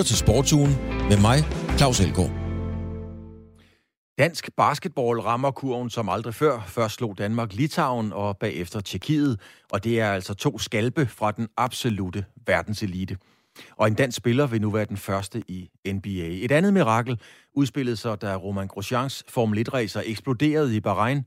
lytter 0.00 0.08
til 0.08 0.16
Sportsugen 0.16 0.70
med 1.08 1.20
mig, 1.20 1.38
Claus 1.78 2.00
Elgaard. 2.00 2.30
Dansk 4.18 4.50
basketball 4.56 5.20
rammer 5.20 5.50
kurven 5.50 5.90
som 5.90 6.08
aldrig 6.08 6.34
før. 6.34 6.60
Først 6.66 6.94
slog 6.94 7.18
Danmark 7.18 7.52
Litauen 7.52 8.12
og 8.12 8.36
bagefter 8.36 8.80
Tjekkiet, 8.80 9.40
og 9.72 9.84
det 9.84 10.00
er 10.00 10.12
altså 10.12 10.34
to 10.34 10.58
skalpe 10.58 11.06
fra 11.06 11.30
den 11.30 11.48
absolute 11.56 12.24
verdenselite. 12.46 13.16
Og 13.76 13.88
en 13.88 13.94
dansk 13.94 14.16
spiller 14.16 14.46
vil 14.46 14.60
nu 14.60 14.70
være 14.70 14.84
den 14.84 14.96
første 14.96 15.42
i 15.48 15.70
NBA. 15.86 16.44
Et 16.44 16.52
andet 16.52 16.72
mirakel 16.72 17.20
udspillede 17.54 17.96
sig, 17.96 18.22
da 18.22 18.36
Roman 18.36 18.68
Grosjeans 18.68 19.24
Formel 19.28 19.66
1-racer 19.68 20.02
eksploderede 20.04 20.76
i 20.76 20.80
Bahrain. 20.80 21.22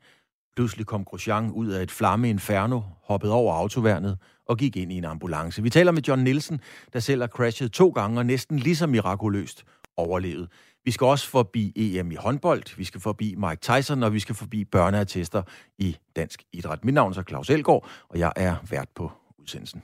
Pludselig 0.56 0.86
kom 0.86 1.06
Grosjean 1.06 1.52
ud 1.52 1.68
af 1.68 1.84
et 1.84 1.92
flamme 1.92 2.30
inferno, 2.30 2.82
hoppede 3.04 3.34
over 3.34 3.54
autoværnet 3.54 4.18
og 4.46 4.58
gik 4.58 4.78
ind 4.78 4.92
i 4.92 4.98
en 4.98 5.06
ambulance. 5.06 5.64
Vi 5.64 5.70
taler 5.70 5.92
med 5.92 6.02
John 6.02 6.24
Nielsen, 6.24 6.62
der 6.94 7.00
selv 7.00 7.22
har 7.22 7.28
crashet 7.28 7.72
to 7.72 7.90
gange 7.90 8.20
og 8.20 8.26
næsten 8.26 8.60
lige 8.60 8.76
så 8.76 8.88
mirakuløst 8.88 9.64
overlevet. 9.98 10.50
Vi 10.86 10.92
skal 10.92 11.06
også 11.06 11.28
forbi 11.28 11.74
EM 11.76 12.12
i 12.12 12.16
håndbold, 12.16 12.78
vi 12.78 12.84
skal 12.84 13.02
forbi 13.02 13.36
Mike 13.38 13.62
Tyson, 13.62 14.04
og 14.04 14.14
vi 14.14 14.20
skal 14.20 14.36
forbi 14.36 14.66
børneattester 14.66 15.44
i 15.78 15.98
dansk 16.16 16.44
idræt. 16.54 16.86
Mit 16.86 16.94
navn 16.94 17.14
er 17.18 17.24
Claus 17.24 17.50
Elgaard, 17.50 17.88
og 18.10 18.20
jeg 18.20 18.32
er 18.36 18.56
vært 18.70 18.90
på 18.96 19.12
udsendelsen. 19.40 19.84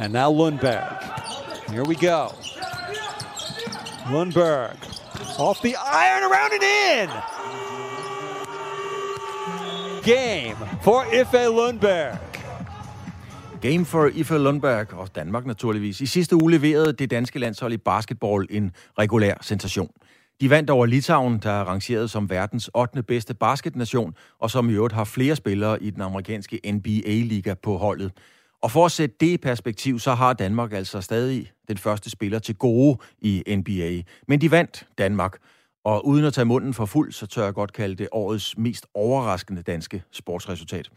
And 0.00 0.12
now 0.12 0.32
Lundberg. 0.32 0.92
Here 1.68 1.82
we 1.88 1.94
go. 1.94 2.28
Lundberg. 4.10 4.76
Off 5.38 5.60
the 5.60 5.74
iron, 6.06 6.22
around 6.28 6.52
and 6.52 6.64
in! 6.64 7.08
Game 10.02 10.56
for 10.82 11.04
Ife 11.12 11.46
Lundberg. 11.46 12.27
Game 13.60 13.84
for 13.84 14.10
Ife 14.14 14.38
Lundberg 14.38 14.94
og 14.94 15.14
Danmark 15.14 15.46
naturligvis. 15.46 16.00
I 16.00 16.06
sidste 16.06 16.36
uge 16.36 16.50
leverede 16.50 16.92
det 16.92 17.10
danske 17.10 17.38
landshold 17.38 17.72
i 17.72 17.76
basketball 17.76 18.46
en 18.50 18.72
regulær 18.98 19.34
sensation. 19.40 19.90
De 20.40 20.50
vandt 20.50 20.70
over 20.70 20.86
Litauen, 20.86 21.38
der 21.38 21.50
er 21.50 21.64
rangeret 21.64 22.10
som 22.10 22.30
verdens 22.30 22.70
8. 22.74 23.02
bedste 23.02 23.34
basketnation, 23.34 24.14
og 24.38 24.50
som 24.50 24.70
i 24.70 24.72
øvrigt 24.72 24.94
har 24.94 25.04
flere 25.04 25.36
spillere 25.36 25.82
i 25.82 25.90
den 25.90 26.02
amerikanske 26.02 26.60
NBA-liga 26.72 27.54
på 27.54 27.76
holdet. 27.76 28.12
Og 28.62 28.70
for 28.70 28.84
at 28.84 28.92
sætte 28.92 29.16
det 29.20 29.26
i 29.26 29.36
perspektiv, 29.36 29.98
så 29.98 30.14
har 30.14 30.32
Danmark 30.32 30.72
altså 30.72 31.00
stadig 31.00 31.52
den 31.68 31.78
første 31.78 32.10
spiller 32.10 32.38
til 32.38 32.54
gode 32.54 32.98
i 33.18 33.42
NBA. 33.56 34.02
Men 34.28 34.40
de 34.40 34.50
vandt 34.50 34.86
Danmark, 34.98 35.38
og 35.84 36.06
uden 36.06 36.24
at 36.24 36.34
tage 36.34 36.44
munden 36.44 36.74
for 36.74 36.86
fuld, 36.86 37.12
så 37.12 37.26
tør 37.26 37.44
jeg 37.44 37.54
godt 37.54 37.72
kalde 37.72 37.94
det 37.94 38.08
årets 38.12 38.58
mest 38.58 38.86
overraskende 38.94 39.62
danske 39.62 40.02
sportsresultat. 40.12 40.90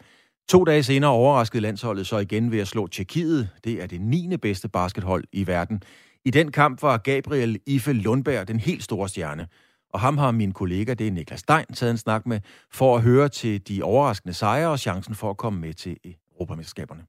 To 0.52 0.64
dage 0.64 0.84
senere 0.84 1.12
overraskede 1.12 1.62
landsholdet 1.62 2.08
så 2.08 2.18
igen 2.18 2.52
ved 2.52 2.60
at 2.60 2.68
slå 2.68 2.88
Tjekkiet. 2.88 3.50
Det 3.64 3.84
er 3.84 3.88
det 3.88 4.02
9. 4.02 4.38
bedste 4.38 4.70
baskethold 4.70 5.24
i 5.32 5.48
verden. 5.48 5.84
I 6.26 6.30
den 6.30 6.52
kamp 6.52 6.82
var 6.82 6.98
Gabriel 6.98 7.60
Ife 7.66 7.94
Lundberg 7.94 8.48
den 8.48 8.60
helt 8.60 8.84
store 8.84 9.10
stjerne. 9.10 9.48
Og 9.90 10.00
ham 10.00 10.18
har 10.18 10.32
min 10.32 10.52
kollega, 10.52 10.94
det 10.94 11.08
er 11.08 11.12
Niklas 11.12 11.40
Stein, 11.40 11.66
taget 11.74 11.92
en 11.92 11.98
snak 11.98 12.26
med, 12.26 12.40
for 12.72 12.96
at 12.96 13.04
høre 13.04 13.30
til 13.30 13.68
de 13.68 13.84
overraskende 13.84 14.34
sejre 14.34 14.70
og 14.70 14.80
chancen 14.80 15.16
for 15.16 15.30
at 15.30 15.38
komme 15.38 15.60
med 15.60 15.74
til 15.74 15.98
Europamesterskaberne. 16.06 17.04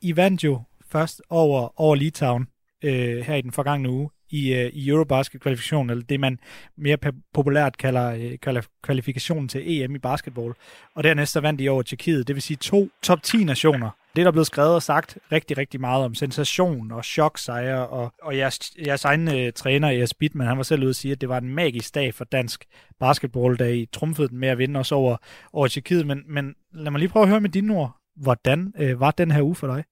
I 0.00 0.16
vandt 0.16 0.44
jo 0.44 0.62
først 0.88 1.22
over, 1.30 1.80
over 1.80 1.94
Litauen 1.94 2.46
øh, 2.84 3.18
her 3.18 3.34
i 3.34 3.40
den 3.40 3.52
forgangne 3.52 3.90
uge 3.90 4.10
i, 4.30 4.54
øh, 4.54 4.70
i 4.72 4.88
Eurobasket-kvalifikationen, 4.88 5.90
eller 5.90 6.04
det 6.04 6.20
man 6.20 6.38
mere 6.76 6.98
populært 7.34 7.78
kalder 7.78 8.38
øh, 8.42 8.62
kvalifikationen 8.82 9.48
til 9.48 9.62
EM 9.66 9.94
i 9.94 9.98
basketball. 9.98 10.54
Og 10.94 11.04
dernæst 11.04 11.32
så 11.32 11.40
vandt 11.40 11.60
de 11.60 11.68
over 11.68 11.82
Tjekkiet, 11.82 12.28
det 12.28 12.34
vil 12.34 12.42
sige 12.42 12.56
to 12.56 12.88
top 13.02 13.22
10 13.22 13.44
nationer. 13.44 13.90
Det 14.16 14.22
er 14.22 14.24
der 14.24 14.32
blevet 14.32 14.46
skrevet 14.46 14.74
og 14.74 14.82
sagt 14.82 15.18
rigtig, 15.32 15.58
rigtig 15.58 15.80
meget 15.80 16.04
om 16.04 16.14
sensation 16.14 16.92
og 16.92 17.04
choksejre, 17.04 17.86
og, 17.88 18.12
og 18.22 18.36
jeres, 18.36 18.58
jeres 18.86 19.04
egen 19.04 19.28
øh, 19.28 19.52
træner, 19.52 19.90
Jes 19.90 20.14
Bittman, 20.14 20.46
han 20.46 20.56
var 20.56 20.62
selv 20.62 20.82
ude 20.82 20.88
at 20.88 20.96
sige, 20.96 21.12
at 21.12 21.20
det 21.20 21.28
var 21.28 21.38
en 21.38 21.54
magisk 21.54 21.94
dag 21.94 22.14
for 22.14 22.24
dansk 22.24 22.64
basketball, 23.00 23.56
da 23.56 23.64
I 23.70 23.86
trumfede 23.92 24.28
den 24.28 24.38
med 24.38 24.48
at 24.48 24.58
vinde 24.58 24.80
os 24.80 24.92
over, 24.92 25.16
over 25.52 25.66
Tjekkiet. 25.68 26.06
Men, 26.06 26.24
men 26.26 26.54
lad 26.74 26.90
mig 26.90 26.98
lige 26.98 27.12
prøve 27.12 27.22
at 27.22 27.28
høre 27.28 27.40
med 27.40 27.50
dine 27.50 27.74
ord. 27.74 27.96
Hvordan 28.16 28.72
øh, 28.80 29.00
var 29.00 29.10
den 29.10 29.30
her 29.30 29.42
uge 29.42 29.54
for 29.54 29.66
dig? 29.66 29.84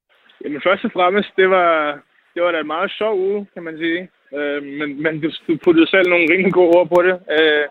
Jamen 0.44 0.60
først 0.66 0.84
og 0.84 0.90
fremmest, 0.92 1.30
det 1.36 1.50
var, 1.50 2.00
det 2.34 2.42
var 2.42 2.52
da 2.52 2.60
en 2.60 2.66
meget 2.66 2.90
sjov 2.98 3.18
uge, 3.18 3.46
kan 3.54 3.62
man 3.62 3.78
sige. 3.78 4.08
Øh, 4.34 4.62
men, 4.62 5.02
men 5.02 5.20
du, 5.20 5.30
du 5.48 5.58
puttede 5.64 5.90
selv 5.90 6.08
nogle 6.08 6.26
rimelig 6.32 6.52
gode 6.52 6.76
ord 6.78 6.88
på 6.88 7.02
det. 7.02 7.14
Øh, 7.36 7.66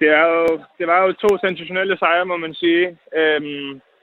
det, 0.00 0.08
er 0.08 0.24
jo, 0.26 0.60
det 0.78 0.86
var 0.86 1.02
jo 1.02 1.12
to 1.12 1.38
sensationelle 1.38 1.98
sejre, 1.98 2.26
må 2.26 2.36
man 2.36 2.54
sige. 2.54 2.98
Øh, 3.16 3.40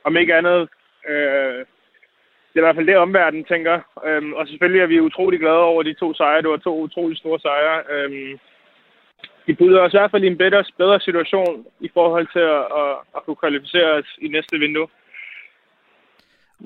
om 0.04 0.18
ikke 0.18 0.36
andet, 0.36 0.70
øh, 1.10 1.66
det 2.50 2.58
er 2.60 2.64
i 2.64 2.68
hvert 2.68 2.76
fald 2.76 2.88
det, 2.88 2.98
omverdenen 2.98 3.46
tænker. 3.46 3.80
Øh, 4.06 4.32
og 4.34 4.48
selvfølgelig 4.48 4.82
er 4.82 4.88
vi 4.88 5.00
utrolig 5.00 5.40
glade 5.40 5.64
over 5.72 5.84
de 5.84 5.94
to 5.94 6.14
sejre. 6.14 6.42
Det 6.42 6.50
var 6.50 6.58
to 6.58 6.82
utrolig 6.82 7.18
store 7.18 7.40
sejre. 7.40 7.84
Øh, 7.92 8.40
de 9.48 9.54
byder 9.56 9.82
os 9.82 9.94
i 9.94 9.98
hvert 9.98 10.12
fald 10.12 10.24
i 10.24 10.28
en 10.28 10.38
bedre, 10.38 10.64
bedre 10.78 11.00
situation 11.00 11.66
i 11.80 11.90
forhold 11.94 12.28
til 12.34 12.46
at, 12.58 12.66
at, 12.82 12.94
at 13.16 13.24
kunne 13.26 13.36
kvalificere 13.36 13.92
os 13.92 14.18
i 14.22 14.28
næste 14.28 14.60
vindue. 14.60 14.88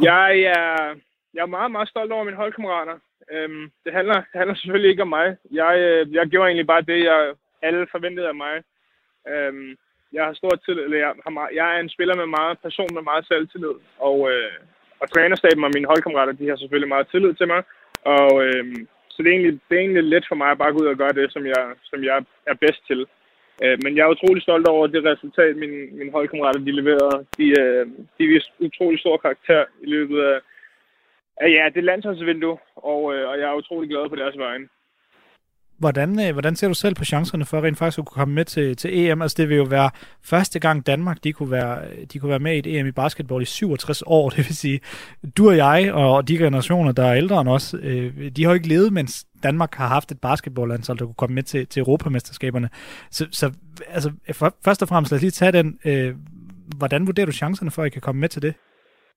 Jeg 0.02 0.40
er, 0.40 0.96
jeg 1.34 1.42
er 1.42 1.56
meget, 1.58 1.72
meget 1.72 1.90
stolt 1.90 2.12
over 2.12 2.24
mine 2.24 2.38
holdkammerater. 2.38 2.98
Øhm, 3.34 3.72
det, 3.84 3.94
handler, 3.94 4.14
det 4.14 4.38
handler 4.42 4.56
selvfølgelig 4.56 4.90
ikke 4.90 5.02
om 5.08 5.14
mig. 5.20 5.38
Jeg, 5.52 5.74
øh, 5.80 6.14
jeg 6.14 6.28
gjorde 6.28 6.48
egentlig 6.48 6.68
bare 6.68 6.90
det, 6.92 7.00
jeg 7.04 7.34
alle 7.62 7.88
forventede 7.92 8.28
af 8.28 8.36
mig. 8.36 8.56
Øhm, 9.32 9.76
jeg 10.14 10.24
har 10.26 10.34
stor 10.34 10.54
tillid, 10.56 10.84
eller 10.84 10.98
jeg, 10.98 11.14
har 11.26 11.34
meget, 11.38 11.52
jeg 11.56 11.76
er 11.76 11.80
en 11.80 11.90
spiller 11.96 12.16
med 12.16 12.26
meget 12.40 12.58
person 12.66 12.94
med 12.94 13.02
meget 13.02 13.28
selvtillid. 13.28 13.76
Og, 14.00 14.18
øh, 14.32 14.58
og 15.02 15.10
trænerstaben 15.10 15.64
og 15.64 15.72
mine 15.76 15.88
holdkammerater, 15.92 16.34
de 16.34 16.50
har 16.50 16.56
selvfølgelig 16.56 16.94
meget 16.96 17.08
tillid 17.12 17.34
til 17.34 17.48
mig. 17.48 17.62
Og 18.16 18.32
øh, 18.46 18.66
så 19.10 19.24
det 19.24 19.30
er, 19.30 19.36
egentlig, 19.38 19.60
det 19.68 19.76
er 19.76 19.82
egentlig 19.82 20.04
let 20.04 20.26
for 20.28 20.36
mig 20.36 20.50
at 20.52 20.58
bare 20.58 20.74
gå 20.74 20.80
ud 20.84 20.94
og 20.94 20.98
gøre 20.98 21.18
det, 21.20 21.34
som 21.34 21.46
jeg, 21.46 21.64
som 21.84 22.04
jeg 22.04 22.26
er 22.52 22.54
bedst 22.64 22.82
til. 22.88 23.00
Øh, 23.64 23.78
men 23.84 23.92
jeg 23.96 24.04
er 24.04 24.16
utrolig 24.16 24.44
stolt 24.44 24.68
over 24.68 24.88
det 24.88 25.06
resultat, 25.06 25.58
mine, 25.58 25.80
mine 26.00 26.12
holdkammerater 26.12 26.60
de 26.60 26.72
leverede. 26.80 27.26
De, 27.38 27.48
øh, 27.62 27.86
de 28.18 28.24
viste 28.28 28.52
utrolig 28.60 29.00
stor 29.00 29.18
karakter 29.18 29.66
i 29.84 29.88
løbet 29.96 30.20
af, 30.22 30.36
af 30.36 30.40
ja, 31.42 31.70
det 31.76 31.84
landsholdsvindue, 31.84 32.58
og, 32.76 33.16
øh, 33.16 33.30
og 33.30 33.40
jeg 33.40 33.50
er 33.50 33.54
utrolig 33.62 33.90
glad 33.90 34.10
på 34.10 34.16
deres 34.16 34.38
vegne. 34.38 34.68
Hvordan, 35.80 36.28
øh, 36.28 36.34
hvordan 36.34 36.56
ser 36.56 36.68
du 36.68 36.74
selv 36.74 36.96
på 36.96 37.06
chancerne 37.06 37.46
for 37.46 37.64
rent 37.64 37.78
faktisk 37.78 38.00
at 38.00 38.06
kunne 38.06 38.20
komme 38.20 38.34
med 38.34 38.46
til, 38.46 38.76
til 38.76 39.00
EM? 39.00 39.22
Altså 39.22 39.36
det 39.38 39.50
vil 39.50 39.58
jo 39.58 39.64
være 39.64 39.90
første 40.24 40.60
gang 40.60 40.88
Danmark, 40.88 41.24
de 41.24 41.34
kunne 41.34 41.52
være, 41.52 41.80
øh, 41.82 42.06
de 42.14 42.20
kunne 42.20 42.30
være 42.30 42.40
med 42.40 42.56
i 42.56 42.60
et 42.60 42.80
EM 42.80 42.88
i 42.88 42.92
basketball 42.92 43.42
i 43.42 43.46
67 43.46 44.04
år. 44.06 44.30
Det 44.36 44.38
vil 44.38 44.56
sige, 44.56 44.80
du 45.38 45.50
og 45.50 45.58
jeg 45.58 45.94
og 45.94 46.28
de 46.28 46.38
generationer, 46.38 46.92
der 46.92 47.06
er 47.06 47.16
ældre 47.16 47.42
end 47.42 47.50
os, 47.50 47.76
øh, 47.82 48.32
de 48.36 48.44
har 48.44 48.52
jo 48.52 48.56
ikke 48.56 48.68
levet, 48.68 48.94
mens 48.94 49.26
Danmark 49.44 49.76
har 49.76 49.88
haft 49.88 50.12
et 50.12 50.22
basketballlandshold, 50.22 50.98
der 50.98 51.06
kunne 51.06 51.16
komme 51.16 51.34
med 51.34 51.44
til, 51.44 51.68
til 51.68 51.80
Europamesterskaberne. 51.80 52.70
Så, 53.12 53.28
så 53.32 53.52
altså, 53.90 54.12
for, 54.34 54.56
først 54.66 54.82
og 54.82 54.88
fremmest 54.88 55.12
lad 55.12 55.18
os 55.18 55.22
lige 55.22 55.32
tage 55.32 55.52
den. 55.52 55.80
Øh, 55.86 56.16
hvordan 56.78 57.08
vurderer 57.08 57.26
du 57.26 57.32
chancerne 57.32 57.72
for, 57.72 57.82
at 57.82 57.88
I 57.88 57.90
kan 57.90 58.02
komme 58.02 58.22
med 58.22 58.30
til 58.30 58.42
det? 58.42 58.54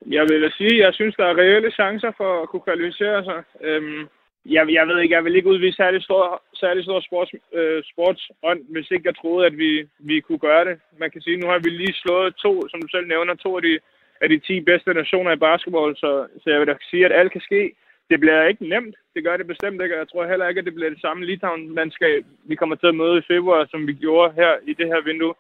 Jeg 0.07 0.25
vil 0.29 0.43
da 0.43 0.51
sige, 0.51 0.75
at 0.81 0.87
jeg 0.87 0.95
synes, 0.95 1.15
der 1.17 1.27
er 1.27 1.39
reelle 1.39 1.71
chancer 1.71 2.13
for 2.17 2.43
at 2.43 2.49
kunne 2.49 2.67
kvalificere 2.69 3.25
sig. 3.25 3.43
Øhm, 3.61 4.09
jeg, 4.47 4.73
jeg 4.73 4.89
ved 4.89 4.99
ikke, 5.01 5.15
jeg 5.15 5.25
vil 5.25 5.37
ikke 5.37 5.49
udvise 5.49 5.77
særlig 5.77 6.03
stor, 6.03 6.43
særlig 6.55 6.85
stor 6.85 7.01
sports, 7.01 7.33
øh, 7.53 7.83
sportsånd, 7.93 8.61
hvis 8.73 8.91
ikke 8.91 9.09
jeg 9.09 9.17
troede, 9.17 9.47
at 9.47 9.59
vi, 9.59 9.89
vi 9.99 10.21
kunne 10.21 10.39
gøre 10.39 10.65
det. 10.65 10.79
Man 10.99 11.11
kan 11.11 11.21
sige, 11.21 11.37
nu 11.37 11.47
har 11.47 11.59
vi 11.59 11.71
lige 11.71 11.95
slået 11.95 12.37
to, 12.37 12.69
som 12.69 12.81
du 12.83 12.89
selv 12.89 13.07
nævner, 13.07 13.35
to 13.35 13.57
af 13.57 13.63
de, 13.63 13.79
af 14.21 14.29
de 14.29 14.39
10 14.39 14.61
bedste 14.61 14.95
nationer 14.95 15.33
i 15.33 15.43
basketball, 15.47 15.97
så, 15.97 16.27
så 16.43 16.51
jeg 16.51 16.61
vil 16.61 16.69
da 16.69 16.75
sige, 16.91 17.05
at 17.05 17.13
alt 17.13 17.33
kan 17.33 17.41
ske. 17.41 17.73
Det 18.11 18.21
bliver 18.21 18.47
ikke 18.47 18.69
nemt. 18.69 18.97
Det 19.15 19.25
gør 19.25 19.37
det 19.37 19.47
bestemt 19.47 19.83
ikke, 19.83 19.99
jeg 19.99 20.09
tror 20.09 20.27
heller 20.27 20.49
ikke, 20.49 20.59
at 20.59 20.65
det 20.65 20.75
bliver 20.75 20.91
det 20.91 21.01
samme 21.01 21.25
Litauen-mandskab, 21.25 22.25
vi 22.45 22.55
kommer 22.55 22.77
til 22.77 22.87
at 22.87 22.95
møde 22.95 23.19
i 23.19 23.29
februar, 23.29 23.67
som 23.71 23.87
vi 23.87 23.93
gjorde 23.93 24.35
her 24.35 24.53
i 24.67 24.73
det 24.73 24.87
her 24.87 25.01
vindue. 25.05 25.35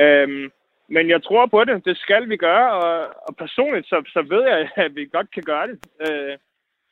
Øhm, 0.00 0.50
men 0.94 1.08
jeg 1.08 1.22
tror 1.22 1.46
på 1.46 1.64
det. 1.64 1.84
Det 1.84 1.96
skal 1.96 2.28
vi 2.28 2.36
gøre, 2.36 2.72
og, 2.72 3.14
og 3.26 3.36
personligt 3.36 3.86
så, 3.86 4.02
så 4.06 4.22
ved 4.22 4.42
jeg, 4.42 4.70
at 4.86 4.94
vi 4.96 5.04
godt 5.12 5.30
kan 5.34 5.42
gøre 5.42 5.66
det. 5.66 5.78
Øh, 6.06 6.38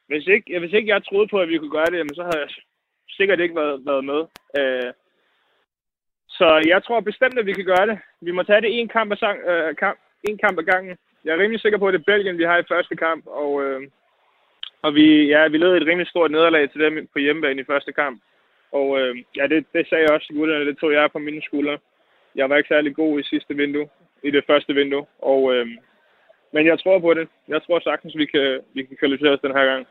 hvis, 0.09 0.27
ikke, 0.27 0.59
hvis 0.59 0.73
ikke 0.73 0.89
jeg 0.89 1.05
troede 1.05 1.29
på, 1.29 1.39
at 1.41 1.49
vi 1.49 1.59
kunne 1.59 1.77
gøre 1.79 1.91
det, 1.91 1.99
jamen, 1.99 2.15
så 2.15 2.23
havde 2.23 2.41
jeg 2.45 2.51
sikkert 3.09 3.41
ikke 3.41 3.55
været, 3.55 3.87
været 3.87 4.05
med. 4.05 4.21
Øh, 4.59 4.93
så 6.29 6.49
jeg 6.73 6.83
tror 6.83 7.01
bestemt, 7.01 7.39
at 7.39 7.47
vi 7.47 7.53
kan 7.53 7.65
gøre 7.65 7.87
det. 7.87 7.99
Vi 8.21 8.31
må 8.31 8.43
tage 8.43 8.61
det 8.61 8.81
en 8.81 8.89
kamp 8.89 9.13
ad, 9.13 9.17
sang, 9.17 9.39
øh, 9.51 9.77
kamp, 9.77 9.99
en 10.29 10.39
kamp 10.39 10.59
ad 10.59 10.65
gangen. 10.65 10.97
Jeg 11.25 11.35
er 11.35 11.39
rimelig 11.43 11.61
sikker 11.61 11.79
på, 11.79 11.87
at 11.87 11.95
det 11.95 12.01
er 12.01 12.13
Belgien, 12.13 12.39
vi 12.39 12.45
har 12.45 12.59
i 12.59 12.71
første 12.73 12.97
kamp, 12.97 13.27
og, 13.27 13.63
øh, 13.65 13.81
og 14.83 14.95
vi, 14.95 15.07
ja, 15.27 15.49
vi 15.49 15.59
led 15.59 15.77
et 15.77 15.87
rimelig 15.87 16.09
stort 16.09 16.31
nederlag 16.31 16.71
til 16.71 16.81
dem 16.81 17.09
på 17.13 17.19
hjemmebane 17.19 17.61
i 17.61 17.71
første 17.73 17.93
kamp. 17.93 18.23
Og 18.73 19.01
øh, 19.01 19.17
ja, 19.37 19.47
det, 19.47 19.67
det 19.73 19.89
sagde 19.89 20.05
jeg 20.05 20.13
også 20.13 20.27
til 20.27 20.37
gutterne, 20.37 20.67
det 20.67 20.79
tog 20.79 20.93
jeg 20.93 21.11
på 21.13 21.19
mine 21.19 21.43
skuldre 21.43 21.79
jeg 22.37 22.49
var 22.49 22.57
ikke 22.57 22.75
særlig 22.75 22.95
god 22.95 23.21
i 23.21 23.23
sidste 23.23 23.55
vindue, 23.55 23.89
i 24.25 24.31
det 24.31 24.45
første 24.47 24.73
vindue. 24.75 25.07
Og, 25.23 25.55
øh, 25.55 25.67
men 26.53 26.67
jeg 26.67 26.79
tror 26.79 26.99
på 26.99 27.15
det. 27.15 27.29
Jeg 27.49 27.61
tror 27.63 27.81
sagtens, 27.81 28.17
vi 28.17 28.27
kan, 28.27 28.61
vi 28.75 28.83
kan 28.85 28.97
kvalificere 29.01 29.33
os 29.33 29.41
den 29.41 29.57
her 29.59 29.65
gang. 29.65 29.87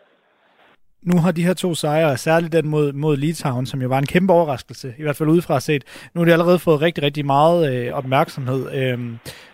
Nu 1.01 1.17
har 1.23 1.31
de 1.31 1.43
her 1.43 1.53
to 1.53 1.73
sejre, 1.73 2.17
særligt 2.17 2.53
den 2.53 2.67
mod, 2.67 2.93
mod 2.93 3.17
Litauen, 3.17 3.65
som 3.65 3.81
jo 3.81 3.87
var 3.87 3.97
en 3.97 4.05
kæmpe 4.05 4.33
overraskelse, 4.33 4.95
i 4.97 5.01
hvert 5.01 5.15
fald 5.15 5.29
udefra 5.29 5.59
set, 5.59 6.09
nu 6.13 6.21
har 6.21 6.25
de 6.25 6.33
allerede 6.33 6.59
fået 6.59 6.81
rigtig, 6.81 7.03
rigtig 7.03 7.25
meget 7.25 7.87
øh, 7.87 7.93
opmærksomhed. 7.93 8.61
Øh, 8.77 8.99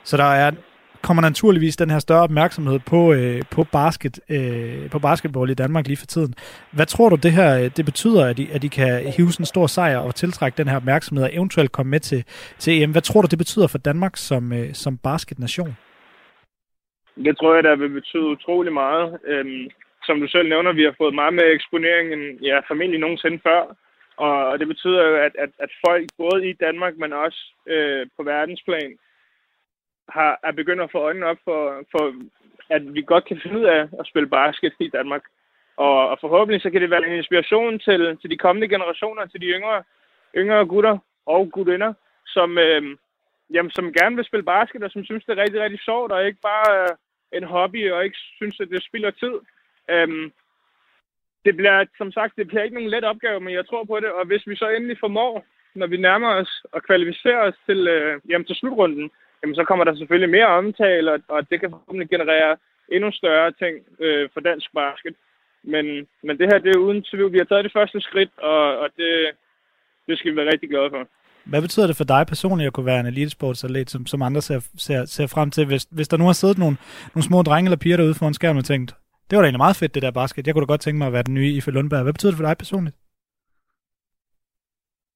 så 0.04 0.18
der 0.18 0.24
er 0.24 0.52
kommer 1.04 1.22
naturligvis 1.22 1.76
den 1.76 1.90
her 1.90 2.00
større 2.00 2.24
opmærksomhed 2.24 2.80
på, 2.92 3.14
øh, 3.14 3.42
på, 3.56 3.62
basket, 3.78 4.16
øh, 4.36 4.90
på 4.92 5.00
basketball 5.00 5.50
i 5.50 5.54
Danmark 5.64 5.88
lige 5.88 6.02
for 6.04 6.06
tiden. 6.06 6.34
Hvad 6.78 6.86
tror 6.86 7.10
du, 7.10 7.16
det 7.16 7.32
her 7.32 7.50
øh, 7.60 7.70
det 7.78 7.86
betyder, 7.86 8.26
at 8.30 8.38
de, 8.38 8.48
at 8.56 8.62
de 8.62 8.70
kan 8.70 8.92
hive 9.16 9.32
sådan 9.32 9.44
en 9.44 9.54
stor 9.56 9.68
sejr 9.68 9.98
og 9.98 10.16
tiltrække 10.16 10.58
den 10.58 10.68
her 10.68 10.78
opmærksomhed 10.78 11.24
og 11.26 11.34
eventuelt 11.34 11.72
komme 11.72 11.90
med 11.90 12.00
til, 12.00 12.22
til 12.64 12.72
EM? 12.74 12.92
Hvad 12.92 13.02
tror 13.02 13.22
du, 13.22 13.28
det 13.32 13.38
betyder 13.38 13.68
for 13.68 13.78
Danmark 13.78 14.14
som, 14.16 14.54
øh, 14.54 14.74
som 14.74 14.98
basketnation? 14.98 15.74
Det 17.26 17.38
tror 17.38 17.56
jeg, 17.56 17.64
der 17.64 17.76
vil 17.76 17.90
betyde 17.90 18.28
utrolig 18.36 18.74
meget. 18.74 19.20
Øhm, 19.28 19.66
som 20.06 20.20
du 20.20 20.28
selv 20.28 20.50
nævner, 20.50 20.74
vi 20.74 20.84
har 20.84 20.96
fået 20.98 21.16
meget 21.16 21.34
mere 21.34 21.54
eksponering 21.58 22.14
end 22.14 22.24
ja, 22.50 22.58
formentlig 22.68 23.00
nogensinde 23.00 23.40
før. 23.48 23.62
Og 24.18 24.60
det 24.60 24.68
betyder 24.68 25.02
jo, 25.10 25.16
at, 25.16 25.34
at, 25.44 25.52
at 25.60 25.72
folk 25.88 26.06
både 26.18 26.50
i 26.50 26.54
Danmark, 26.54 26.94
men 26.98 27.14
også 27.14 27.42
øh, 27.68 28.08
på 28.18 28.24
verdensplan, 28.24 28.92
har, 30.10 30.40
er 30.44 30.52
begyndt 30.52 30.82
at 30.82 30.92
få 30.92 30.98
øjnene 30.98 31.26
op 31.26 31.38
for, 31.44 31.84
for, 31.92 32.14
at 32.70 32.94
vi 32.94 33.02
godt 33.02 33.26
kan 33.26 33.40
finde 33.44 33.60
ud 33.60 33.66
af 33.66 33.82
at 34.00 34.08
spille 34.08 34.30
basket 34.30 34.74
i 34.80 34.88
Danmark. 34.88 35.24
Og, 35.78 36.10
og 36.10 36.18
forhåbentlig 36.22 36.62
så 36.62 36.70
kan 36.70 36.82
det 36.82 36.90
være 36.90 37.08
en 37.08 37.16
inspiration 37.18 37.80
til, 37.80 38.18
til 38.22 38.30
de 38.30 38.38
kommende 38.38 38.68
generationer, 38.68 39.26
til 39.26 39.42
de 39.42 39.46
yngre, 39.46 39.84
yngre 40.36 40.66
gutter 40.66 40.98
og 41.26 41.52
gutinder, 41.52 41.94
som, 42.26 42.58
øh, 42.58 42.98
jamen, 43.54 43.72
som 43.72 43.94
gerne 43.94 44.16
vil 44.16 44.26
spille 44.26 44.44
basket, 44.44 44.84
og 44.84 44.92
som 44.92 45.06
synes, 45.06 45.26
det 45.26 45.32
er 45.38 45.44
rigtig, 45.44 45.62
rigtig 45.62 45.80
sjovt, 45.80 46.12
og 46.12 46.26
ikke 46.26 46.40
bare 46.42 46.82
øh, 46.82 46.96
en 47.38 47.44
hobby, 47.44 47.92
og 47.92 48.04
ikke 48.04 48.18
synes, 48.18 48.60
at 48.60 48.70
det 48.70 48.84
spilder 48.84 49.12
tid. 49.12 49.36
Øh, 49.90 50.32
det 51.46 51.58
bliver, 51.58 51.86
som 51.98 52.12
sagt, 52.12 52.38
det 52.38 52.48
bliver 52.48 52.64
ikke 52.64 52.76
nogen 52.76 52.90
let 52.90 53.04
opgave, 53.04 53.40
men 53.40 53.54
jeg 53.54 53.68
tror 53.68 53.84
på 53.84 54.00
det, 54.00 54.12
og 54.12 54.26
hvis 54.26 54.48
vi 54.48 54.56
så 54.56 54.70
endelig 54.70 54.98
formår, 55.00 55.46
når 55.76 55.88
vi 55.88 55.98
nærmer 55.98 56.30
os 56.36 56.66
og 56.72 56.84
kvalificerer 56.84 57.48
os 57.48 57.56
til, 57.66 57.88
øh, 57.88 58.22
jamen, 58.30 58.46
til 58.46 58.56
slutrunden, 58.56 59.12
jamen, 59.44 59.56
så 59.56 59.64
kommer 59.64 59.86
der 59.86 59.96
selvfølgelig 59.96 60.30
mere 60.30 60.48
omtale, 60.48 61.12
og, 61.14 61.20
og 61.28 61.50
det 61.50 61.60
kan 61.60 61.70
forhåbentlig 61.70 62.10
generere 62.10 62.58
endnu 62.96 63.12
større 63.12 63.52
ting 63.62 63.76
øh, 64.00 64.30
for 64.34 64.40
dansk 64.40 64.70
basket. 64.74 65.16
Men, 65.64 65.86
men 66.24 66.38
det 66.40 66.50
her, 66.52 66.60
det 66.60 66.72
er 66.76 66.86
uden 66.86 67.04
tvivl. 67.04 67.34
Vi 67.34 67.38
har 67.38 67.46
taget 67.46 67.64
det 67.64 67.74
første 67.78 68.02
skridt, 68.02 68.32
og, 68.38 68.78
og 68.78 68.88
det, 68.98 69.12
det 70.08 70.18
skal 70.18 70.32
vi 70.32 70.36
være 70.38 70.52
rigtig 70.54 70.70
glade 70.70 70.90
for. 70.90 71.08
Hvad 71.46 71.62
betyder 71.62 71.88
det 71.88 71.98
for 71.98 72.04
dig 72.04 72.28
personligt 72.28 72.68
at 72.68 72.74
kunne 72.74 72.86
være 72.86 73.00
en 73.00 73.06
elitesportsatlet, 73.06 73.90
som, 73.90 74.06
som 74.06 74.22
andre 74.22 74.42
ser, 74.42 74.60
ser, 74.78 75.06
ser 75.06 75.28
frem 75.28 75.52
til? 75.52 75.66
Hvis, 75.66 75.84
hvis 75.92 76.08
der 76.08 76.18
nu 76.18 76.26
har 76.26 76.34
siddet 76.34 76.58
nogle, 76.58 76.78
nogle 77.16 77.24
små 77.24 77.42
drenge 77.42 77.68
eller 77.68 77.78
piger 77.84 77.98
derude 77.98 78.14
foran 78.14 78.34
skærmen 78.34 78.58
og 78.58 78.66
tænkt, 78.66 78.96
det 79.30 79.36
var 79.36 79.42
da 79.42 79.46
egentlig 79.46 79.66
meget 79.66 79.76
fedt, 79.76 79.96
det 79.96 80.04
der 80.04 80.12
basket. 80.12 80.48
Jeg 80.48 80.54
kunne 80.54 80.66
da 80.66 80.72
godt 80.74 80.82
tænke 80.82 80.98
mig 80.98 81.08
at 81.08 81.14
være 81.14 81.24
den 81.24 81.34
nye 81.34 81.52
Ife 81.58 81.72
Lundberg. 81.72 82.04
Hvad 82.04 82.14
betyder 82.14 82.32
det 82.32 82.38
for 82.38 82.46
dig 82.46 82.58
personligt? 82.58 82.96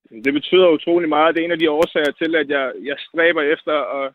Det 0.10 0.34
betyder 0.34 0.70
utrolig 0.70 1.10
meget. 1.10 1.36
Det 1.36 1.42
er 1.42 1.46
en 1.46 1.52
af 1.52 1.60
de 1.60 1.72
årsager 1.72 2.12
til, 2.12 2.36
at 2.36 2.50
jeg, 2.50 2.74
jeg 2.84 2.96
stræber 3.00 3.42
efter 3.42 3.74
at, 3.74 4.14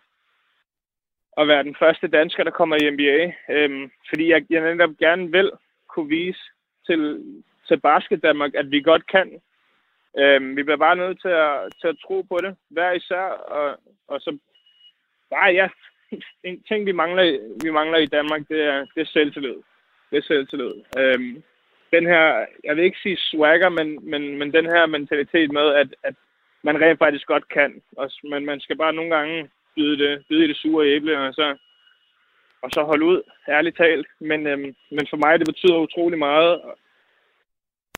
at 1.36 1.48
være 1.48 1.62
den 1.62 1.76
første 1.78 2.08
dansker, 2.08 2.44
der 2.44 2.50
kommer 2.50 2.76
i 2.76 2.90
NBA. 2.90 3.32
Øhm, 3.54 3.90
fordi 4.08 4.30
jeg, 4.30 4.44
jeg 4.50 4.60
netop 4.60 4.96
gerne 4.98 5.32
vil 5.32 5.50
kunne 5.88 6.08
vise 6.08 6.40
til, 6.86 7.24
til 7.68 7.80
Basket 7.80 8.22
Danmark, 8.22 8.54
at 8.54 8.70
vi 8.70 8.80
godt 8.80 9.06
kan. 9.06 9.40
Øhm, 10.18 10.56
vi 10.56 10.62
bliver 10.62 10.76
bare 10.76 10.96
nødt 10.96 11.20
til 11.20 11.28
at, 11.28 11.72
til 11.80 11.88
at 11.88 11.98
tro 12.06 12.22
på 12.22 12.38
det, 12.42 12.56
hver 12.68 12.92
især. 12.92 13.24
Og, 13.56 13.78
og 14.08 14.20
så 14.20 14.38
bare, 15.30 15.52
ja, 15.52 15.68
en 16.48 16.62
ting, 16.68 16.86
vi 16.86 16.92
mangler, 16.92 17.24
vi 17.64 17.70
mangler 17.70 17.98
i 17.98 18.06
Danmark, 18.06 18.48
det 18.48 18.60
er, 18.60 18.86
det 18.94 19.00
er 19.00 19.12
selvtillid. 19.12 19.56
Det 20.10 20.18
er 20.18 20.22
selvtillid. 20.22 20.72
Øhm, 20.98 21.42
den 21.92 22.06
her, 22.06 22.46
jeg 22.64 22.76
vil 22.76 22.84
ikke 22.84 23.02
sige 23.02 23.16
swagger, 23.16 23.68
men, 23.68 24.10
men, 24.10 24.38
men 24.38 24.52
den 24.52 24.66
her 24.66 24.86
mentalitet 24.86 25.52
med, 25.52 25.66
at, 25.74 25.88
at 26.02 26.14
man 26.62 26.80
rent 26.80 26.98
faktisk 26.98 27.26
godt 27.26 27.48
kan. 27.48 27.82
Og, 27.96 28.10
men 28.24 28.44
man 28.44 28.60
skal 28.60 28.76
bare 28.76 28.92
nogle 28.92 29.16
gange 29.16 29.50
byde 29.76 29.98
det, 30.04 30.24
byde 30.28 30.48
det 30.48 30.56
sure 30.56 30.86
æble, 30.86 31.18
og 31.18 31.34
så, 31.34 31.56
og 32.62 32.70
så 32.72 32.82
holde 32.82 33.04
ud, 33.04 33.22
ærligt 33.48 33.76
talt. 33.76 34.06
Men, 34.20 34.46
øhm, 34.46 34.74
men 34.90 35.06
for 35.10 35.16
mig, 35.16 35.38
det 35.38 35.46
betyder 35.46 35.78
utrolig 35.78 36.18
meget, 36.18 36.60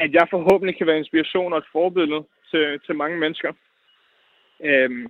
at 0.01 0.13
jeg 0.13 0.27
forhåbentlig 0.31 0.79
kan 0.79 0.87
være 0.87 0.99
inspiration 0.99 1.53
og 1.53 1.59
et 1.59 1.73
forbillede 1.73 2.25
til, 2.51 2.81
til 2.87 2.95
mange 2.95 3.19
mennesker. 3.19 3.53
Øhm, 4.65 5.07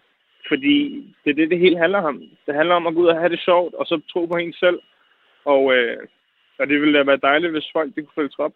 fordi 0.48 0.76
det 1.25 1.31
er 1.31 1.34
det, 1.34 1.50
det 1.50 1.58
hele 1.58 1.78
handler 1.78 1.98
om. 1.98 2.22
Det 2.46 2.54
handler 2.54 2.75
om 2.75 2.86
at 2.86 2.94
gå 2.94 3.00
ud 3.00 3.06
og 3.06 3.19
have 3.19 3.28
det 3.28 3.40
sjovt, 3.40 3.75
og 3.75 3.86
så 3.86 4.00
tro 4.12 4.26
på 4.26 4.36
en 4.36 4.52
selv. 4.52 4.81
Og, 5.44 5.75
øh, 5.75 5.98
og 6.58 6.66
det 6.66 6.81
ville 6.81 6.98
da 6.98 7.04
være 7.04 7.26
dejligt, 7.28 7.52
hvis 7.52 7.70
folk 7.72 7.94
det 7.94 8.04
kunne 8.04 8.14
følge 8.14 8.36
trop. 8.36 8.52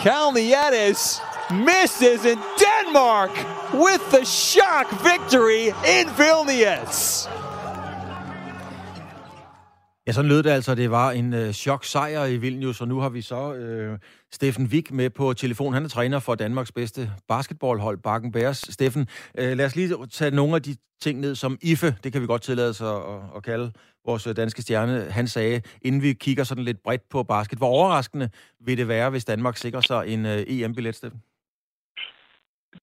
Kalnietis 0.00 1.20
misses 1.50 2.24
in 2.24 2.38
Denmark 2.58 3.32
with 3.74 4.10
the 4.10 4.24
shock 4.24 4.90
victory 5.02 5.68
in 5.68 6.08
Vilnius. 6.08 7.28
Ja, 10.06 10.12
sådan 10.12 10.28
lød 10.28 10.42
det 10.42 10.50
altså. 10.50 10.74
Det 10.74 10.90
var 10.90 11.10
en 11.10 11.34
øh, 11.34 11.52
chok-sejr 11.52 12.24
i 12.24 12.36
Vilnius, 12.36 12.80
og 12.80 12.88
nu 12.88 12.98
har 13.00 13.08
vi 13.08 13.20
så 13.20 13.54
øh, 13.54 13.98
Steffen 14.32 14.66
Wik 14.72 14.92
med 14.92 15.10
på 15.10 15.32
telefon. 15.32 15.72
Han 15.74 15.84
er 15.84 15.88
træner 15.88 16.18
for 16.18 16.34
Danmarks 16.34 16.72
bedste 16.72 17.00
basketballhold, 17.28 17.98
Bakken 17.98 18.32
Bears. 18.32 18.56
Steffen, 18.56 19.06
øh, 19.38 19.56
lad 19.56 19.66
os 19.66 19.76
lige 19.76 20.06
tage 20.06 20.36
nogle 20.36 20.54
af 20.54 20.62
de 20.62 20.76
ting 21.00 21.20
ned, 21.20 21.34
som 21.34 21.58
IFE, 21.62 21.90
det 22.04 22.12
kan 22.12 22.22
vi 22.22 22.26
godt 22.26 22.42
tillade 22.42 22.74
sig 22.74 22.92
at, 22.96 23.20
at 23.36 23.42
kalde 23.42 23.72
vores 24.06 24.26
øh, 24.26 24.36
danske 24.36 24.62
stjerne, 24.62 25.10
han 25.10 25.26
sagde, 25.26 25.62
inden 25.82 26.02
vi 26.02 26.12
kigger 26.12 26.44
sådan 26.44 26.64
lidt 26.64 26.82
bredt 26.82 27.08
på 27.10 27.22
basket. 27.22 27.58
Hvor 27.58 27.68
overraskende 27.68 28.28
vil 28.60 28.78
det 28.78 28.88
være, 28.88 29.10
hvis 29.10 29.24
Danmark 29.24 29.56
sikrer 29.56 29.80
sig 29.80 30.08
en 30.08 30.26
øh, 30.26 30.40
EM-billet, 30.48 30.94
Steffen? 30.94 31.22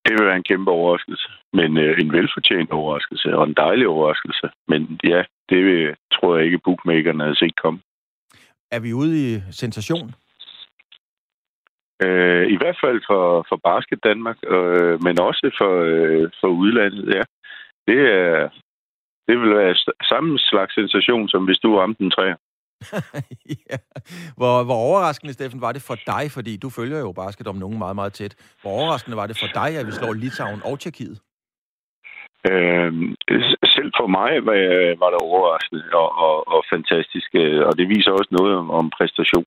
Det 0.05 0.11
vil 0.17 0.25
være 0.25 0.35
en 0.35 0.49
kæmpe 0.51 0.71
overraskelse, 0.71 1.29
men 1.53 1.77
øh, 1.77 1.99
en 2.01 2.11
velfortjent 2.11 2.71
overraskelse 2.71 3.35
og 3.37 3.43
en 3.43 3.53
dejlig 3.53 3.87
overraskelse. 3.87 4.49
Men 4.67 4.99
ja, 5.03 5.23
det 5.49 5.95
tror 6.13 6.35
jeg 6.35 6.45
ikke, 6.45 6.59
bookmakerne 6.65 7.23
havde 7.23 7.39
set 7.39 7.55
komme. 7.63 7.79
Er 8.71 8.79
vi 8.79 8.93
ude 8.93 9.13
i 9.25 9.41
sensation? 9.51 10.07
Øh, 12.05 12.47
I 12.53 12.57
hvert 12.57 12.77
fald 12.83 13.01
for, 13.09 13.45
for 13.49 13.57
Basket 13.63 13.99
Danmark, 14.03 14.37
øh, 14.47 15.03
men 15.05 15.19
også 15.19 15.51
for, 15.59 15.73
øh, 15.93 16.29
for 16.41 16.47
udlandet, 16.47 17.15
ja. 17.15 17.23
Det, 17.87 17.99
er, 18.21 18.49
det 19.27 19.39
vil 19.39 19.55
være 19.55 19.75
samme 20.11 20.39
slags 20.39 20.73
sensation, 20.73 21.29
som 21.29 21.45
hvis 21.45 21.59
du 21.59 21.77
ramte 21.77 22.03
en 22.03 22.11
træer. 22.11 22.37
ja. 23.69 23.77
hvor, 24.39 24.63
hvor 24.63 24.79
overraskende, 24.89 25.33
Steffen, 25.33 25.61
var 25.61 25.71
det 25.71 25.81
for 25.81 25.95
dig, 25.95 26.31
fordi 26.31 26.57
du 26.57 26.69
følger 26.69 26.99
jo 26.99 27.11
basket 27.11 27.47
om 27.47 27.55
nogen 27.55 27.77
meget, 27.77 27.95
meget 27.95 28.13
tæt. 28.13 28.35
Hvor 28.61 28.71
overraskende 28.71 29.17
var 29.17 29.27
det 29.27 29.37
for 29.39 29.47
dig, 29.61 29.79
at 29.79 29.85
vi 29.87 29.91
slår 29.91 30.13
Litauen 30.13 30.61
og 30.65 30.79
Tjekkiet? 30.79 31.19
Øh, 32.49 32.91
selv 33.75 33.91
for 33.99 34.07
mig 34.07 34.31
var, 34.45 34.57
var 35.01 35.09
det 35.09 35.19
overraskende 35.27 35.83
og, 35.93 36.09
og, 36.25 36.47
og 36.47 36.63
fantastisk, 36.73 37.29
øh, 37.33 37.65
og 37.67 37.77
det 37.77 37.89
viser 37.89 38.11
også 38.11 38.31
noget 38.31 38.55
om, 38.55 38.71
om 38.71 38.89
præstation. 38.97 39.45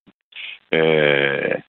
Øh, 0.72 1.60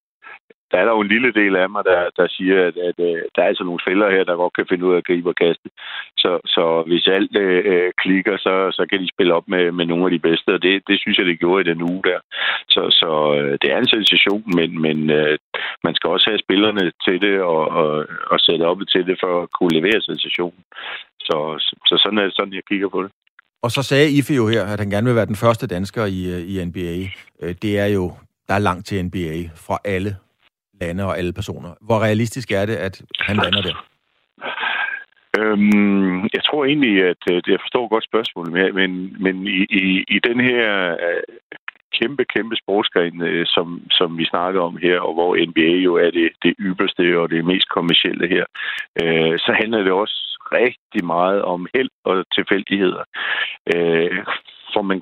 der 0.71 0.77
er 0.77 0.85
der 0.85 0.93
jo 0.97 1.01
en 1.01 1.13
lille 1.15 1.31
del 1.31 1.55
af 1.55 1.69
mig, 1.69 1.83
der, 1.85 1.99
der 2.17 2.27
siger, 2.27 2.67
at, 2.67 2.77
at, 2.77 2.99
at 2.99 3.23
der 3.35 3.41
er 3.41 3.49
altså 3.51 3.63
nogle 3.63 3.85
fælder 3.87 4.11
her, 4.11 4.23
der 4.23 4.35
godt 4.35 4.53
kan 4.53 4.65
finde 4.69 4.85
ud 4.85 4.93
af 4.93 4.97
at 4.97 5.07
gribe 5.09 5.29
og 5.29 5.35
kaste. 5.35 5.69
Så, 6.17 6.31
så 6.45 6.83
hvis 6.87 7.07
alt 7.07 7.35
øh, 7.35 7.61
øh, 7.71 7.91
klikker, 7.97 8.37
så, 8.37 8.53
så 8.77 8.85
kan 8.89 8.99
de 9.01 9.13
spille 9.13 9.33
op 9.33 9.47
med, 9.47 9.71
med 9.71 9.85
nogle 9.85 10.05
af 10.05 10.11
de 10.11 10.19
bedste, 10.19 10.49
og 10.55 10.61
det, 10.61 10.83
det 10.87 10.99
synes 10.99 11.17
jeg, 11.17 11.25
det 11.25 11.39
gjorde 11.39 11.61
i 11.61 11.73
den 11.73 11.81
uge 11.81 12.03
der. 12.03 12.19
Så, 12.69 12.81
så 13.01 13.09
det 13.61 13.71
er 13.71 13.77
en 13.77 13.93
sensation, 13.95 14.43
men, 14.57 14.81
men 14.81 15.09
øh, 15.09 15.37
man 15.83 15.95
skal 15.95 16.09
også 16.09 16.29
have 16.29 16.43
spillerne 16.45 16.91
til 17.05 17.21
det 17.21 17.41
og, 17.41 17.63
og, 17.81 18.05
og 18.31 18.39
sætte 18.39 18.63
op 18.63 18.79
til 18.93 19.05
det 19.07 19.17
for 19.23 19.41
at 19.41 19.49
kunne 19.57 19.75
levere 19.79 20.01
sensationen. 20.01 20.63
Så, 21.31 21.37
så 21.89 21.95
sådan 22.03 22.17
er 22.17 22.23
det 22.23 22.35
sådan, 22.35 22.53
jeg 22.53 22.65
kigger 22.69 22.89
på 22.89 23.03
det. 23.03 23.11
Og 23.63 23.71
så 23.71 23.81
sagde 23.83 24.11
Ife 24.17 24.33
jo 24.33 24.47
her, 24.47 24.63
at 24.73 24.79
han 24.79 24.89
gerne 24.89 25.07
vil 25.07 25.15
være 25.15 25.31
den 25.33 25.41
første 25.45 25.67
dansker 25.67 26.05
i, 26.05 26.19
øh, 26.33 26.41
i 26.51 26.65
NBA. 26.65 26.95
Det 27.63 27.79
er 27.79 27.85
jo, 27.85 28.03
der 28.47 28.53
er 28.53 28.59
langt 28.59 28.85
til 28.85 29.05
NBA 29.05 29.37
fra 29.55 29.77
alle 29.85 30.15
lande 30.81 31.05
og 31.05 31.17
alle 31.17 31.33
personer. 31.33 31.71
Hvor 31.81 31.99
realistisk 31.99 32.51
er 32.51 32.65
det, 32.65 32.75
at 32.75 33.01
han 33.19 33.35
lander 33.35 33.61
der? 33.61 33.85
Øhm, 35.39 36.21
jeg 36.35 36.43
tror 36.47 36.65
egentlig, 36.65 37.03
at 37.03 37.23
øh, 37.31 37.41
jeg 37.47 37.59
forstår 37.61 37.87
godt 37.87 38.05
spørgsmålet, 38.11 38.73
men, 38.75 39.15
men 39.19 39.47
i, 39.47 39.65
i, 39.69 40.03
i 40.15 40.19
den 40.27 40.39
her 40.39 40.91
øh, 40.91 41.23
kæmpe, 41.99 42.23
kæmpe 42.35 42.55
sportsgren, 42.55 43.21
øh, 43.21 43.45
som, 43.45 43.67
som 43.91 44.17
vi 44.17 44.25
snakker 44.25 44.61
om 44.61 44.77
her, 44.77 44.99
og 44.99 45.13
hvor 45.13 45.31
NBA 45.49 45.71
jo 45.87 45.95
er 45.95 46.11
det, 46.11 46.29
det 46.43 46.53
ypperste 46.59 47.19
og 47.19 47.29
det 47.29 47.45
mest 47.45 47.69
kommercielle 47.69 48.27
her, 48.27 48.45
øh, 49.03 49.39
så 49.39 49.51
handler 49.61 49.83
det 49.83 49.91
også 49.91 50.30
rigtig 50.53 51.05
meget 51.05 51.41
om 51.41 51.67
held 51.75 51.89
og 52.03 52.25
tilfældigheder. 52.35 53.03
Øh, 53.75 54.25
får 54.73 54.81
man, 54.81 55.01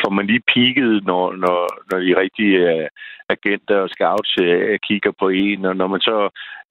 får 0.00 0.10
man 0.10 0.26
lige 0.26 0.48
peaked, 0.54 1.00
når, 1.10 1.32
når, 1.44 1.58
når 1.90 1.98
de 1.98 2.20
rigtige 2.22 2.56
uh, 2.74 2.86
agenter 3.28 3.76
og 3.76 3.90
scouts 3.90 4.32
uh, 4.40 4.76
kigger 4.86 5.12
på 5.20 5.28
en, 5.28 5.64
og 5.64 5.76
når 5.76 5.86
man 5.86 6.00
så 6.00 6.18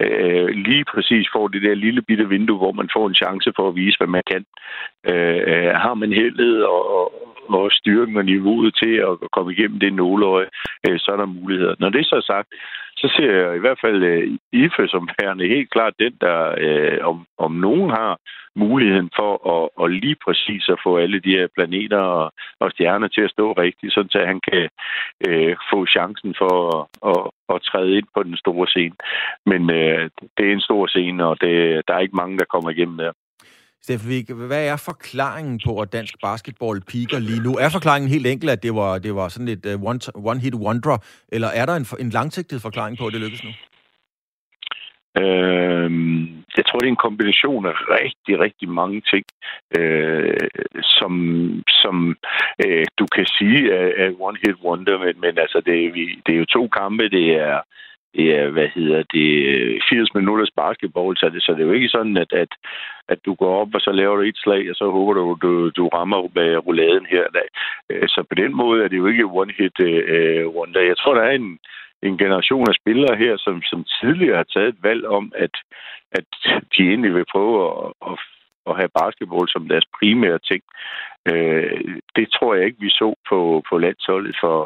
uh, 0.06 0.48
lige 0.68 0.86
præcis 0.94 1.26
får 1.36 1.48
det 1.48 1.62
der 1.62 1.74
lille 1.74 2.02
bitte 2.02 2.30
vindue, 2.30 2.58
hvor 2.58 2.72
man 2.72 2.90
får 2.96 3.08
en 3.08 3.16
chance 3.16 3.54
for 3.56 3.68
at 3.68 3.76
vise, 3.76 3.98
hvad 3.98 4.08
man 4.08 4.24
kan. 4.32 4.46
Uh, 5.12 5.72
har 5.84 5.94
man 5.94 6.12
heldet 6.14 6.66
og, 6.66 6.82
og 7.50 7.72
styrken 7.72 8.18
og 8.18 8.26
niveauet 8.26 8.76
til 8.76 8.94
at 8.96 9.14
komme 9.32 9.54
igennem 9.54 9.80
det 9.80 9.94
nåleøje, 9.94 10.50
uh, 10.90 10.96
så 10.98 11.12
er 11.12 11.18
der 11.18 11.26
muligheder. 11.26 11.76
Når 11.80 11.90
det 11.90 12.06
så 12.06 12.16
er 12.16 12.22
sagt, 12.34 12.50
så 13.02 13.08
ser 13.16 13.32
jeg 13.42 13.56
i 13.56 13.64
hvert 13.64 13.80
fald 13.84 14.04
øh, 14.04 14.38
IFE 14.52 14.88
som 14.88 15.10
værende 15.22 15.48
helt 15.48 15.72
klart 15.72 15.94
den, 16.00 16.14
der 16.22 16.56
øh, 16.66 16.98
om, 17.10 17.26
om 17.38 17.52
nogen 17.52 17.90
har 17.90 18.20
muligheden 18.56 19.10
for 19.16 19.32
at, 19.56 19.64
at 19.84 19.92
lige 19.92 20.18
præcis 20.26 20.70
at 20.70 20.80
få 20.84 20.98
alle 20.98 21.20
de 21.20 21.38
her 21.38 21.48
planeter 21.56 21.98
og, 21.98 22.34
og 22.60 22.72
stjerner 22.72 23.08
til 23.08 23.22
at 23.22 23.32
stå 23.32 23.52
rigtigt, 23.52 23.94
sådan 23.94 24.22
at 24.22 24.28
han 24.28 24.42
kan 24.52 24.70
øh, 25.28 25.56
få 25.72 25.86
chancen 25.86 26.36
for 26.38 26.54
at, 26.78 26.82
at, 27.12 27.56
at 27.56 27.62
træde 27.62 27.98
ind 27.98 28.08
på 28.16 28.24
den 28.24 28.38
store 28.38 28.68
scene. 28.68 28.96
Men 29.46 29.62
øh, 29.70 30.10
det 30.38 30.46
er 30.48 30.54
en 30.54 30.68
stor 30.70 30.88
scene, 30.88 31.26
og 31.26 31.42
det, 31.42 31.82
der 31.88 31.94
er 31.94 32.00
ikke 32.00 32.22
mange, 32.22 32.38
der 32.38 32.46
kommer 32.54 32.70
igennem 32.70 32.98
der. 32.98 33.12
Steffen 33.84 34.10
Vig, 34.10 34.26
hvad 34.36 34.68
er 34.68 34.78
forklaringen 34.78 35.60
på, 35.66 35.80
at 35.82 35.94
dansk 35.94 36.16
basketball 36.22 36.82
piker 36.82 37.20
lige 37.20 37.44
nu? 37.44 37.52
Er 37.58 37.70
forklaringen 37.70 38.10
helt 38.12 38.28
enkelt, 38.28 38.52
at 38.52 38.64
det 38.64 38.76
var, 38.76 38.98
det 38.98 39.16
var 39.16 39.28
sådan 39.28 39.48
et 39.48 39.66
øh, 39.66 39.82
uh, 39.82 40.32
one-hit 40.32 40.56
wonder, 40.56 40.98
eller 41.32 41.48
er 41.48 41.66
der 41.66 41.76
en, 41.76 41.86
en 42.00 42.10
langsigtet 42.10 42.62
forklaring 42.62 42.98
på, 42.98 43.06
at 43.08 43.14
det 43.14 43.22
lykkes 43.22 43.44
nu? 43.44 43.52
Øh, 45.22 45.92
jeg 46.58 46.66
tror, 46.66 46.80
det 46.80 46.88
er 46.88 46.96
en 46.98 47.08
kombination 47.08 47.66
af 47.66 47.76
rigtig, 47.98 48.40
rigtig 48.40 48.70
mange 48.70 49.02
ting, 49.12 49.26
øh, 49.78 50.48
som, 50.82 51.14
som 51.68 52.16
øh, 52.66 52.86
du 53.00 53.06
kan 53.16 53.26
sige 53.26 53.72
er, 53.74 53.88
er 54.04 54.10
one-hit 54.28 54.58
wonder, 54.66 54.98
men, 55.00 55.14
men 55.22 55.38
altså, 55.38 55.62
det, 55.66 55.86
er, 55.86 55.92
vi, 55.92 56.22
det 56.26 56.34
er 56.34 56.40
jo 56.40 56.46
to 56.46 56.68
kampe, 56.68 57.10
det 57.10 57.28
er 57.48 57.62
ja, 58.16 58.50
hvad 58.50 58.68
hedder 58.68 59.04
det, 59.14 59.84
80 59.90 60.14
minutters 60.16 60.52
basketball, 60.56 61.18
så 61.18 61.30
det, 61.30 61.44
så 61.44 61.52
det 61.52 61.62
er 61.62 61.66
jo 61.66 61.72
ikke 61.72 61.90
sådan, 61.90 62.18
at, 62.18 62.34
at, 62.34 62.52
at 63.08 63.20
du 63.26 63.34
går 63.34 63.62
op, 63.62 63.76
og 63.76 63.82
så 63.82 63.92
laver 63.92 64.16
du 64.16 64.22
et 64.22 64.38
slag, 64.38 64.70
og 64.70 64.76
så 64.76 64.92
håber 64.92 65.14
du, 65.14 65.38
du, 65.42 65.70
du 65.70 65.88
rammer 65.88 66.28
med 66.36 66.58
rouladen 66.68 67.06
her. 67.06 67.26
Øh, 67.90 68.08
så 68.08 68.24
på 68.30 68.36
den 68.36 68.56
måde 68.56 68.84
er 68.84 68.88
det 68.88 68.98
jo 68.98 69.08
ikke 69.08 69.34
one-hit 69.42 69.78
uh, 69.80 70.56
wonder. 70.56 70.82
Jeg 70.82 70.98
tror, 70.98 71.14
der 71.14 71.22
er 71.22 71.32
en, 71.32 71.60
en 72.04 72.18
generation 72.18 72.70
af 72.70 72.76
spillere 72.76 73.16
her, 73.18 73.38
som, 73.38 73.62
som 73.62 73.86
tidligere 74.02 74.38
har 74.38 74.50
taget 74.54 74.70
et 74.70 74.84
valg 74.84 75.06
om, 75.06 75.32
at, 75.36 75.56
at 76.12 76.26
de 76.74 76.82
egentlig 76.90 77.14
vil 77.16 77.26
prøve 77.32 77.56
at, 77.68 77.94
at 78.12 78.20
at 78.70 78.78
have 78.80 78.98
basketball 79.02 79.48
som 79.50 79.68
deres 79.68 79.88
primære 80.00 80.40
ting. 80.50 80.64
Øh, 81.32 81.82
det 82.16 82.28
tror 82.36 82.56
jeg 82.56 82.66
ikke, 82.66 82.82
vi 82.86 82.90
så 82.90 83.10
på, 83.30 83.64
på 83.70 83.78
landsholdet 83.78 84.36
for, 84.44 84.58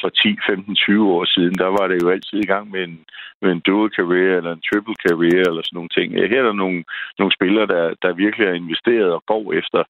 for 0.00 0.08
10, 0.08 0.36
15, 0.48 0.74
20 0.74 1.12
år 1.16 1.24
siden. 1.24 1.54
Der 1.54 1.70
var 1.78 1.86
det 1.88 2.02
jo 2.02 2.08
altid 2.10 2.38
i 2.38 2.50
gang 2.52 2.70
med 2.70 2.82
en, 2.84 3.04
med 3.42 3.50
en 3.52 3.60
dual 3.66 3.90
career 3.98 4.36
eller 4.36 4.52
en 4.52 4.66
triple 4.68 4.96
career 5.06 5.44
eller 5.48 5.62
sådan 5.64 5.76
nogle 5.78 5.94
ting. 5.96 6.08
Her 6.14 6.40
er 6.40 6.46
der 6.48 6.62
nogle, 6.62 6.84
nogle 7.18 7.32
spillere, 7.38 7.66
der, 7.66 7.94
der 8.02 8.20
virkelig 8.22 8.46
har 8.46 8.54
investeret 8.54 9.10
og 9.12 9.22
går 9.26 9.52
efter 9.60 9.82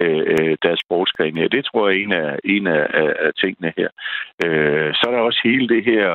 øh, 0.00 0.24
øh 0.34 0.56
deres 0.62 0.80
sportsgren. 0.84 1.36
her. 1.36 1.48
det 1.48 1.64
tror 1.64 1.88
jeg 1.88 1.96
er 1.96 2.02
en 2.04 2.12
af, 2.12 2.38
en 2.44 2.66
af, 2.66 2.86
af, 3.02 3.10
af 3.26 3.32
tingene 3.42 3.72
her. 3.78 3.90
Øh, 4.44 4.94
så 4.94 5.02
er 5.06 5.12
der 5.12 5.28
også 5.28 5.40
hele 5.44 5.68
det 5.68 5.84
her 5.84 6.08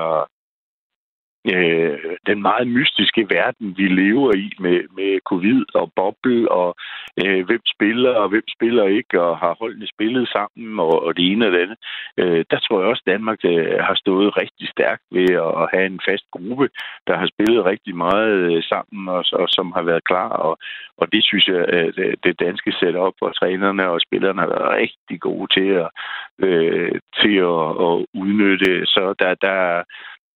øh, 1.45 2.15
den 2.25 2.41
meget 2.41 2.67
mystiske 2.67 3.27
verden, 3.29 3.77
vi 3.77 3.87
lever 3.87 4.35
i 4.35 4.51
med, 4.59 4.79
med 4.97 5.19
covid 5.25 5.65
og 5.73 5.91
boble 5.95 6.51
og 6.51 6.75
øh, 7.23 7.45
hvem 7.45 7.61
spiller 7.75 8.13
og 8.13 8.29
hvem 8.29 8.47
spiller 8.57 8.83
ikke, 8.83 9.21
og 9.21 9.37
har 9.37 9.55
holdene 9.59 9.87
spillet 9.87 10.29
sammen 10.29 10.79
og, 10.79 11.03
og 11.05 11.17
det 11.17 11.31
ene 11.31 11.45
og 11.47 11.51
det 11.51 11.61
andet. 11.61 11.77
Øh, 12.17 12.45
der 12.51 12.59
tror 12.59 12.79
jeg 12.79 12.89
også, 12.89 13.03
at 13.05 13.11
Danmark 13.13 13.39
øh, 13.45 13.79
har 13.87 13.95
stået 13.95 14.37
rigtig 14.37 14.67
stærkt 14.69 15.03
ved 15.11 15.29
at, 15.45 15.51
at 15.61 15.69
have 15.73 15.85
en 15.85 16.01
fast 16.09 16.25
gruppe, 16.31 16.69
der 17.07 17.17
har 17.17 17.27
spillet 17.33 17.65
rigtig 17.65 17.95
meget 17.95 18.29
øh, 18.29 18.63
sammen 18.63 19.09
og, 19.09 19.23
og 19.33 19.47
som 19.49 19.71
har 19.71 19.83
været 19.83 20.03
klar. 20.03 20.29
Og, 20.29 20.57
og 20.97 21.11
det 21.13 21.23
synes 21.23 21.47
jeg, 21.47 21.65
øh, 21.73 21.93
at 21.97 22.15
det 22.23 22.39
danske 22.39 22.71
setup 22.79 23.15
og 23.21 23.35
trænerne 23.35 23.89
og 23.89 24.01
spillerne 24.01 24.41
har 24.41 24.47
været 24.47 24.77
rigtig 24.81 25.19
gode 25.19 25.47
til 25.57 25.69
at, 25.83 25.89
øh, 26.47 26.91
til 27.21 27.35
at, 27.53 27.65
at 27.87 27.93
udnytte. 28.21 28.85
Så 28.85 29.03
der, 29.19 29.33
der, 29.47 29.83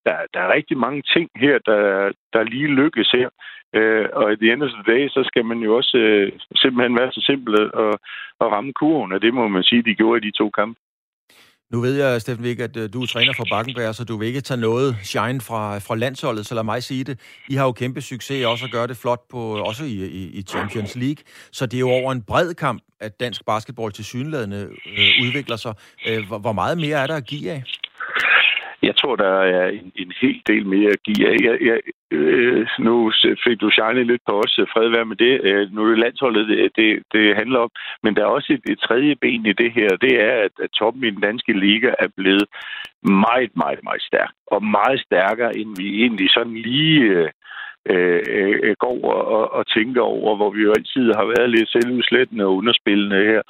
der, 0.06 0.18
der 0.34 0.40
er 0.40 0.54
rigtig 0.54 0.78
mange 0.78 1.02
ting 1.14 1.30
her, 1.36 1.56
der, 1.70 2.12
der 2.34 2.44
lige 2.44 2.68
lykkes 2.68 3.12
her. 3.12 3.30
Øh, 3.76 4.06
og 4.14 4.34
i 4.34 4.36
the 4.36 4.54
end 4.54 4.64
of 4.64 4.70
the 4.70 4.94
day, 4.94 5.08
så 5.08 5.22
skal 5.30 5.46
man 5.46 5.60
jo 5.60 5.76
også 5.76 5.98
øh, 5.98 6.32
simpelthen 6.56 6.96
være 7.00 7.12
så 7.12 7.22
simpel 7.26 7.54
at, 7.62 7.94
at 8.42 8.48
ramme 8.54 8.74
kurven, 8.74 9.12
og 9.12 9.22
det 9.22 9.34
må 9.34 9.48
man 9.48 9.64
sige, 9.64 9.84
de 9.84 9.96
gjorde 9.96 10.18
i 10.22 10.32
de 10.32 10.38
to 10.38 10.50
kampe. 10.50 10.80
Nu 11.74 11.82
ved 11.82 11.96
jeg, 12.04 12.22
Steffen 12.22 12.46
Vig, 12.46 12.60
at 12.60 12.78
øh, 12.78 12.90
du 12.94 13.02
er 13.02 13.06
træner 13.06 13.34
for 13.38 13.46
Bakkenberg, 13.50 13.96
så 13.96 14.06
du 14.06 14.18
vil 14.18 14.28
ikke 14.28 14.42
tage 14.42 14.60
noget 14.60 14.96
shine 15.04 15.42
fra, 15.42 15.78
fra 15.78 15.96
landsholdet, 15.96 16.46
så 16.46 16.56
lad 16.56 16.64
mig 16.64 16.84
sige 16.84 17.04
det. 17.04 17.44
I 17.50 17.56
har 17.56 17.66
jo 17.66 17.72
kæmpe 17.72 18.02
succes 18.02 18.46
også 18.46 18.66
at 18.66 18.72
gøre 18.72 18.88
det 18.88 18.98
flot, 18.98 19.22
på, 19.32 19.40
også 19.70 19.84
i, 19.84 20.06
i, 20.06 20.24
i 20.40 20.42
Champions 20.42 20.96
League. 20.96 21.24
Så 21.52 21.66
det 21.66 21.74
er 21.74 21.80
jo 21.80 21.90
over 21.90 22.12
en 22.12 22.24
bred 22.24 22.54
kamp, 22.54 22.82
at 23.00 23.20
dansk 23.20 23.46
basketball 23.46 23.92
til 23.92 24.06
synlædende 24.06 24.70
øh, 24.98 25.26
udvikler 25.26 25.56
sig. 25.56 25.74
Øh, 26.08 26.28
hvor, 26.28 26.38
hvor 26.38 26.54
meget 26.54 26.78
mere 26.78 26.98
er 27.04 27.08
der 27.08 27.16
at 27.16 27.28
give 27.28 27.52
af? 27.52 27.64
Jeg 28.84 28.96
tror, 28.96 29.16
der 29.16 29.34
er 29.58 29.68
en, 29.68 29.92
en 29.96 30.12
hel 30.22 30.42
del 30.48 30.66
mere 30.66 30.90
at 30.90 31.04
give. 31.04 31.28
Jeg, 31.30 31.58
jeg, 31.70 31.80
øh, 32.12 32.68
nu 32.80 33.12
fik 33.46 33.62
du 33.62 33.70
shine 33.72 34.04
lidt 34.04 34.22
på 34.30 34.34
os. 34.44 34.60
Fred 34.74 34.90
være 34.90 35.06
med 35.06 35.16
det. 35.16 35.34
Øh, 35.44 35.74
nu 35.74 35.84
er 35.84 35.90
det 35.90 36.00
landsholdet, 36.00 36.48
det, 36.48 36.72
det, 36.76 36.90
det 37.14 37.36
handler 37.36 37.60
om. 37.60 37.70
Men 38.04 38.16
der 38.16 38.22
er 38.22 38.36
også 38.38 38.54
et, 38.54 38.72
et 38.72 38.80
tredje 38.80 39.16
ben 39.16 39.46
i 39.46 39.54
det 39.54 39.72
her. 39.72 39.90
Det 40.06 40.14
er, 40.28 40.34
at, 40.46 40.54
at 40.64 40.70
toppen 40.80 41.04
i 41.04 41.10
den 41.10 41.22
danske 41.22 41.54
liga 41.60 41.90
er 42.00 42.08
blevet 42.18 42.48
meget, 43.04 43.52
meget, 43.56 43.80
meget 43.84 44.02
stærk. 44.02 44.32
Og 44.48 44.64
meget 44.64 45.00
stærkere, 45.08 45.58
end 45.58 45.70
vi 45.78 46.02
egentlig 46.02 46.30
sådan 46.32 46.58
lige... 46.70 47.02
Øh, 47.02 47.30
øh, 47.90 48.22
øh 48.64 48.76
går 48.80 48.98
og, 49.16 49.26
og, 49.38 49.54
og 49.54 49.68
tænker 49.68 50.02
over, 50.02 50.36
hvor 50.36 50.50
vi 50.50 50.62
jo 50.62 50.72
altid 50.78 51.14
har 51.14 51.26
været 51.26 51.50
lidt 51.50 51.70
selvudslættende 51.70 52.46
og 52.46 52.56
underspillende 52.56 53.20
her. 53.30 53.42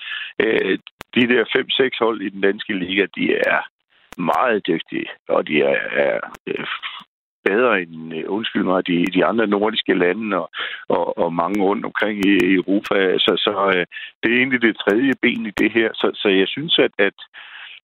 Øh, 0.43 0.77
de 1.15 1.27
der 1.33 1.43
fem-seks 1.55 1.97
hold 1.97 2.21
i 2.21 2.29
den 2.29 2.41
danske 2.41 2.73
liga, 2.73 3.05
de 3.15 3.35
er 3.35 3.72
meget 4.17 4.67
dygtige, 4.67 5.09
og 5.29 5.47
de 5.47 5.61
er, 5.61 5.77
er 5.91 6.19
øh, 6.47 6.65
bedre 7.45 7.81
end, 7.81 8.15
øh, 8.15 8.23
undskyld 8.27 8.63
mig, 8.63 8.87
de, 8.87 9.05
de 9.05 9.25
andre 9.25 9.47
nordiske 9.47 9.93
lande 9.93 10.37
og, 10.37 10.49
og, 10.89 11.17
og 11.17 11.33
mange 11.33 11.63
rundt 11.63 11.85
omkring 11.85 12.25
i, 12.25 12.31
i 12.49 12.53
Europa. 12.53 13.17
Så, 13.17 13.33
så 13.45 13.71
øh, 13.75 13.85
det 14.23 14.33
er 14.33 14.37
egentlig 14.37 14.61
det 14.61 14.77
tredje 14.77 15.13
ben 15.21 15.45
i 15.45 15.51
det 15.61 15.71
her. 15.71 15.89
Så, 15.93 16.11
så 16.13 16.29
jeg 16.29 16.47
synes, 16.47 16.79
at, 16.79 16.91
at 16.97 17.13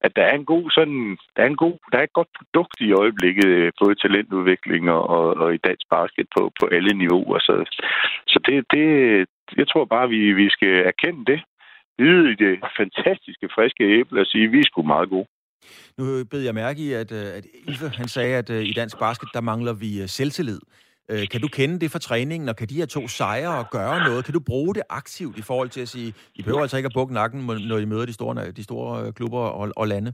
at 0.01 0.15
der 0.15 0.23
er 0.23 0.35
en 0.35 0.45
god 0.45 0.71
sådan, 0.71 1.17
der 1.35 1.43
er 1.43 1.47
en 1.47 1.63
god, 1.65 1.77
der 1.91 1.97
er 1.97 2.03
et 2.03 2.13
godt 2.13 2.27
produkt 2.37 2.81
i 2.81 2.91
øjeblikket, 2.91 3.73
både 3.81 3.95
talentudvikling 3.95 4.91
og, 4.91 5.09
og, 5.09 5.25
og 5.35 5.53
i 5.53 5.57
dansk 5.57 5.85
basket 5.89 6.27
på, 6.37 6.51
på 6.59 6.65
alle 6.71 6.93
niveauer. 6.93 7.39
Så, 7.39 7.53
så 8.27 8.39
det, 8.47 8.65
det, 8.73 8.85
jeg 9.57 9.67
tror 9.67 9.85
bare, 9.85 10.09
vi, 10.09 10.33
vi 10.33 10.49
skal 10.49 10.73
erkende 10.85 11.25
det. 11.31 11.41
Vide 11.97 12.31
i 12.31 12.35
det 12.35 12.59
fantastiske 12.77 13.49
friske 13.55 13.83
æble 13.83 14.21
og 14.21 14.25
sige, 14.25 14.45
at 14.45 14.51
vi 14.51 14.59
er 14.59 14.63
sgu 14.63 14.81
meget 14.81 15.09
gode. 15.09 15.27
Nu 15.97 16.23
bed 16.31 16.41
jeg 16.41 16.53
mærke 16.53 16.81
i, 16.81 16.93
at, 16.93 17.11
øh, 17.11 17.25
at 17.37 17.45
Ilfe, 17.67 17.89
han 17.89 18.07
sagde, 18.07 18.35
at 18.35 18.49
øh, 18.49 18.63
i 18.63 18.73
dansk 18.73 18.99
basket, 18.99 19.29
der 19.33 19.41
mangler 19.41 19.73
vi 19.73 20.01
øh, 20.01 20.07
selvtillid. 20.07 20.59
Kan 21.31 21.41
du 21.41 21.47
kende 21.47 21.79
det 21.79 21.91
fra 21.91 21.99
træningen, 21.99 22.49
og 22.49 22.55
kan 22.55 22.67
de 22.67 22.75
her 22.75 22.85
to 22.85 23.07
sejre 23.07 23.65
gøre 23.71 24.03
noget? 24.07 24.25
Kan 24.25 24.33
du 24.33 24.39
bruge 24.39 24.75
det 24.75 24.83
aktivt 24.89 25.37
i 25.37 25.41
forhold 25.41 25.69
til 25.69 25.81
at 25.81 25.87
sige, 25.87 26.13
I 26.35 26.41
behøver 26.41 26.61
altså 26.61 26.77
ikke 26.77 26.87
at 26.87 26.93
bukke 26.93 27.13
nakken, 27.13 27.41
når 27.69 27.77
I 27.77 27.85
møder 27.85 28.05
de 28.05 28.13
store, 28.13 28.51
de 28.51 28.63
store 28.63 29.13
klubber 29.13 29.39
og, 29.39 29.71
og 29.75 29.87
lande? 29.87 30.13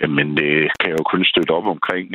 Jamen, 0.00 0.36
det 0.36 0.70
kan 0.80 0.90
jeg 0.90 0.98
jo 0.98 1.04
kun 1.12 1.24
støtte 1.24 1.50
op 1.50 1.66
omkring. 1.66 2.14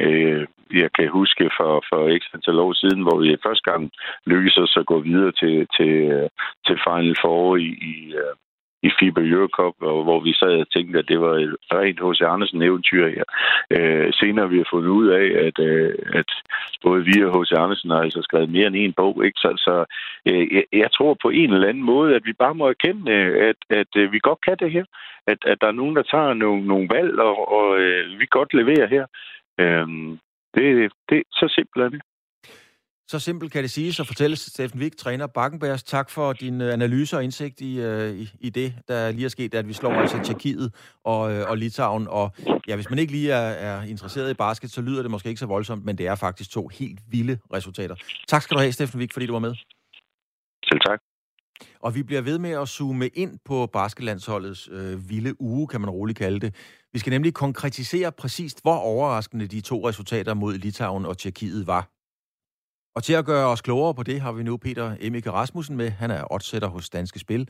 Jeg 0.82 0.90
kan 0.98 1.08
huske 1.10 1.50
for, 1.58 1.84
for 1.90 2.08
ikke 2.08 2.26
antal 2.34 2.60
år 2.60 2.74
siden, 2.74 3.02
hvor 3.02 3.18
vi 3.22 3.44
første 3.46 3.72
gang 3.72 3.92
lykkedes 4.26 4.58
os 4.58 4.78
at 4.78 4.86
gå 4.86 5.00
videre 5.00 5.32
til, 5.32 5.56
til, 5.78 5.94
til 6.66 6.76
Final 6.88 7.16
Four 7.22 7.56
i, 7.56 7.70
i, 7.92 7.96
i 8.84 8.90
FIBA 9.00 9.22
Eurocup, 9.22 9.76
og 9.82 10.04
hvor 10.04 10.20
vi 10.20 10.34
sad 10.34 10.54
og 10.64 10.70
tænkte, 10.70 11.00
at 11.00 11.08
det 11.08 11.20
var 11.22 11.34
et 11.34 11.56
rent 11.74 12.00
H.C. 12.00 12.22
Andersen-eventyr 12.22 13.08
her. 13.16 13.24
Øh, 13.72 14.14
senere 14.14 14.50
vi 14.50 14.58
har 14.58 14.68
fundet 14.72 14.90
ud 14.90 15.08
af, 15.08 15.26
at, 15.48 15.60
øh, 15.60 15.96
at 16.14 16.30
både 16.84 17.06
vi 17.06 17.24
og 17.24 17.32
H.C. 17.34 17.52
Andersen 17.52 17.90
har 17.90 18.02
altså 18.02 18.22
skrevet 18.22 18.50
mere 18.50 18.68
end 18.68 18.76
en 18.76 18.94
bog. 18.94 19.26
Ikke? 19.26 19.40
Så, 19.40 19.50
så 19.58 19.86
øh, 20.26 20.54
jeg, 20.56 20.64
jeg 20.74 20.92
tror 20.92 21.18
på 21.22 21.30
en 21.30 21.54
eller 21.54 21.68
anden 21.68 21.84
måde, 21.84 22.16
at 22.16 22.26
vi 22.26 22.34
bare 22.34 22.56
må 22.56 22.68
erkende, 22.68 23.12
at, 23.50 23.60
at 23.70 23.92
øh, 23.96 24.12
vi 24.12 24.20
godt 24.20 24.42
kan 24.46 24.58
det 24.60 24.72
her. 24.72 24.86
At, 25.28 25.38
at 25.46 25.58
der 25.62 25.68
er 25.68 25.80
nogen, 25.82 25.96
der 25.96 26.04
tager 26.04 26.34
nogle, 26.34 26.68
nogle 26.68 26.88
valg, 26.92 27.20
og, 27.20 27.52
og 27.58 27.80
øh, 27.80 28.20
vi 28.20 28.26
godt 28.30 28.54
leverer 28.54 28.88
her. 28.88 29.06
Øh, 29.60 29.88
det, 30.56 30.92
det, 31.10 31.24
så 31.32 31.46
simpelt 31.56 31.86
er 31.86 31.90
det. 31.90 32.02
Så 33.12 33.20
simpelt 33.20 33.52
kan 33.52 33.64
det 33.64 33.72
sige, 33.72 33.94
så 33.94 34.04
fortælles 34.04 34.40
Steffen 34.40 34.80
Wig, 34.80 34.98
træner 34.98 35.28
Bakkenbergs. 35.28 35.84
Tak 35.84 36.10
for 36.10 36.34
din 36.34 36.62
øh, 36.62 36.74
analyse 36.74 37.18
og 37.18 37.24
indsigt 37.24 37.62
i, 37.62 37.80
øh, 37.80 38.16
i, 38.16 38.30
i 38.40 38.50
det, 38.50 38.74
der 38.88 39.12
lige 39.12 39.26
er 39.26 39.30
sket, 39.30 39.56
at 39.56 39.68
vi 39.68 39.74
slår 39.74 39.92
altså 39.92 40.22
Tjekkiet 40.24 40.74
og, 41.04 41.34
øh, 41.34 41.50
og 41.50 41.58
Litauen. 41.58 42.08
Og 42.08 42.32
ja, 42.68 42.76
hvis 42.76 42.90
man 42.90 43.00
ikke 43.00 43.12
lige 43.12 43.32
er, 43.32 43.50
er 43.70 43.82
interesseret 43.82 44.32
i 44.32 44.34
basket, 44.34 44.72
så 44.72 44.82
lyder 44.82 45.02
det 45.02 45.12
måske 45.12 45.30
ikke 45.30 45.40
så 45.40 45.46
voldsomt, 45.46 45.86
men 45.86 45.98
det 45.98 46.08
er 46.08 46.16
faktisk 46.16 46.52
to 46.52 46.68
helt 46.68 47.00
vilde 47.08 47.40
resultater. 47.54 47.96
Tak 48.28 48.42
skal 48.42 48.56
du 48.56 48.60
have, 48.60 48.72
Steffen 48.72 49.00
Wig, 49.00 49.10
fordi 49.14 49.26
du 49.26 49.34
var 49.34 49.40
med. 49.40 49.56
Selv 50.66 50.80
tak. 50.88 51.00
Og 51.80 51.96
vi 51.96 52.04
bliver 52.04 52.22
ved 52.22 52.40
med 52.40 52.52
at 52.52 52.70
zoome 52.70 53.08
ind 53.08 53.40
på 53.46 53.70
basketlandsholdets 53.74 54.70
øh, 54.72 55.10
vilde 55.10 55.42
uge, 55.42 55.68
kan 55.68 55.82
man 55.82 55.90
roligt 55.90 56.18
kalde 56.18 56.40
det. 56.40 56.56
Vi 56.94 57.00
skal 57.00 57.12
nemlig 57.12 57.34
konkretisere 57.34 58.12
præcist, 58.12 58.62
hvor 58.62 58.76
overraskende 58.76 59.48
de 59.48 59.62
to 59.62 59.88
resultater 59.90 60.34
mod 60.34 60.54
Litauen 60.54 61.06
og 61.06 61.18
Tjekkiet 61.18 61.68
var. 61.68 62.01
Og 62.96 63.04
til 63.04 63.14
at 63.14 63.26
gøre 63.26 63.48
os 63.48 63.62
klogere 63.62 63.94
på 63.94 64.04
det, 64.04 64.22
har 64.22 64.32
vi 64.32 64.44
nu 64.44 64.58
Peter 64.58 64.96
Emike 65.02 65.32
Rasmussen 65.32 65.78
med. 65.78 65.90
Han 65.90 66.12
er 66.12 66.34
oddsætter 66.34 66.68
hos 66.68 66.90
Danske 66.90 67.20
Spil. 67.20 67.50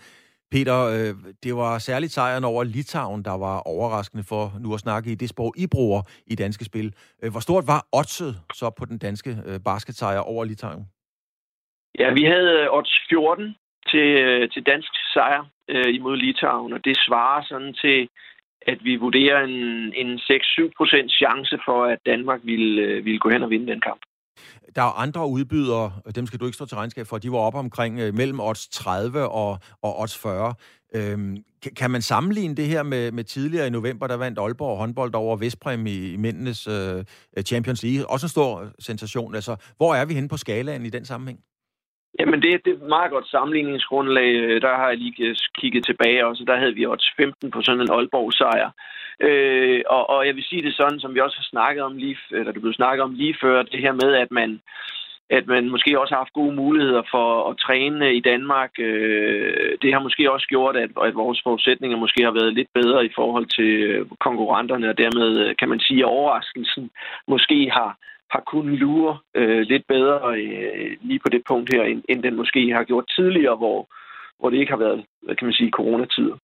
Peter, 0.52 0.78
øh, 0.96 1.14
det 1.44 1.56
var 1.56 1.78
særligt 1.78 2.12
sejren 2.12 2.44
over 2.44 2.64
Litauen, 2.64 3.24
der 3.24 3.38
var 3.38 3.58
overraskende 3.60 4.24
for 4.30 4.44
nu 4.64 4.74
at 4.74 4.80
snakke 4.80 5.12
i 5.12 5.16
det 5.16 5.30
sprog, 5.30 5.54
I 5.58 5.68
bruger 5.68 6.02
i 6.28 6.36
danske 6.36 6.66
spil. 6.66 6.94
Øh, 7.24 7.32
hvor 7.32 7.40
stort 7.40 7.66
var 7.68 7.82
oddset 8.00 8.34
så 8.54 8.70
på 8.80 8.86
den 8.86 8.98
danske 8.98 9.30
øh, 9.48 9.60
basketsejr 9.66 10.20
over 10.20 10.46
Litauen? 10.46 10.86
Ja, 12.00 12.14
vi 12.14 12.24
havde 12.24 12.52
øh, 12.60 12.78
odds 12.78 12.94
14 13.10 13.56
til, 13.92 14.08
øh, 14.26 14.50
til 14.50 14.64
dansk 14.66 14.92
sejr 15.14 15.46
øh, 15.68 15.94
imod 15.96 16.18
Litauen, 16.18 16.74
og 16.74 16.86
det 16.86 16.98
svarer 16.98 17.44
sådan 17.50 17.74
til, 17.74 18.10
at 18.68 18.78
vi 18.84 18.96
vurderer 18.96 19.40
en, 19.44 19.60
en 20.02 20.18
6-7% 20.18 21.08
chance 21.22 21.58
for, 21.66 21.86
at 21.86 22.00
Danmark 22.06 22.40
ville, 22.44 23.04
ville 23.04 23.20
gå 23.20 23.30
hen 23.30 23.44
og 23.44 23.50
vinde 23.50 23.72
den 23.72 23.82
kamp. 23.82 24.02
Der 24.76 24.82
er 24.82 25.00
andre 25.00 25.28
udbydere, 25.28 25.92
dem 26.16 26.28
skal 26.28 26.40
du 26.40 26.46
ikke 26.46 26.56
stå 26.56 26.66
til 26.66 26.78
regnskab 26.78 27.08
for, 27.08 27.18
de 27.18 27.32
var 27.32 27.38
op 27.38 27.56
omkring 27.56 28.00
øh, 28.00 28.14
mellem 28.14 28.40
odds 28.40 28.68
30 28.68 29.30
og, 29.30 29.60
og 29.82 30.00
odds 30.00 30.18
40. 30.18 30.54
Øhm, 30.96 31.38
kan 31.76 31.92
man 31.92 32.02
sammenligne 32.02 32.56
det 32.56 32.68
her 32.68 32.84
med, 32.84 33.12
med 33.12 33.24
tidligere 33.24 33.68
i 33.68 33.70
november, 33.70 34.08
der 34.08 34.16
vandt 34.16 34.40
Aalborg 34.40 34.78
håndbold 34.78 35.14
over 35.14 35.38
Vestprem 35.38 35.88
i, 35.88 36.12
i 36.12 36.18
mændenes 36.18 36.68
øh, 36.68 37.04
Champions 37.46 37.84
League? 37.84 38.10
Også 38.10 38.26
en 38.26 38.30
stor 38.30 38.72
sensation. 38.80 39.36
Altså, 39.36 39.56
hvor 39.78 39.96
er 39.96 40.06
vi 40.06 40.14
henne 40.14 40.30
på 40.30 40.38
skalaen 40.38 40.86
i 40.86 40.90
den 40.90 41.06
sammenhæng? 41.06 41.40
Jamen, 42.20 42.42
det, 42.42 42.66
det 42.66 42.72
er 42.72 42.76
et 42.76 42.94
meget 42.98 43.12
godt 43.12 43.28
sammenligningsgrundlag. 43.28 44.32
Øh, 44.36 44.62
der 44.62 44.76
har 44.76 44.88
jeg 44.88 44.98
lige 44.98 45.36
kigget 45.60 45.86
tilbage 45.86 46.26
også. 46.28 46.44
Der 46.48 46.58
havde 46.58 46.76
vi 46.76 46.86
også 46.86 47.14
15 47.18 47.52
på 47.52 47.62
sådan 47.62 47.82
en 47.82 47.92
Aalborg-sejr. 47.92 48.70
Øh, 49.28 49.82
og, 49.88 50.10
og 50.10 50.28
jeg 50.28 50.36
vil 50.36 50.44
sige 50.44 50.62
det 50.62 50.76
sådan, 50.76 51.00
som 51.00 51.14
vi 51.16 51.20
også 51.20 51.38
har 51.38 51.48
snakket 51.54 51.84
om 51.84 51.98
lige, 51.98 52.18
eller 52.32 52.52
det 52.52 52.62
blev 52.62 52.74
snakket 52.74 53.04
om 53.04 53.14
lige 53.14 53.36
før, 53.42 53.64
det 53.64 53.80
her 53.80 53.92
med, 53.92 54.14
at 54.16 54.32
man, 54.32 54.62
at 55.30 55.48
man 55.48 55.70
måske 55.70 56.00
også 56.00 56.14
har 56.14 56.22
haft 56.24 56.34
gode 56.34 56.56
muligheder 56.56 57.04
for 57.12 57.50
at 57.50 57.58
træne 57.58 58.16
i 58.16 58.20
Danmark. 58.20 58.72
Øh, 58.80 59.78
det 59.82 59.94
har 59.94 60.00
måske 60.00 60.32
også 60.32 60.48
gjort, 60.48 60.76
at, 60.76 60.90
at 61.04 61.16
vores 61.16 61.40
forudsætninger 61.44 61.98
måske 61.98 62.24
har 62.24 62.32
været 62.32 62.54
lidt 62.54 62.72
bedre 62.74 63.06
i 63.06 63.12
forhold 63.16 63.46
til 63.46 63.72
øh, 63.90 64.06
konkurrenterne, 64.20 64.90
og 64.90 64.98
dermed 64.98 65.56
kan 65.56 65.70
man 65.70 65.80
sige, 65.80 66.00
at 66.00 66.12
overraskelsen 66.18 66.90
måske 67.28 67.70
har, 67.72 67.98
har 68.34 68.44
kunnet 68.52 68.80
lure 68.80 69.18
øh, 69.36 69.62
lidt 69.72 69.86
bedre 69.88 70.18
øh, 70.38 70.98
lige 71.02 71.20
på 71.24 71.30
det 71.30 71.42
punkt 71.48 71.74
her, 71.74 71.84
end, 71.84 72.02
end 72.10 72.24
den 72.24 72.36
måske 72.36 72.62
har 72.78 72.84
gjort 72.84 73.06
tidligere, 73.18 73.56
hvor, 73.56 73.80
hvor 74.40 74.50
det 74.50 74.58
ikke 74.58 74.72
har 74.72 74.84
været, 74.86 75.06
hvad 75.26 75.36
kan 75.36 75.46
man 75.46 75.54
sige, 75.54 75.72
coronatider. 75.72 76.38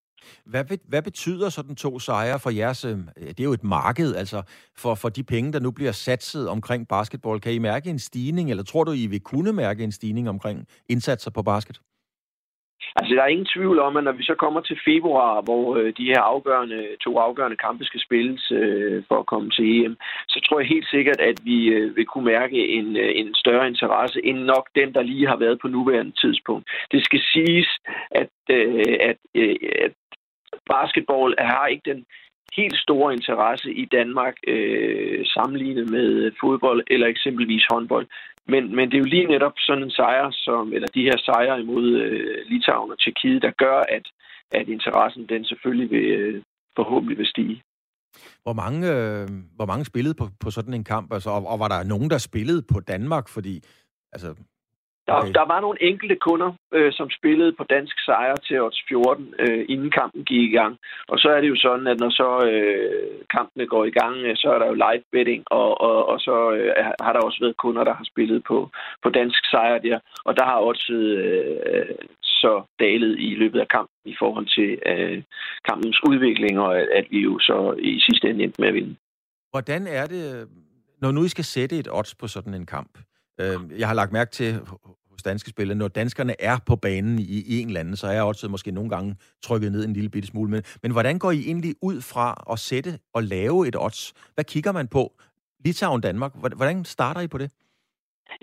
Hvad, 0.46 0.63
hvad 0.88 1.01
betyder 1.01 1.50
sådan 1.50 1.75
to 1.75 2.00
sejre 2.00 2.39
for 2.39 2.50
jeres... 2.50 2.86
Øh, 2.86 2.98
det 3.17 3.39
er 3.39 3.44
jo 3.44 3.53
et 3.53 3.63
marked, 3.63 4.15
altså 4.15 4.41
for, 4.77 4.96
for 4.96 5.10
de 5.10 5.24
penge, 5.24 5.53
der 5.53 5.60
nu 5.60 5.72
bliver 5.72 5.91
satset 5.91 6.50
omkring 6.50 6.88
basketball. 6.88 7.39
Kan 7.39 7.53
I 7.53 7.60
mærke 7.60 7.89
en 7.89 8.00
stigning, 8.00 8.50
eller 8.50 8.63
tror 8.63 8.84
du, 8.84 8.91
I 8.91 9.08
vil 9.08 9.20
kunne 9.20 9.53
mærke 9.53 9.84
en 9.84 9.91
stigning 9.91 10.29
omkring 10.29 10.65
indsatser 10.89 11.32
på 11.32 11.41
basket? 11.41 11.79
Altså, 12.96 13.15
der 13.15 13.24
er 13.24 13.27
ingen 13.36 13.53
tvivl 13.55 13.79
om, 13.79 13.98
at 13.98 14.03
når 14.03 14.12
vi 14.12 14.24
så 14.24 14.36
kommer 14.36 14.62
til 14.62 14.77
februar, 14.86 15.41
hvor 15.41 15.75
øh, 15.75 15.93
de 15.98 16.05
her 16.12 16.22
afgørende, 16.22 16.88
to 17.03 17.17
afgørende 17.17 17.57
kampe 17.57 17.84
skal 17.86 18.01
spilles 18.01 18.51
øh, 18.51 19.03
for 19.07 19.17
at 19.19 19.25
komme 19.25 19.50
til 19.51 19.65
EM, 19.86 19.98
så 20.27 20.38
tror 20.46 20.60
jeg 20.60 20.67
helt 20.67 20.89
sikkert, 20.89 21.19
at 21.19 21.38
vi 21.43 21.65
øh, 21.65 21.96
vil 21.96 22.05
kunne 22.05 22.25
mærke 22.25 22.67
en, 22.67 22.98
øh, 22.98 23.12
en 23.15 23.36
større 23.36 23.67
interesse 23.67 24.25
end 24.25 24.38
nok 24.38 24.69
den, 24.75 24.93
der 24.93 25.01
lige 25.01 25.27
har 25.27 25.38
været 25.38 25.60
på 25.62 25.67
nuværende 25.67 26.15
tidspunkt. 26.22 26.69
Det 26.91 27.05
skal 27.05 27.22
siges, 27.34 27.69
at, 28.12 28.36
øh, 28.50 28.96
at, 29.00 29.17
øh, 29.36 29.55
at 29.86 29.93
basketball 30.74 31.36
har 31.39 31.67
ikke 31.67 31.91
den 31.91 32.05
helt 32.57 32.77
store 32.85 33.13
interesse 33.13 33.69
i 33.73 33.85
Danmark 33.85 34.35
øh, 34.47 35.25
sammenlignet 35.25 35.89
med 35.89 36.31
fodbold 36.41 36.83
eller 36.87 37.07
eksempelvis 37.07 37.65
håndbold. 37.71 38.07
Men, 38.51 38.75
men 38.75 38.85
det 38.87 38.95
er 38.95 39.03
jo 39.05 39.13
lige 39.15 39.31
netop 39.33 39.55
sådan 39.57 39.83
en 39.83 39.91
sejr, 39.91 40.31
som, 40.31 40.73
eller 40.73 40.87
de 40.87 41.07
her 41.09 41.17
sejre 41.17 41.61
imod 41.61 41.87
øh, 42.03 42.37
Litauen 42.49 42.91
og 42.91 42.99
Tjekkiet, 42.99 43.41
der 43.41 43.51
gør, 43.63 43.77
at, 43.97 44.05
at 44.51 44.67
interessen 44.67 45.25
den 45.29 45.45
selvfølgelig 45.45 45.89
vil, 45.91 46.05
øh, 46.05 46.43
forhåbentlig 46.75 47.17
vil 47.17 47.27
stige. 47.27 47.61
Hvor 48.43 48.53
mange, 48.53 48.79
øh, 48.95 49.27
hvor 49.55 49.65
mange 49.65 49.85
spillede 49.85 50.15
på, 50.15 50.25
på 50.39 50.49
sådan 50.51 50.73
en 50.73 50.83
kamp? 50.83 51.13
Altså, 51.13 51.29
og, 51.29 51.47
og 51.47 51.59
var 51.59 51.67
der 51.67 51.83
nogen, 51.83 52.09
der 52.09 52.17
spillede 52.17 52.61
på 52.73 52.79
Danmark? 52.79 53.29
Fordi 53.29 53.55
altså, 54.13 54.35
der, 55.07 55.13
okay. 55.13 55.33
der 55.37 55.45
var 55.53 55.59
nogle 55.61 55.79
enkelte 55.89 56.15
kunder, 56.15 56.51
øh, 56.73 56.91
som 56.93 57.09
spillede 57.09 57.51
på 57.57 57.63
dansk 57.75 57.95
sejr 58.05 58.35
til 58.35 58.61
odds 58.61 58.81
14, 58.87 59.33
øh, 59.39 59.65
inden 59.69 59.91
kampen 59.91 60.23
gik 60.23 60.43
i 60.49 60.55
gang. 60.59 60.73
Og 61.07 61.17
så 61.19 61.27
er 61.35 61.41
det 61.41 61.49
jo 61.49 61.55
sådan, 61.65 61.87
at 61.87 61.99
når 61.99 62.09
så 62.09 62.29
øh, 62.51 63.11
kampene 63.35 63.67
går 63.67 63.85
i 63.85 63.95
gang, 63.99 64.15
øh, 64.27 64.35
så 64.37 64.47
er 64.53 64.59
der 64.59 64.67
jo 64.67 64.73
live 64.73 65.03
betting, 65.11 65.43
og, 65.45 65.82
og, 65.82 66.05
og 66.12 66.19
så 66.19 66.36
øh, 66.58 66.71
har 67.05 67.13
der 67.13 67.21
også 67.27 67.39
været 67.41 67.58
kunder, 67.58 67.84
der 67.84 67.93
har 67.93 68.08
spillet 68.12 68.43
på, 68.47 68.69
på 69.03 69.10
dansk 69.10 69.41
sejr 69.51 69.77
der. 69.77 69.99
Og 70.27 70.38
der 70.38 70.45
har 70.45 70.58
også 70.69 70.93
øh, 70.93 71.95
så 72.21 72.53
dalet 72.79 73.15
i 73.19 73.36
løbet 73.41 73.60
af 73.60 73.67
kampen 73.67 74.12
i 74.13 74.15
forhold 74.19 74.47
til 74.58 74.69
øh, 74.91 75.23
kampens 75.69 75.99
udvikling, 76.10 76.60
og 76.60 76.79
at, 76.79 76.88
at 76.99 77.05
vi 77.12 77.19
jo 77.19 77.39
så 77.39 77.75
i 77.79 77.99
sidste 77.99 78.29
ende 78.29 78.43
endte 78.43 78.62
med 78.62 78.67
at 78.67 78.73
vinde. 78.73 78.95
Hvordan 79.51 79.88
er 79.88 80.05
det, 80.05 80.47
når 81.01 81.12
nu 81.12 81.23
I 81.23 81.29
skal 81.29 81.43
sætte 81.43 81.79
et 81.79 81.88
odds 81.91 82.15
på 82.15 82.27
sådan 82.27 82.53
en 82.53 82.65
kamp? 82.65 82.91
Øh, 83.39 83.80
jeg 83.80 83.88
har 83.88 83.93
lagt 83.93 84.12
mærke 84.12 84.32
til 84.32 84.60
hos 85.12 85.23
danske 85.23 85.50
spillere, 85.50 85.78
når 85.78 85.88
danskerne 85.88 86.41
er 86.41 86.58
på 86.65 86.76
banen 86.76 87.19
i, 87.19 87.23
i 87.23 87.62
en 87.62 87.67
eller 87.67 87.80
anden, 87.80 87.95
så 87.95 88.08
er 88.08 88.12
jeg 88.12 88.23
også 88.23 88.47
måske 88.47 88.71
nogle 88.71 88.89
gange 88.89 89.15
trykket 89.43 89.71
ned 89.71 89.86
en 89.86 89.93
lille 89.93 90.10
bitte 90.10 90.28
smule. 90.28 90.52
Men, 90.52 90.63
men 90.84 90.91
hvordan 90.91 91.19
går 91.19 91.32
I 91.32 91.39
egentlig 91.39 91.76
ud 91.82 92.02
fra 92.02 92.43
at 92.52 92.60
sætte 92.60 93.00
og 93.13 93.23
lave 93.23 93.67
et 93.67 93.76
odds? 93.80 94.13
Hvad 94.34 94.43
kigger 94.43 94.71
man 94.71 94.88
på? 94.88 95.13
Litauen 95.65 96.02
Danmark, 96.02 96.32
hvordan 96.36 96.86
starter 96.86 97.21
I 97.21 97.28
på 97.28 97.38
det? 97.38 97.52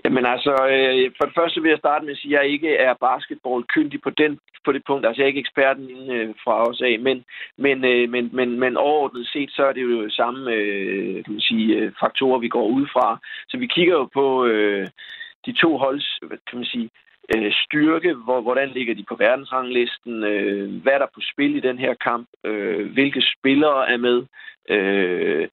Jamen 0.05 0.25
altså, 0.25 0.53
øh, 0.73 1.11
for 1.17 1.25
det 1.25 1.35
første 1.39 1.61
vil 1.61 1.69
jeg 1.69 1.77
starte 1.77 2.05
med 2.05 2.13
at 2.13 2.17
sige, 2.17 2.39
at 2.39 2.43
jeg 2.43 2.51
ikke 2.51 2.75
er 2.75 2.93
basketballkyndig 2.93 4.01
på, 4.01 4.09
den, 4.09 4.39
på 4.65 4.71
det 4.71 4.83
punkt. 4.87 5.05
Altså, 5.05 5.21
jeg 5.21 5.25
er 5.25 5.33
ikke 5.33 5.45
eksperten 5.45 6.11
øh, 6.11 6.35
fra 6.43 6.69
os 6.69 6.81
af, 6.81 6.99
men, 6.99 7.25
men, 7.57 7.85
øh, 7.85 8.09
men, 8.09 8.29
men, 8.33 8.59
men 8.59 8.77
overordnet 8.77 9.27
set, 9.27 9.51
så 9.51 9.65
er 9.65 9.73
det 9.73 9.81
jo 9.81 10.09
samme 10.09 10.51
øh, 10.51 11.23
kan 11.23 11.33
man 11.33 11.41
sige, 11.41 11.75
øh, 11.75 11.91
faktorer, 11.99 12.39
vi 12.39 12.47
går 12.47 12.67
ud 12.67 12.87
fra. 12.93 13.19
Så 13.49 13.57
vi 13.57 13.67
kigger 13.67 13.93
jo 13.93 14.05
på 14.13 14.45
øh, 14.45 14.87
de 15.45 15.51
to 15.51 15.77
holds, 15.77 16.19
kan 16.49 16.57
man 16.59 16.65
sige, 16.65 16.89
øh, 17.35 17.51
styrke, 17.65 18.13
hvor, 18.13 18.41
hvordan 18.41 18.69
ligger 18.69 18.95
de 18.95 19.05
på 19.09 19.15
verdensranglisten, 19.15 20.23
øh, 20.23 20.81
hvad 20.81 20.93
er 20.93 20.97
der 20.97 21.15
på 21.15 21.21
spil 21.33 21.55
i 21.55 21.59
den 21.59 21.77
her 21.77 21.93
kamp, 21.93 22.27
øh, 22.43 22.93
hvilke 22.93 23.21
spillere 23.37 23.89
er 23.89 23.97
med, 23.97 24.23
øh, 24.69 25.47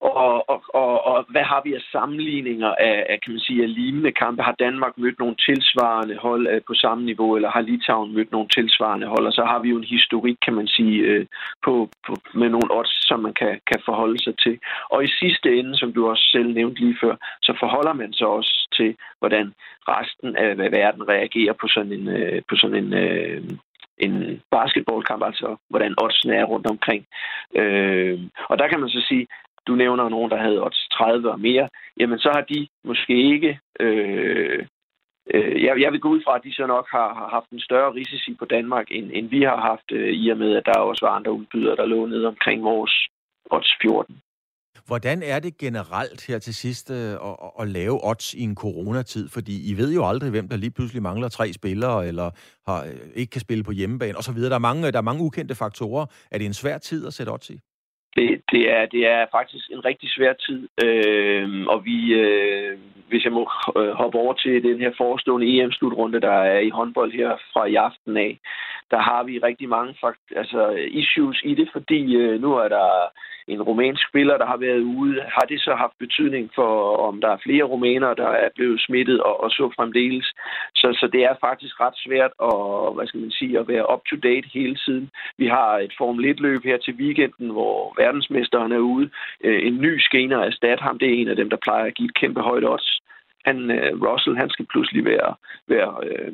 og, 0.00 0.50
og, 0.50 0.62
og, 0.74 1.04
og 1.06 1.26
hvad 1.28 1.42
har 1.42 1.60
vi 1.64 1.74
af 1.74 1.80
sammenligninger 1.92 2.74
af, 2.74 3.06
af, 3.08 3.20
kan 3.20 3.32
man 3.32 3.40
sige, 3.40 3.62
af 3.62 3.74
lignende 3.74 4.12
kampe? 4.12 4.42
Har 4.42 4.56
Danmark 4.58 4.98
mødt 4.98 5.18
nogle 5.18 5.36
tilsvarende 5.36 6.16
hold 6.16 6.46
øh, 6.46 6.60
på 6.66 6.74
samme 6.74 7.04
niveau, 7.04 7.36
eller 7.36 7.50
har 7.50 7.60
Litauen 7.60 8.14
mødt 8.14 8.32
nogle 8.32 8.48
tilsvarende 8.48 9.06
hold? 9.06 9.26
Og 9.26 9.32
så 9.32 9.44
har 9.44 9.58
vi 9.58 9.68
jo 9.68 9.76
en 9.76 9.92
historik, 9.96 10.36
kan 10.44 10.54
man 10.54 10.66
sige, 10.66 10.96
øh, 11.00 11.26
på, 11.64 11.88
på, 12.06 12.16
med 12.34 12.48
nogle 12.48 12.68
odds, 12.70 13.06
som 13.08 13.20
man 13.20 13.34
kan, 13.34 13.60
kan 13.66 13.80
forholde 13.84 14.22
sig 14.24 14.34
til. 14.38 14.58
Og 14.90 15.04
i 15.04 15.08
sidste 15.20 15.58
ende, 15.58 15.76
som 15.76 15.92
du 15.92 16.08
også 16.08 16.24
selv 16.32 16.54
nævnte 16.54 16.80
lige 16.80 16.98
før, 17.02 17.16
så 17.42 17.56
forholder 17.60 17.92
man 17.92 18.12
sig 18.12 18.26
også 18.26 18.68
til, 18.76 18.96
hvordan 19.18 19.54
resten 19.88 20.36
af 20.36 20.72
verden 20.72 21.08
reagerer 21.08 21.52
på 21.52 21.68
sådan 21.68 21.92
en, 21.92 22.08
øh, 22.08 22.42
på 22.48 22.56
sådan 22.56 22.84
en 22.84 23.60
en 23.98 24.42
basketballkamp, 24.50 25.22
altså 25.24 25.56
hvordan 25.70 25.94
oddsene 25.98 26.34
er 26.34 26.44
rundt 26.44 26.66
omkring. 26.66 27.06
Øh, 27.54 28.20
og 28.48 28.58
der 28.58 28.68
kan 28.68 28.80
man 28.80 28.88
så 28.88 29.00
sige, 29.08 29.26
du 29.66 29.74
nævner 29.74 30.08
nogen, 30.08 30.30
der 30.30 30.36
havde 30.36 30.64
odds 30.64 30.88
30 30.92 31.30
og 31.30 31.40
mere, 31.40 31.68
jamen 32.00 32.18
så 32.18 32.30
har 32.34 32.44
de 32.52 32.68
måske 32.84 33.14
ikke... 33.32 33.58
Øh, 33.80 34.66
øh, 35.34 35.62
jeg, 35.64 35.80
jeg 35.80 35.92
vil 35.92 36.00
gå 36.00 36.08
ud 36.08 36.22
fra, 36.24 36.36
at 36.36 36.44
de 36.44 36.54
så 36.54 36.66
nok 36.66 36.86
har, 36.90 37.14
har 37.14 37.28
haft 37.28 37.50
en 37.50 37.60
større 37.60 37.94
risici 37.94 38.34
på 38.38 38.44
Danmark, 38.44 38.86
end, 38.90 39.10
end 39.12 39.26
vi 39.28 39.42
har 39.42 39.60
haft, 39.70 39.92
øh, 39.92 40.08
i 40.08 40.28
og 40.28 40.36
med, 40.36 40.56
at 40.56 40.66
der 40.66 40.80
også 40.80 41.06
var 41.06 41.12
andre 41.12 41.32
udbydere, 41.32 41.76
der 41.76 41.86
lå 41.86 42.06
nede 42.06 42.26
omkring 42.26 42.64
vores 42.64 42.94
odds 43.50 43.72
14. 43.82 44.20
Hvordan 44.86 45.22
er 45.22 45.38
det 45.38 45.58
generelt 45.58 46.26
her 46.26 46.38
til 46.38 46.54
sidst 46.54 46.90
øh, 46.90 47.12
at, 47.12 47.36
at 47.60 47.68
lave 47.68 48.08
odds 48.08 48.34
i 48.34 48.42
en 48.42 48.54
coronatid? 48.54 49.28
Fordi 49.28 49.70
I 49.70 49.76
ved 49.76 49.94
jo 49.94 50.08
aldrig, 50.08 50.30
hvem 50.30 50.48
der 50.48 50.56
lige 50.56 50.70
pludselig 50.70 51.02
mangler 51.02 51.28
tre 51.28 51.52
spillere, 51.52 52.06
eller 52.06 52.30
har, 52.66 52.84
øh, 52.84 52.92
ikke 53.14 53.30
kan 53.30 53.40
spille 53.40 53.64
på 53.64 53.72
hjemmebane 53.72 54.18
osv. 54.18 54.40
Der 54.40 54.54
er 54.54 54.58
mange, 54.58 54.92
der 54.92 54.98
er 54.98 55.02
mange 55.02 55.22
ukendte 55.22 55.54
faktorer. 55.54 56.06
Er 56.30 56.38
det 56.38 56.46
en 56.46 56.54
svær 56.54 56.78
tid 56.78 57.06
at 57.06 57.14
sætte 57.14 57.30
odds 57.30 57.50
i? 57.50 57.60
Det, 58.16 58.42
det, 58.52 58.70
er, 58.76 58.86
det 58.86 59.06
er 59.06 59.26
faktisk 59.32 59.70
en 59.70 59.84
rigtig 59.84 60.10
svær 60.10 60.32
tid, 60.32 60.68
øh, 60.84 61.66
og 61.66 61.84
vi, 61.84 62.14
øh, 62.14 62.78
hvis 63.08 63.24
jeg 63.24 63.32
må 63.32 63.50
øh, 63.76 63.90
hoppe 63.90 64.18
over 64.18 64.34
til 64.34 64.62
den 64.62 64.78
her 64.78 64.92
forestående 64.96 65.46
EM-slutrunde, 65.58 66.20
der 66.20 66.36
er 66.54 66.58
i 66.58 66.70
håndbold 66.70 67.12
her 67.12 67.30
fra 67.52 67.64
i 67.66 67.74
aften 67.74 68.16
af, 68.16 68.38
der 68.90 68.98
har 68.98 69.22
vi 69.24 69.38
rigtig 69.38 69.68
mange 69.68 69.94
fakt- 70.00 70.32
altså 70.36 70.70
issues 70.70 71.40
i 71.44 71.54
det, 71.54 71.68
fordi 71.72 72.14
øh, 72.16 72.40
nu 72.40 72.54
er 72.54 72.68
der 72.68 72.88
en 73.48 73.62
rumænsk 73.62 74.08
spiller, 74.08 74.36
der 74.38 74.46
har 74.46 74.56
været 74.56 74.80
ude. 74.80 75.20
Har 75.36 75.46
det 75.48 75.60
så 75.60 75.74
haft 75.74 75.98
betydning 75.98 76.50
for, 76.54 76.96
om 77.08 77.20
der 77.20 77.28
er 77.28 77.44
flere 77.46 77.64
rumænere, 77.64 78.14
der 78.14 78.28
er 78.28 78.48
blevet 78.54 78.80
smittet 78.80 79.22
og, 79.22 79.44
og 79.44 79.50
så 79.50 79.72
fremdeles? 79.76 80.26
Så, 80.74 80.88
så 81.00 81.08
det 81.12 81.24
er 81.24 81.34
faktisk 81.40 81.80
ret 81.80 81.98
svært 82.06 82.32
at, 82.50 82.94
hvad 82.94 83.06
skal 83.06 83.20
man 83.20 83.30
sige, 83.30 83.58
at 83.58 83.68
være 83.68 83.92
up-to-date 83.92 84.48
hele 84.54 84.76
tiden. 84.84 85.10
Vi 85.38 85.46
har 85.46 85.78
et 85.78 85.92
Formel 85.98 86.34
1-løb 86.34 86.64
her 86.64 86.78
til 86.78 86.94
weekenden, 86.94 87.50
hvor 87.50 87.94
verdensmesteren 88.02 88.72
er 88.72 88.78
ude. 88.78 89.10
Øh, 89.44 89.66
en 89.66 89.80
ny 89.80 89.98
skener 89.98 90.38
er 90.38 90.50
stat 90.50 90.80
ham. 90.80 90.98
Det 90.98 91.08
er 91.08 91.20
en 91.20 91.28
af 91.28 91.36
dem, 91.36 91.50
der 91.50 91.64
plejer 91.66 91.84
at 91.84 91.94
give 91.94 92.08
et 92.08 92.14
kæmpe 92.14 92.40
højt 92.40 92.64
odds. 92.64 93.00
Han, 93.44 93.70
øh, 93.70 93.92
Russell, 94.02 94.36
han 94.36 94.50
skal 94.50 94.66
pludselig 94.66 95.04
være, 95.04 95.34
være 95.68 95.92
øh, 96.08 96.32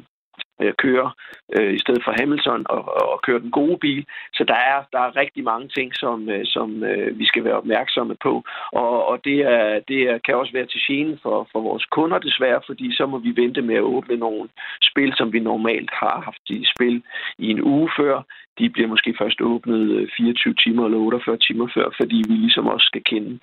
øh, 0.63 0.75
køre 0.75 1.11
øh, 1.57 1.75
i 1.75 1.79
stedet 1.79 2.03
for 2.05 2.13
Hamilton 2.21 2.67
og, 2.69 2.83
og 3.13 3.23
køre 3.23 3.41
den 3.41 3.51
gode 3.51 3.79
bil. 3.79 4.07
Så 4.35 4.45
der 4.45 4.55
er, 4.55 4.79
der 4.93 5.01
er 5.01 5.17
rigtig 5.17 5.45
mange 5.45 5.69
ting, 5.69 5.95
som, 5.95 6.29
øh, 6.29 6.45
som 6.45 6.85
øh, 6.85 7.19
vi 7.19 7.27
skal 7.27 7.45
være 7.45 7.61
opmærksomme 7.63 8.17
på. 8.23 8.45
Og, 8.73 9.07
og 9.07 9.25
det, 9.25 9.39
er, 9.41 9.81
det 9.89 10.01
er, 10.11 10.19
kan 10.19 10.35
også 10.35 10.53
være 10.53 10.67
til 10.67 10.81
gene 10.87 11.19
for, 11.23 11.49
for 11.53 11.61
vores 11.61 11.85
kunder 11.85 12.19
desværre, 12.19 12.61
fordi 12.67 12.97
så 12.97 13.07
må 13.07 13.19
vi 13.19 13.33
vente 13.37 13.63
med 13.63 13.75
at 13.75 13.89
åbne 13.95 14.17
nogle 14.17 14.49
spil, 14.83 15.13
som 15.17 15.33
vi 15.33 15.41
normalt 15.41 15.91
har 15.93 16.21
haft 16.25 16.51
i 16.51 16.67
spil 16.75 17.03
i 17.39 17.51
en 17.51 17.63
uge 17.63 17.91
før. 17.99 18.23
De 18.59 18.71
bliver 18.71 18.89
måske 18.89 19.15
først 19.19 19.41
åbnet 19.41 19.91
øh, 19.91 20.09
24 20.17 20.55
timer 20.55 20.85
eller 20.85 20.99
48 20.99 21.37
timer 21.37 21.69
før, 21.75 21.87
fordi 22.01 22.25
vi 22.29 22.35
ligesom 22.35 22.67
også 22.67 22.87
skal 22.87 23.05
kende, 23.05 23.39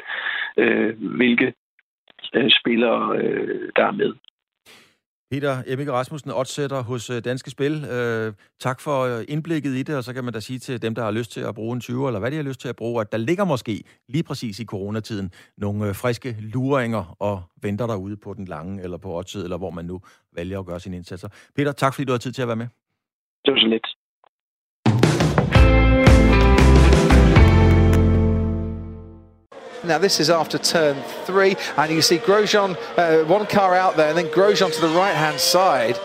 øh, 0.58 0.94
hvilke 1.18 1.54
øh, 2.34 2.52
spillere, 2.60 3.18
øh, 3.18 3.70
der 3.76 3.86
er 3.86 3.92
med. 3.92 4.14
Peter 5.32 5.64
Emmike 5.68 5.92
Rasmussen, 5.92 6.32
oddsætter 6.32 6.84
hos 6.84 7.10
øh, 7.10 7.24
Danske 7.26 7.50
Spil. 7.52 7.86
Øh, 7.86 8.34
tak 8.60 8.80
for 8.80 8.98
øh, 9.02 9.26
indblikket 9.28 9.70
i 9.76 9.84
det, 9.84 9.98
og 9.98 10.04
så 10.04 10.14
kan 10.14 10.24
man 10.24 10.34
da 10.34 10.40
sige 10.40 10.60
til 10.60 10.82
dem, 10.82 10.96
der 10.96 11.04
har 11.04 11.12
lyst 11.12 11.32
til 11.32 11.42
at 11.42 11.56
bruge 11.56 11.74
en 11.74 11.82
20, 11.82 12.08
eller 12.08 12.20
hvad 12.20 12.32
de 12.32 12.36
har 12.36 12.44
lyst 12.44 12.60
til 12.60 12.70
at 12.70 12.76
bruge, 12.76 13.02
at 13.02 13.12
der 13.12 13.18
ligger 13.18 13.46
måske 13.46 13.84
lige 14.10 14.24
præcis 14.24 14.60
i 14.60 14.66
coronatiden 14.66 15.32
nogle 15.58 15.88
øh, 15.88 15.96
friske 15.96 16.36
luringer 16.40 17.16
og 17.20 17.44
venter 17.62 17.88
derude 17.88 18.18
på 18.18 18.34
den 18.34 18.46
lange, 18.46 18.84
eller 18.84 18.98
på 18.98 19.18
oddset, 19.18 19.44
eller 19.44 19.58
hvor 19.58 19.70
man 19.70 19.86
nu 19.86 20.02
vælger 20.36 20.60
at 20.60 20.66
gøre 20.66 20.80
sine 20.80 20.96
indsatser. 20.96 21.30
Peter, 21.56 21.72
tak 21.72 21.94
fordi 21.94 22.06
du 22.06 22.12
har 22.12 22.20
tid 22.20 22.32
til 22.32 22.42
at 22.42 22.48
være 22.48 22.58
med. 22.58 22.68
Det 23.46 23.54
var 23.54 23.60
så 23.60 23.68
lidt. 23.68 23.97
Now 29.88 29.98
this 29.98 30.20
is 30.20 30.30
after 30.30 30.58
turn 30.58 31.02
three, 31.26 31.56
and 31.78 31.92
you 31.92 32.02
see 32.02 32.18
Grosjean, 32.18 32.78
uh, 32.98 33.26
one 33.26 33.46
car 33.48 33.74
out 33.76 33.96
there, 33.96 34.10
and 34.10 34.18
then 34.18 34.28
Grosjean 34.28 34.74
to 34.74 34.82
the 34.82 34.90
right-hand 34.90 35.40
side. 35.40 35.98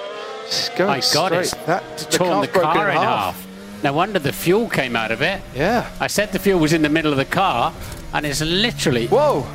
Going 0.76 0.90
My 0.90 1.02
God, 1.12 1.32
it's 1.32 1.54
that, 1.66 1.98
the 1.98 2.04
torn 2.06 2.40
the 2.40 2.48
car 2.48 2.90
in, 2.90 2.96
in 2.96 3.02
half. 3.02 3.36
half. 3.36 3.82
No 3.82 3.92
wonder 3.92 4.18
the 4.18 4.32
fuel 4.32 4.68
came 4.68 4.94
out 4.94 5.10
of 5.10 5.22
it. 5.22 5.40
Yeah. 5.54 5.90
I 5.98 6.06
said 6.06 6.30
the 6.32 6.38
fuel 6.38 6.60
was 6.60 6.72
in 6.72 6.82
the 6.82 6.88
middle 6.88 7.10
of 7.10 7.18
the 7.18 7.24
car, 7.24 7.72
and 8.12 8.24
it's 8.24 8.40
literally... 8.40 9.08
Whoa! 9.08 9.46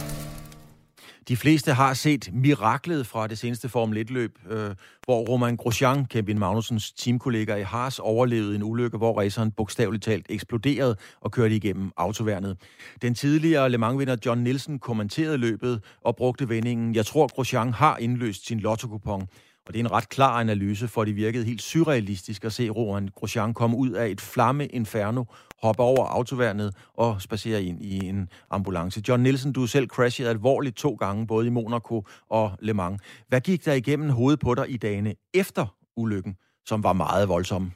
De 1.28 1.38
fleste 1.38 1.74
har 1.74 1.94
set 1.94 2.30
miraklet 2.34 3.08
fra 3.08 3.28
det 3.28 3.38
seneste 3.38 3.70
Formel 3.70 4.06
1-løb, 4.10 4.40
øh, 4.50 4.76
hvor 5.06 5.20
Roman 5.30 5.58
Grosjean, 5.58 6.06
Kevin 6.06 6.40
Magnusens 6.40 6.92
teamkollega 6.92 7.56
i 7.56 7.64
Haas, 7.64 8.00
overlevede 8.00 8.56
en 8.56 8.64
ulykke, 8.64 8.98
hvor 8.98 9.20
raceren 9.20 9.52
bogstaveligt 9.52 10.04
talt 10.04 10.26
eksploderede 10.30 10.96
og 11.22 11.32
kørte 11.32 11.56
igennem 11.56 11.92
autoværnet. 11.98 12.58
Den 13.02 13.16
tidligere 13.16 13.70
Le 13.70 13.78
Mans-vinder 13.78 14.18
John 14.26 14.42
Nielsen 14.42 14.80
kommenterede 14.80 15.38
løbet 15.38 15.84
og 16.02 16.16
brugte 16.16 16.50
vendingen, 16.50 16.96
jeg 16.96 17.06
tror 17.06 17.28
Grosjean 17.28 17.74
har 17.74 17.98
indløst 17.98 18.48
sin 18.48 18.60
lottokupon. 18.60 19.28
Og 19.68 19.74
det 19.74 19.80
er 19.80 19.84
en 19.84 19.92
ret 19.92 20.10
klar 20.10 20.40
analyse, 20.40 20.88
for 20.88 21.04
det 21.06 21.16
virkede 21.16 21.46
helt 21.46 21.62
surrealistisk 21.62 22.46
at 22.46 22.52
se 22.52 22.70
Rohan 22.70 23.10
Grosjean 23.16 23.54
komme 23.54 23.78
ud 23.78 23.92
af 23.92 24.08
et 24.08 24.22
flamme 24.22 24.66
inferno, 24.66 25.24
hoppe 25.64 25.84
over 25.84 26.06
autoværnet 26.06 26.70
og 26.94 27.22
spacere 27.22 27.64
ind 27.64 27.82
i 27.82 28.10
en 28.10 28.30
ambulance. 28.52 29.04
John 29.08 29.24
Nielsen, 29.24 29.54
du 29.54 29.68
selv 29.68 29.88
crashede 29.88 30.30
alvorligt 30.30 30.78
to 30.78 30.92
gange, 30.94 31.28
både 31.28 31.48
i 31.48 31.50
Monaco 31.50 32.04
og 32.30 32.52
Le 32.62 32.74
Mans. 32.74 33.26
Hvad 33.30 33.42
gik 33.42 33.66
der 33.66 33.74
igennem 33.74 34.10
hovedet 34.10 34.40
på 34.40 34.56
dig 34.56 34.66
i 34.70 34.78
dagene 34.78 35.14
efter 35.34 35.76
ulykken, 35.98 36.36
som 36.66 36.84
var 36.84 36.94
meget 36.94 37.30
voldsom? 37.30 37.72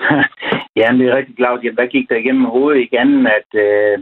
ja, 0.80 0.86
det 0.98 1.04
er 1.08 1.16
rigtig 1.16 1.36
klart. 1.36 1.74
Hvad 1.74 1.88
gik 1.88 2.08
der 2.08 2.16
igennem 2.16 2.44
hovedet 2.44 2.80
igen, 2.80 3.26
at 3.26 3.50
øh, 3.66 3.98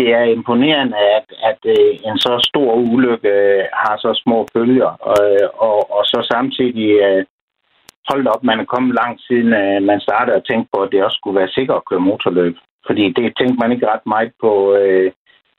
det 0.00 0.08
er 0.18 0.24
imponerende, 0.36 0.98
at, 1.18 1.28
at 1.50 1.60
øh, 1.74 1.92
en 2.08 2.18
så 2.26 2.34
stor 2.50 2.70
ulykke 2.92 3.28
øh, 3.28 3.64
har 3.82 3.96
så 4.04 4.10
små 4.22 4.38
følger, 4.56 4.90
og, 5.10 5.20
øh, 5.30 5.48
og, 5.68 5.78
og 5.96 6.02
så 6.12 6.18
samtidig 6.32 6.88
holdt 8.10 8.28
op, 8.34 8.42
man 8.50 8.60
er 8.60 8.72
kommet 8.72 8.94
langt 9.00 9.20
siden 9.26 9.48
man 9.90 10.00
startede 10.00 10.36
at 10.36 10.46
tænke 10.50 10.68
på, 10.72 10.78
at 10.82 10.90
det 10.92 11.04
også 11.04 11.18
skulle 11.20 11.40
være 11.40 11.54
sikkert 11.56 11.76
at 11.80 11.88
køre 11.88 12.06
motorløb. 12.08 12.54
Fordi 12.86 13.04
det 13.16 13.36
tænkte 13.38 13.60
man 13.62 13.72
ikke 13.72 13.90
ret 13.92 14.06
meget 14.06 14.32
på 14.44 14.52
øh, 14.74 15.12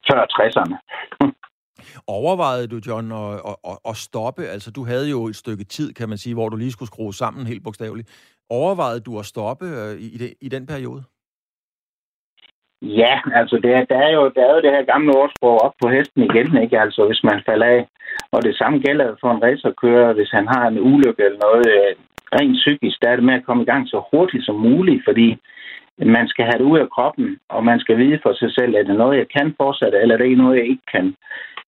før 0.07 0.21
60'erne. 0.35 0.75
Overvejede 2.19 2.67
du, 2.67 2.79
John, 2.87 3.11
at, 3.11 3.55
at, 3.71 3.77
at 3.89 3.95
stoppe? 3.95 4.43
Altså, 4.45 4.71
du 4.71 4.85
havde 4.85 5.09
jo 5.09 5.27
et 5.27 5.35
stykke 5.35 5.63
tid, 5.63 5.93
kan 5.93 6.09
man 6.09 6.17
sige, 6.17 6.33
hvor 6.33 6.49
du 6.49 6.57
lige 6.57 6.71
skulle 6.71 6.87
skrue 6.87 7.13
sammen 7.13 7.47
helt 7.47 7.63
bogstaveligt. 7.63 8.35
Overvejede 8.49 8.99
du 8.99 9.19
at 9.19 9.25
stoppe 9.25 9.65
i, 9.99 10.17
de, 10.17 10.33
i 10.41 10.49
den 10.49 10.65
periode? 10.65 11.03
Ja, 12.81 13.19
altså 13.33 13.55
det, 13.55 13.89
der, 13.89 13.97
er 14.07 14.11
jo, 14.13 14.31
der 14.35 14.41
er 14.45 14.55
jo 14.55 14.61
det 14.61 14.71
her 14.71 14.83
gamle 14.93 15.11
ordsprog 15.15 15.61
op 15.61 15.73
på 15.81 15.89
hesten 15.89 16.23
igen, 16.23 16.57
ikke? 16.63 16.79
Altså 16.79 17.05
hvis 17.05 17.23
man 17.23 17.41
falder 17.45 17.65
af. 17.65 17.87
Og 18.31 18.43
det 18.43 18.55
samme 18.57 18.79
gælder 18.79 19.15
for 19.21 19.31
en 19.31 19.43
racerkører, 19.43 20.13
hvis 20.13 20.31
han 20.31 20.47
har 20.47 20.67
en 20.67 20.79
ulykke 20.79 21.23
eller 21.23 21.39
noget 21.47 21.67
øh, 21.67 21.95
rent 22.37 22.55
psykisk, 22.55 23.01
der 23.01 23.09
er 23.09 23.15
det 23.15 23.25
med 23.25 23.33
at 23.33 23.45
komme 23.45 23.63
i 23.63 23.65
gang 23.65 23.87
så 23.87 24.03
hurtigt 24.11 24.45
som 24.45 24.55
muligt, 24.55 25.01
fordi 25.07 25.37
man 25.97 26.27
skal 26.27 26.45
have 26.45 26.57
det 26.57 26.71
ud 26.71 26.79
af 26.79 26.89
kroppen, 26.89 27.39
og 27.49 27.63
man 27.63 27.79
skal 27.79 27.97
vide 27.97 28.19
for 28.23 28.33
sig 28.33 28.51
selv, 28.53 28.75
er 28.75 28.83
det 28.83 28.95
noget, 28.95 29.17
jeg 29.17 29.27
kan 29.37 29.55
fortsætte, 29.57 29.97
eller 29.97 30.15
er 30.15 30.19
det 30.19 30.37
noget, 30.37 30.57
jeg 30.57 30.65
ikke 30.65 30.87
kan. 30.91 31.15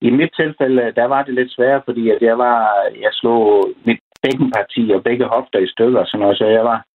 I 0.02 0.10
mit 0.10 0.32
tilfælde, 0.40 0.82
øh, 0.82 0.96
der 0.96 1.06
var 1.06 1.24
det 1.24 1.34
lidt 1.34 1.52
sværere, 1.52 1.82
fordi 1.86 2.10
at 2.10 2.22
jeg, 2.22 2.38
var, 2.38 2.60
jeg 3.02 3.12
slog 3.12 3.70
mit 3.86 4.00
bækkenparti 4.24 4.92
og 4.96 5.04
begge 5.04 5.26
hofter 5.26 5.60
i 5.60 5.68
stykker 5.68 6.00
og 6.00 6.08
sådan 6.08 6.22
noget, 6.22 6.38
så 6.38 6.46
jeg 6.46 6.64
var, 6.66 6.86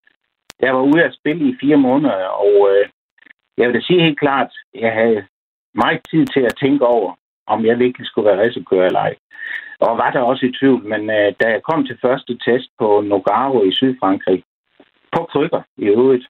jeg 0.61 0.75
var 0.75 0.81
ude 0.81 1.03
at 1.03 1.13
spille 1.19 1.49
i 1.49 1.57
fire 1.61 1.77
måneder, 1.77 2.25
og 2.45 2.69
øh, 2.71 2.85
jeg 3.59 3.67
vil 3.67 3.75
da 3.75 3.81
sige 3.81 4.01
helt 4.01 4.19
klart, 4.19 4.51
at 4.73 4.81
jeg 4.81 4.93
havde 4.93 5.25
meget 5.73 6.01
tid 6.11 6.25
til 6.25 6.39
at 6.39 6.57
tænke 6.63 6.85
over, 6.85 7.13
om 7.47 7.65
jeg 7.65 7.79
virkelig 7.79 8.07
skulle 8.07 8.29
være 8.29 8.41
racerkører 8.41 8.85
eller 8.85 8.99
ej. 8.99 9.15
Og 9.79 9.97
var 9.97 10.11
der 10.11 10.19
også 10.19 10.45
i 10.45 10.55
tvivl, 10.59 10.83
men 10.87 11.01
uh, 11.01 11.29
da 11.39 11.45
jeg 11.55 11.61
kom 11.63 11.85
til 11.85 11.97
første 12.01 12.37
test 12.45 12.69
på 12.79 13.01
Nogaro 13.01 13.63
i 13.63 13.71
Sydfrankrig, 13.71 14.43
på 15.11 15.23
krykker 15.23 15.61
i 15.77 15.85
øvrigt, 15.85 16.25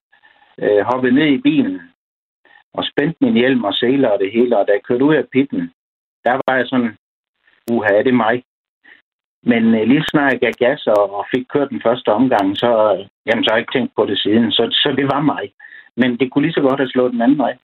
uh, 0.62 0.80
hoppede 0.90 1.14
ned 1.14 1.26
i 1.26 1.38
bilen 1.38 1.80
og 2.74 2.84
spændte 2.84 3.16
min 3.20 3.34
hjelm 3.34 3.64
og 3.64 3.74
seler 3.74 4.08
og 4.08 4.18
det 4.18 4.32
hele, 4.32 4.58
og 4.58 4.66
da 4.66 4.72
jeg 4.72 4.82
kørte 4.82 5.04
ud 5.04 5.14
af 5.14 5.28
pitten, 5.32 5.72
der 6.24 6.40
var 6.46 6.56
jeg 6.56 6.66
sådan, 6.66 6.96
uha, 7.72 7.88
er 7.98 8.02
det 8.02 8.14
mig? 8.14 8.42
Men 9.42 9.64
uh, 9.74 9.82
lige 9.88 10.04
snart 10.10 10.32
jeg 10.32 10.40
gav 10.40 10.52
gas 10.52 10.86
og, 10.86 11.14
og 11.18 11.26
fik 11.34 11.46
kørt 11.52 11.70
den 11.70 11.82
første 11.82 12.08
omgang, 12.08 12.56
så, 12.56 12.70
uh, 12.92 13.06
jamen, 13.26 13.44
så 13.44 13.50
har 13.50 13.56
jeg 13.56 13.62
ikke 13.62 13.78
tænkt 13.78 13.92
på 13.96 14.06
det 14.06 14.18
siden. 14.18 14.52
Så, 14.52 14.62
så 14.82 14.94
det 14.96 15.06
var 15.14 15.20
mig. 15.20 15.52
Men 15.96 16.18
det 16.18 16.32
kunne 16.32 16.44
lige 16.46 16.52
så 16.52 16.60
godt 16.60 16.80
have 16.80 16.88
slået 16.88 17.12
den 17.12 17.22
anden 17.22 17.38
vej. 17.38 17.56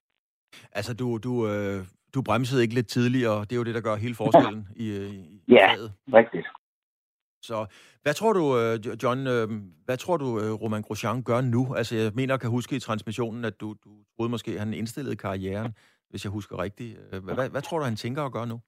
Altså, 0.71 0.93
du, 0.93 1.17
du, 1.17 1.47
øh, 1.47 1.79
du 2.13 2.21
bremsede 2.21 2.61
ikke 2.61 2.75
lidt 2.75 2.87
tidligere. 2.87 3.41
Det 3.41 3.51
er 3.51 3.55
jo 3.55 3.63
det, 3.63 3.75
der 3.75 3.81
gør 3.81 3.95
hele 3.95 4.15
forskellen 4.15 4.67
i, 4.75 4.87
øh, 4.97 5.09
i 5.09 5.41
Ja, 5.47 5.67
faget. 5.73 5.91
rigtigt. 6.13 6.47
Så 7.41 7.65
hvad 8.03 8.13
tror 8.13 8.33
du, 8.33 8.57
øh, 8.59 9.03
John, 9.03 9.27
øh, 9.27 9.47
hvad 9.85 9.97
tror 9.97 10.17
du, 10.17 10.25
Roman 10.63 10.81
Grosjean 10.81 11.23
gør 11.23 11.41
nu? 11.41 11.75
Altså, 11.75 11.95
jeg 11.95 12.11
mener, 12.15 12.33
jeg 12.33 12.39
kan 12.39 12.49
huske 12.49 12.75
i 12.75 12.79
transmissionen, 12.79 13.45
at 13.45 13.61
du, 13.61 13.67
du 13.83 13.89
troede 14.15 14.31
måske, 14.31 14.51
at 14.51 14.59
han 14.59 14.73
indstillede 14.73 15.15
karrieren, 15.15 15.73
hvis 16.09 16.25
jeg 16.25 16.31
husker 16.31 16.63
rigtigt. 16.63 16.97
Hvad, 17.23 17.49
hvad 17.49 17.61
tror 17.61 17.77
du, 17.79 17.83
han 17.85 17.95
tænker 17.95 18.23
at 18.23 18.31
gøre 18.31 18.47
nu? 18.47 18.59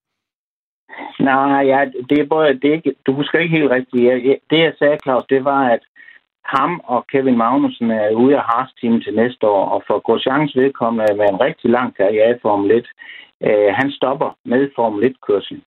Nej, 1.19 1.61
ja, 1.71 1.79
det 2.09 2.19
er 2.19 2.27
både, 2.29 2.59
det 2.61 2.69
er 2.69 2.73
ikke, 2.73 2.95
du 3.05 3.13
husker 3.13 3.39
ikke 3.39 3.57
helt 3.57 3.71
rigtigt. 3.71 4.03
Det, 4.49 4.57
jeg 4.59 4.73
sagde, 4.79 4.97
Claus, 5.03 5.23
det 5.29 5.43
var, 5.43 5.61
at 5.69 5.79
ham 6.45 6.81
og 6.83 7.07
Kevin 7.11 7.37
Magnussen 7.37 7.91
er 7.91 8.11
ude 8.11 8.37
af 8.37 8.43
Haas 8.49 8.71
team 8.81 9.01
til 9.01 9.15
næste 9.15 9.47
år, 9.47 9.65
og 9.65 9.83
for 9.87 9.99
Grosjeans 9.99 10.55
vedkommende 10.55 11.15
med 11.17 11.25
en 11.29 11.41
rigtig 11.41 11.69
lang 11.69 11.95
karriere 11.95 12.35
i 12.35 12.39
Formel 12.41 12.71
1, 12.71 12.87
øh, 13.47 13.73
han 13.79 13.91
stopper 13.91 14.29
med 14.45 14.69
Formel 14.75 15.01
1-kørsel. 15.09 15.61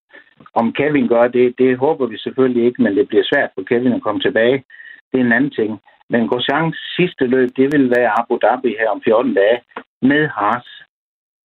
Om 0.55 0.73
Kevin 0.73 1.09
gør 1.09 1.29
det, 1.29 1.55
det 1.59 1.79
håber 1.79 2.07
vi 2.07 2.19
selvfølgelig 2.19 2.65
ikke, 2.65 2.83
men 2.83 2.97
det 2.97 3.09
bliver 3.09 3.25
svært 3.33 3.51
for 3.55 3.63
Kevin 3.63 3.93
at 3.93 4.03
komme 4.03 4.21
tilbage. 4.21 4.65
Det 5.13 5.21
er 5.21 5.25
en 5.25 5.33
anden 5.33 5.51
ting. 5.51 5.81
Men 6.11 6.29
Grosjeans 6.29 6.77
sidste 6.97 7.25
løb, 7.27 7.49
det 7.57 7.69
vil 7.73 7.91
være 7.97 8.21
Abu 8.21 8.39
Dhabi 8.43 8.77
her 8.81 8.89
om 8.91 9.03
14 9.05 9.35
dage 9.35 9.61
med 10.03 10.29
Haas. 10.29 10.69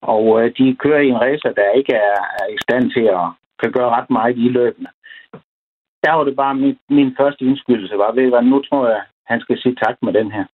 Og 0.02 0.24
øh, 0.42 0.52
de 0.58 0.76
kører 0.76 1.02
i 1.02 1.10
en 1.10 1.22
racer, 1.22 1.52
der 1.52 1.72
ikke 1.72 1.94
er, 1.94 2.16
er 2.40 2.48
i 2.56 2.58
stand 2.66 2.92
til 2.92 3.06
at 3.20 3.26
kan 3.62 3.72
gøre 3.72 3.90
ret 3.90 4.10
meget 4.10 4.38
i 4.38 4.50
løbene 4.58 4.90
Der 6.04 6.12
var 6.14 6.24
det 6.24 6.36
bare 6.36 6.56
min, 6.56 6.78
min 6.90 7.16
første 7.20 7.46
indskydelse, 7.46 7.98
var 7.98 8.12
ved, 8.12 8.30
hvad 8.30 8.42
nu 8.42 8.62
tror 8.62 8.88
jeg, 8.88 9.02
han 9.28 9.40
skal 9.40 9.58
sige 9.62 9.76
tak 9.84 9.96
med 10.02 10.14
den 10.14 10.32
her. 10.32 10.46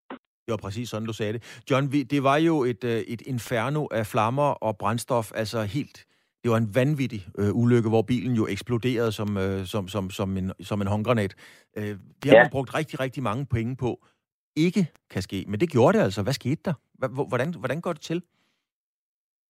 Det 0.46 0.52
var 0.56 0.58
præcis 0.58 0.90
sådan, 0.90 1.08
du 1.08 1.14
sagde 1.14 1.34
det. 1.34 1.64
John, 1.72 1.86
det 2.14 2.24
var 2.24 2.38
jo 2.38 2.64
et, 2.64 2.84
øh, 2.84 3.00
et 3.14 3.22
inferno 3.22 3.86
af 3.92 4.06
flammer 4.06 4.50
og 4.66 4.78
brændstof, 4.78 5.32
altså 5.36 5.64
helt... 5.64 6.06
Det 6.44 6.52
var 6.52 6.58
en 6.58 6.76
vanvittig 6.76 7.22
øh, 7.40 7.56
ulykke, 7.62 7.90
hvor 7.90 8.02
bilen 8.02 8.36
jo 8.36 8.48
eksploderede 8.48 9.12
som, 9.12 9.38
øh, 9.38 9.66
som, 9.66 9.88
som, 9.88 10.10
som, 10.10 10.38
en, 10.38 10.52
som 10.62 10.82
en 10.82 10.88
håndgranat. 10.88 11.34
Øh, 11.78 11.84
det 12.20 12.28
har 12.30 12.38
ja. 12.38 12.44
man 12.44 12.52
brugt 12.52 12.76
rigtig, 12.78 13.00
rigtig 13.00 13.24
mange 13.24 13.46
penge 13.46 13.76
på. 13.76 13.90
Ikke 14.56 14.88
kan 15.14 15.22
ske, 15.22 15.46
men 15.48 15.60
det 15.60 15.70
gjorde 15.70 15.98
det 15.98 16.04
altså. 16.04 16.24
Hvad 16.24 16.34
skete 16.34 16.62
der? 16.66 16.74
Hvordan, 17.30 17.54
hvordan 17.60 17.82
går 17.82 17.94
det 17.94 18.02
til? 18.02 18.22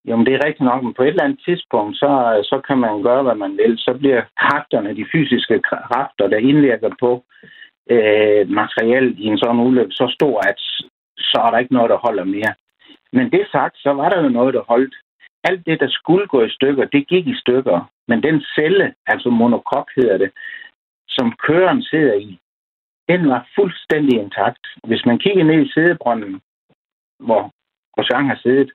Jamen, 0.07 0.25
det 0.25 0.33
er 0.33 0.45
rigtigt 0.45 0.67
nok, 0.71 0.83
men 0.83 0.93
på 0.93 1.03
et 1.03 1.07
eller 1.07 1.23
andet 1.23 1.41
tidspunkt, 1.47 1.97
så, 1.97 2.09
så 2.51 2.61
kan 2.67 2.77
man 2.77 3.03
gøre, 3.03 3.23
hvad 3.23 3.35
man 3.35 3.57
vil. 3.61 3.73
Så 3.77 3.91
bliver 3.99 4.21
kræfterne, 4.43 4.95
de 4.95 5.05
fysiske 5.13 5.61
kræfter, 5.69 6.27
der 6.33 6.37
indvirker 6.37 6.91
på 6.99 7.11
øh, 7.89 8.49
materiel 8.49 9.15
i 9.17 9.25
en 9.25 9.37
sådan 9.37 9.59
ulykke 9.59 9.93
så 9.93 10.07
stor, 10.17 10.39
at 10.49 10.59
så 11.17 11.37
er 11.45 11.51
der 11.51 11.57
ikke 11.57 11.73
noget, 11.73 11.89
der 11.89 11.97
holder 11.97 12.23
mere. 12.23 12.53
Men 13.13 13.31
det 13.31 13.47
sagt, 13.51 13.77
så 13.77 13.91
var 13.93 14.09
der 14.09 14.23
jo 14.23 14.29
noget, 14.29 14.53
der 14.53 14.63
holdt. 14.67 14.95
Alt 15.43 15.65
det, 15.65 15.79
der 15.79 15.89
skulle 15.89 16.27
gå 16.27 16.43
i 16.43 16.49
stykker, 16.49 16.85
det 16.85 17.07
gik 17.07 17.27
i 17.27 17.35
stykker. 17.35 17.89
Men 18.07 18.23
den 18.23 18.41
celle, 18.55 18.93
altså 19.07 19.29
monokok 19.29 19.91
hedder 19.95 20.17
det, 20.17 20.31
som 21.07 21.35
køren 21.47 21.83
sidder 21.83 22.13
i, 22.13 22.39
den 23.09 23.29
var 23.29 23.47
fuldstændig 23.55 24.19
intakt. 24.19 24.65
Hvis 24.83 25.05
man 25.05 25.19
kigger 25.19 25.43
ned 25.43 25.65
i 25.65 25.71
sædebrønden, 25.73 26.41
hvor 27.19 27.51
Grosjean 27.93 28.25
har 28.25 28.39
siddet, 28.43 28.71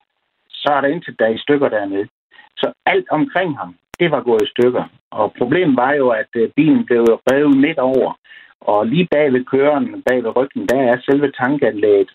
så 0.49 0.68
er 0.73 0.81
der 0.81 0.88
intet 0.88 1.18
der 1.18 1.29
i 1.29 1.38
stykker 1.38 1.68
dernede. 1.68 2.09
Så 2.57 2.73
alt 2.87 3.09
omkring 3.11 3.59
ham, 3.59 3.75
det 4.01 4.11
var 4.11 4.23
gået 4.23 4.42
i 4.42 4.51
stykker. 4.51 4.85
Og 5.11 5.33
problemet 5.38 5.77
var 5.77 5.92
jo, 5.92 6.09
at 6.09 6.31
øh, 6.35 6.51
bilen 6.57 6.87
blev 6.87 7.03
revet 7.31 7.57
midt 7.57 7.79
over. 7.79 8.18
Og 8.61 8.87
lige 8.87 9.09
bag 9.11 9.33
ved 9.33 9.44
køren, 9.44 10.03
bag 10.09 10.25
ved 10.25 10.37
ryggen, 10.37 10.66
der 10.68 10.81
er 10.90 10.97
selve 11.01 11.33
tankanlægget. 11.33 12.11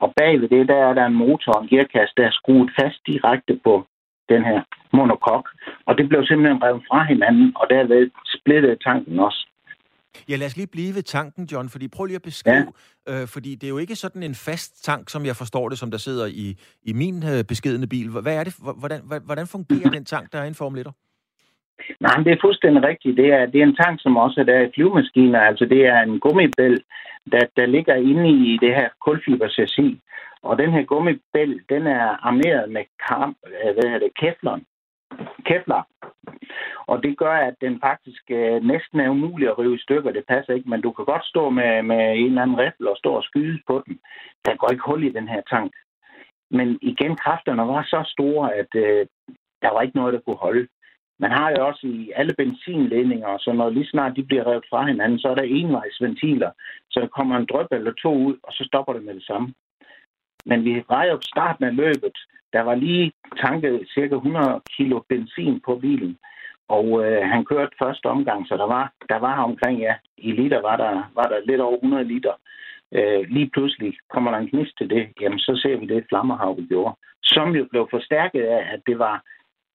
Og 0.00 0.12
bag 0.16 0.40
ved 0.40 0.48
det, 0.48 0.68
der 0.68 0.78
er 0.88 0.94
der 0.94 1.06
en 1.06 1.14
motor 1.14 1.52
og 1.52 1.62
en 1.62 1.68
gearkasse, 1.68 2.14
der 2.16 2.26
er 2.26 2.38
skruet 2.40 2.70
fast 2.80 2.98
direkte 3.06 3.60
på 3.64 3.86
den 4.28 4.42
her 4.44 4.60
monokok. 4.92 5.48
Og 5.86 5.98
det 5.98 6.08
blev 6.08 6.22
simpelthen 6.24 6.62
revet 6.62 6.82
fra 6.88 7.04
hinanden, 7.04 7.52
og 7.56 7.66
derved 7.70 8.10
splittede 8.36 8.76
tanken 8.88 9.18
også. 9.18 9.46
Ja, 10.28 10.36
lad 10.36 10.46
os 10.46 10.56
lige 10.56 10.66
blive 10.66 10.94
ved 10.94 11.02
tanken, 11.02 11.44
John, 11.52 11.68
fordi 11.68 11.88
prøv 11.88 12.04
lige 12.06 12.16
at 12.16 12.22
beskrive, 12.22 12.72
ja. 13.08 13.22
øh, 13.22 13.28
fordi 13.28 13.54
det 13.54 13.64
er 13.64 13.68
jo 13.68 13.78
ikke 13.78 13.96
sådan 13.96 14.22
en 14.22 14.34
fast 14.34 14.84
tank, 14.84 15.10
som 15.10 15.26
jeg 15.26 15.36
forstår 15.36 15.68
det, 15.68 15.78
som 15.78 15.90
der 15.90 15.98
sidder 15.98 16.26
i, 16.26 16.56
i 16.82 16.92
min 16.92 17.16
øh, 17.32 17.44
beskedende 17.44 17.86
bil. 17.86 18.08
Hvad 18.08 18.36
er 18.36 18.44
det, 18.44 18.54
hvordan, 18.78 19.00
hvordan 19.24 19.46
fungerer 19.46 19.90
den 19.90 20.04
tank, 20.04 20.32
der 20.32 20.38
er 20.38 20.44
i 20.44 20.48
en 20.48 20.54
Formel 20.54 20.86
1'er? 20.86 21.11
Nej, 22.00 22.16
det 22.24 22.32
er 22.32 22.44
fuldstændig 22.44 22.82
rigtigt. 22.82 23.16
Det 23.16 23.28
er, 23.32 23.46
det 23.46 23.58
er 23.60 23.66
en 23.66 23.76
tank, 23.76 24.02
som 24.02 24.16
også 24.16 24.40
er 24.40 24.44
der 24.44 24.60
i 24.60 24.70
flyvemaskiner. 24.74 25.40
Altså, 25.40 25.64
det 25.64 25.86
er 25.86 26.00
en 26.00 26.20
gummibæl, 26.20 26.82
der, 27.32 27.44
der 27.56 27.66
ligger 27.66 27.94
inde 27.94 28.30
i 28.30 28.58
det 28.60 28.74
her 28.74 28.88
kulfiberchassis. 29.04 29.98
Og 30.42 30.58
den 30.58 30.72
her 30.72 30.82
gummibæl, 30.82 31.60
den 31.68 31.86
er 31.86 32.26
armeret 32.28 32.70
med 32.70 32.84
kar, 33.08 33.34
øh, 33.46 33.74
hvad 33.74 33.84
hedder 33.84 33.98
det, 33.98 34.18
keflon. 34.20 34.64
Kevlar. 35.46 35.86
Og 36.86 37.02
det 37.02 37.18
gør, 37.18 37.32
at 37.48 37.54
den 37.60 37.80
faktisk 37.80 38.22
øh, 38.30 38.62
næsten 38.72 39.00
er 39.00 39.08
umulig 39.08 39.48
at 39.48 39.58
rive 39.58 39.74
i 39.74 39.84
stykker. 39.86 40.10
Det 40.10 40.24
passer 40.28 40.54
ikke, 40.54 40.70
men 40.70 40.80
du 40.80 40.92
kan 40.92 41.04
godt 41.04 41.24
stå 41.24 41.50
med, 41.50 41.82
med 41.82 42.12
en 42.12 42.26
eller 42.26 42.42
anden 42.42 42.58
rifle 42.58 42.90
og 42.90 42.96
stå 42.96 43.10
og 43.12 43.22
skyde 43.22 43.58
på 43.66 43.82
den. 43.86 43.98
Der 44.44 44.56
går 44.56 44.70
ikke 44.70 44.84
hul 44.86 45.04
i 45.04 45.12
den 45.12 45.28
her 45.28 45.42
tank. 45.50 45.72
Men 46.50 46.78
igen, 46.82 47.16
kræfterne 47.16 47.62
var 47.62 47.82
så 47.82 48.02
store, 48.06 48.54
at 48.54 48.74
øh, 48.74 49.06
der 49.62 49.70
var 49.72 49.82
ikke 49.82 49.96
noget, 49.96 50.14
der 50.14 50.20
kunne 50.20 50.44
holde. 50.46 50.68
Man 51.22 51.30
har 51.30 51.48
jo 51.50 51.66
også 51.66 51.86
i 51.86 52.12
alle 52.16 52.34
benzinledninger 52.38 53.28
og 53.28 53.40
sådan 53.40 53.58
noget, 53.58 53.74
lige 53.74 53.92
snart 53.92 54.16
de 54.16 54.22
bliver 54.22 54.46
revet 54.46 54.64
fra 54.70 54.86
hinanden, 54.86 55.18
så 55.18 55.28
er 55.28 55.34
der 55.34 55.42
envejsventiler, 55.42 56.50
så 56.90 57.00
der 57.00 57.06
kommer 57.06 57.36
en 57.36 57.48
drøb 57.52 57.66
eller 57.70 57.92
to 57.92 58.12
ud, 58.14 58.36
og 58.42 58.52
så 58.52 58.64
stopper 58.64 58.92
det 58.92 59.04
med 59.04 59.14
det 59.14 59.26
samme. 59.26 59.54
Men 60.46 60.64
vi 60.64 60.84
var 60.88 61.04
jo 61.04 61.18
starten 61.22 61.64
af 61.64 61.76
løbet. 61.76 62.16
Der 62.52 62.60
var 62.60 62.74
lige 62.74 63.12
tanket 63.44 63.88
cirka 63.94 64.14
100 64.14 64.60
kilo 64.76 65.00
benzin 65.08 65.60
på 65.60 65.76
bilen. 65.76 66.18
Og 66.68 66.86
øh, 67.04 67.22
han 67.32 67.44
kørte 67.44 67.76
første 67.82 68.06
omgang, 68.06 68.46
så 68.48 68.56
der 68.56 68.66
var, 68.66 68.92
der 69.08 69.18
var 69.18 69.42
omkring, 69.42 69.80
ja, 69.80 69.94
i 70.18 70.32
liter 70.32 70.60
var 70.60 70.76
der, 70.76 71.10
var 71.14 71.26
der 71.32 71.40
lidt 71.46 71.60
over 71.60 71.76
100 71.76 72.04
liter. 72.04 72.34
Øh, 72.92 73.22
lige 73.28 73.50
pludselig 73.52 73.92
kommer 74.10 74.30
der 74.30 74.38
en 74.38 74.48
gnist 74.48 74.78
til 74.78 74.90
det, 74.90 75.08
jamen 75.20 75.38
så 75.38 75.60
ser 75.62 75.76
vi 75.76 75.86
det 75.86 76.04
flammerhav, 76.08 76.56
vi 76.56 76.66
gjorde. 76.66 76.94
Som 77.22 77.56
jo 77.56 77.64
blev 77.70 77.88
forstærket 77.90 78.42
af, 78.42 78.62
at 78.74 78.80
det 78.86 78.98
var 78.98 79.22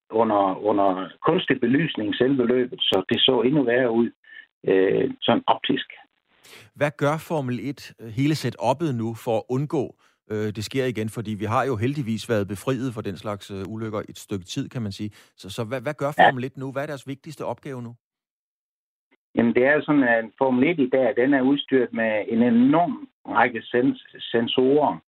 under, 0.10 0.66
under 0.70 1.10
kunstig 1.28 1.60
belysning 1.60 2.16
selve 2.16 2.48
løbet, 2.48 2.80
så 2.82 3.04
det 3.10 3.20
så 3.22 3.42
endnu 3.42 3.64
værre 3.64 3.92
ud 3.92 4.10
øh, 4.68 5.14
sådan 5.22 5.44
optisk. 5.48 5.88
Hvad 6.76 6.92
gør 6.98 7.18
Formel 7.28 7.60
1 7.62 7.94
øh, 8.02 8.08
hele 8.08 8.34
setup'et 8.34 8.92
nu 8.92 9.14
for 9.14 9.38
at 9.38 9.44
undgå 9.50 9.96
øh, 10.32 10.48
det 10.56 10.64
sker 10.64 10.86
igen? 10.86 11.10
Fordi 11.10 11.32
vi 11.34 11.46
har 11.46 11.64
jo 11.64 11.76
heldigvis 11.76 12.30
været 12.30 12.48
befriet 12.48 12.94
for 12.94 13.02
den 13.02 13.18
slags 13.18 13.52
øh, 13.52 13.64
ulykker 13.68 14.02
et 14.10 14.18
stykke 14.18 14.46
tid, 14.46 14.70
kan 14.70 14.82
man 14.82 14.92
sige. 14.92 15.10
Så, 15.14 15.50
så 15.50 15.64
hvad, 15.64 15.82
hvad 15.82 15.94
gør 15.94 16.12
Formel 16.12 16.44
1 16.44 16.58
nu? 16.58 16.72
Hvad 16.72 16.82
er 16.84 16.88
deres 16.88 17.08
vigtigste 17.08 17.46
opgave 17.46 17.82
nu? 17.82 17.96
Jamen, 19.36 19.54
det 19.56 19.64
er 19.64 19.82
sådan, 19.82 20.04
at 20.04 20.26
Formel 20.38 20.70
1 20.70 20.80
i 20.80 20.90
dag, 20.90 21.16
den 21.18 21.34
er 21.34 21.42
udstyret 21.42 21.94
med 21.94 22.26
en 22.28 22.44
enorm 22.44 23.08
række 23.26 23.62
sens- 23.62 24.16
sensorer, 24.32 24.94
øh, 24.94 25.02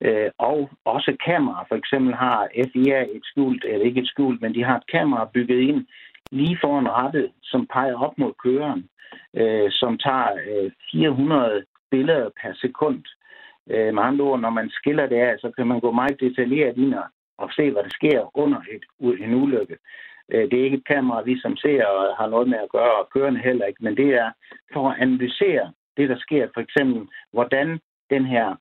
Øh, 0.00 0.30
og 0.38 0.70
også 0.84 1.16
kamera. 1.24 1.64
For 1.68 1.76
eksempel 1.76 2.14
har 2.14 2.48
FIA 2.72 3.02
et 3.02 3.24
skjult, 3.24 3.64
eller 3.64 3.86
ikke 3.86 4.00
et 4.00 4.08
skjult, 4.08 4.40
men 4.40 4.54
de 4.54 4.64
har 4.64 4.76
et 4.76 4.86
kamera 4.86 5.30
bygget 5.34 5.60
ind 5.60 5.86
lige 6.30 6.58
foran 6.60 6.88
rettet, 6.88 7.32
som 7.42 7.66
peger 7.66 7.98
op 8.06 8.18
mod 8.18 8.32
køreren, 8.44 8.88
øh, 9.34 9.70
som 9.70 9.98
tager 9.98 10.28
øh, 10.50 10.70
400 10.92 11.64
billeder 11.90 12.30
per 12.40 12.52
sekund. 12.54 13.04
Øh, 13.70 13.94
med 13.94 14.02
andre 14.02 14.24
ord, 14.24 14.40
når 14.40 14.50
man 14.50 14.70
skiller 14.70 15.06
det 15.06 15.16
af, 15.16 15.34
så 15.38 15.50
kan 15.56 15.66
man 15.66 15.80
gå 15.80 15.90
meget 15.92 16.20
detaljeret 16.20 16.76
ind 16.76 16.94
og, 17.38 17.48
se, 17.56 17.70
hvad 17.70 17.82
der 17.82 17.88
sker 18.00 18.38
under 18.38 18.60
et, 18.74 18.84
en 19.24 19.34
ulykke. 19.34 19.76
Øh, 20.32 20.50
det 20.50 20.60
er 20.60 20.64
ikke 20.64 20.76
et 20.76 20.86
kamera, 20.86 21.22
vi 21.22 21.40
som 21.40 21.56
ser 21.56 21.86
og 21.86 22.16
har 22.16 22.28
noget 22.28 22.48
med 22.48 22.58
at 22.58 22.70
gøre, 22.70 22.94
og 23.00 23.10
kørende 23.14 23.40
heller 23.40 23.66
ikke, 23.66 23.84
men 23.84 23.96
det 23.96 24.08
er 24.14 24.30
for 24.72 24.90
at 24.90 25.00
analysere 25.00 25.72
det, 25.96 26.08
der 26.08 26.18
sker. 26.18 26.48
For 26.54 26.60
eksempel, 26.60 27.08
hvordan 27.32 27.80
den 28.10 28.24
her 28.26 28.56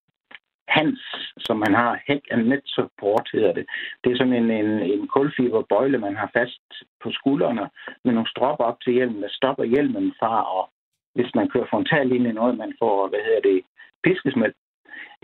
Hans, 0.77 1.01
som 1.45 1.57
man 1.57 1.73
har, 1.81 2.01
Heck 2.07 2.23
and 2.31 2.43
Net 2.47 2.65
Support 2.65 3.29
hedder 3.33 3.53
det. 3.53 3.65
Det 4.03 4.11
er 4.11 4.17
sådan 4.17 4.33
en, 4.33 4.51
en, 4.51 4.71
en 4.95 5.07
kulfiberbøjle, 5.07 5.97
man 5.97 6.15
har 6.15 6.29
fast 6.33 6.65
på 7.03 7.11
skuldrene 7.11 7.69
med 8.03 8.13
nogle 8.13 8.29
stropper 8.29 8.65
op 8.65 8.79
til 8.81 8.93
hjelmen, 8.93 9.21
der 9.21 9.29
stopper 9.31 9.63
hjelmen 9.63 10.13
fra, 10.19 10.33
og 10.57 10.69
hvis 11.15 11.35
man 11.35 11.49
kører 11.49 11.67
frontal 11.69 12.11
ind 12.11 12.27
i 12.27 12.31
noget, 12.31 12.57
man 12.57 12.73
får, 12.79 13.07
hvad 13.07 13.19
hedder 13.27 13.41
det, 13.49 13.61
piskesmæld. 14.03 14.53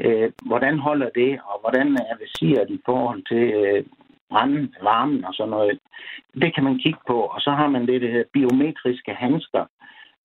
Øh, 0.06 0.32
hvordan 0.46 0.80
holder 0.80 1.10
det, 1.10 1.40
og 1.50 1.60
hvordan 1.62 1.88
er 2.12 2.16
visiret 2.24 2.70
i 2.70 2.80
forhold 2.86 3.22
til 3.32 3.46
øh, 3.62 3.84
branden, 4.30 4.76
varmen 4.82 5.26
og 5.26 5.34
sådan 5.34 5.50
noget. 5.50 5.80
Det 6.42 6.56
kan 6.56 6.64
man 6.64 6.80
kigge 6.80 7.00
på, 7.08 7.18
og 7.22 7.42
så 7.42 7.52
har 7.52 7.68
man 7.68 7.88
det, 7.88 8.02
det 8.02 8.12
hedder 8.12 8.34
biometriske 8.34 9.14
handsker, 9.14 9.66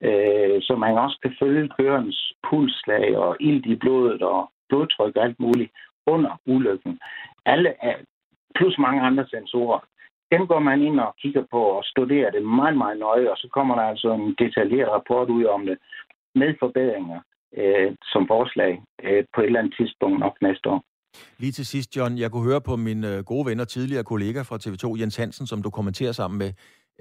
øh, 0.00 0.56
så 0.62 0.76
man 0.76 0.98
også 0.98 1.18
kan 1.22 1.36
følge 1.42 1.70
kørens 1.78 2.32
pulsslag 2.48 3.16
og 3.16 3.36
ild 3.40 3.66
i 3.66 3.74
blodet 3.74 4.22
og 4.22 4.50
blodtryk 4.74 5.16
og 5.16 5.24
alt 5.24 5.40
muligt 5.40 5.70
under 6.06 6.32
ulykken. 6.46 6.98
Alle 7.46 7.70
er, 7.88 7.96
plus 8.54 8.76
mange 8.78 9.00
andre 9.08 9.26
sensorer. 9.34 9.80
Dem 10.32 10.46
går 10.46 10.60
man 10.68 10.82
ind 10.82 11.00
og 11.00 11.14
kigger 11.22 11.44
på 11.50 11.60
og 11.76 11.84
studerer 11.84 12.30
det 12.30 12.42
meget, 12.44 12.76
meget 12.76 12.98
nøje, 12.98 13.30
og 13.30 13.36
så 13.36 13.48
kommer 13.56 13.74
der 13.74 13.82
altså 13.82 14.08
en 14.12 14.34
detaljeret 14.38 14.90
rapport 14.96 15.28
ud 15.30 15.44
om 15.44 15.66
det 15.66 15.78
med 16.34 16.54
forbedringer 16.60 17.20
øh, 17.60 17.90
som 18.12 18.22
forslag 18.26 18.72
øh, 19.04 19.24
på 19.34 19.40
et 19.40 19.46
eller 19.46 19.60
andet 19.60 19.74
tidspunkt 19.78 20.18
nok 20.20 20.36
næste 20.42 20.68
år. 20.68 20.80
Lige 21.38 21.52
til 21.52 21.66
sidst, 21.66 21.96
John, 21.96 22.18
jeg 22.18 22.30
kunne 22.30 22.48
høre 22.50 22.60
på 22.60 22.76
min 22.76 23.04
øh, 23.04 23.24
gode 23.24 23.46
ven 23.46 23.60
og 23.60 23.68
tidligere 23.68 24.04
kollega 24.04 24.42
fra 24.42 24.58
TV2, 24.62 25.00
Jens 25.00 25.16
Hansen, 25.16 25.46
som 25.46 25.62
du 25.62 25.70
kommenterer 25.70 26.12
sammen 26.12 26.38
med, 26.38 26.52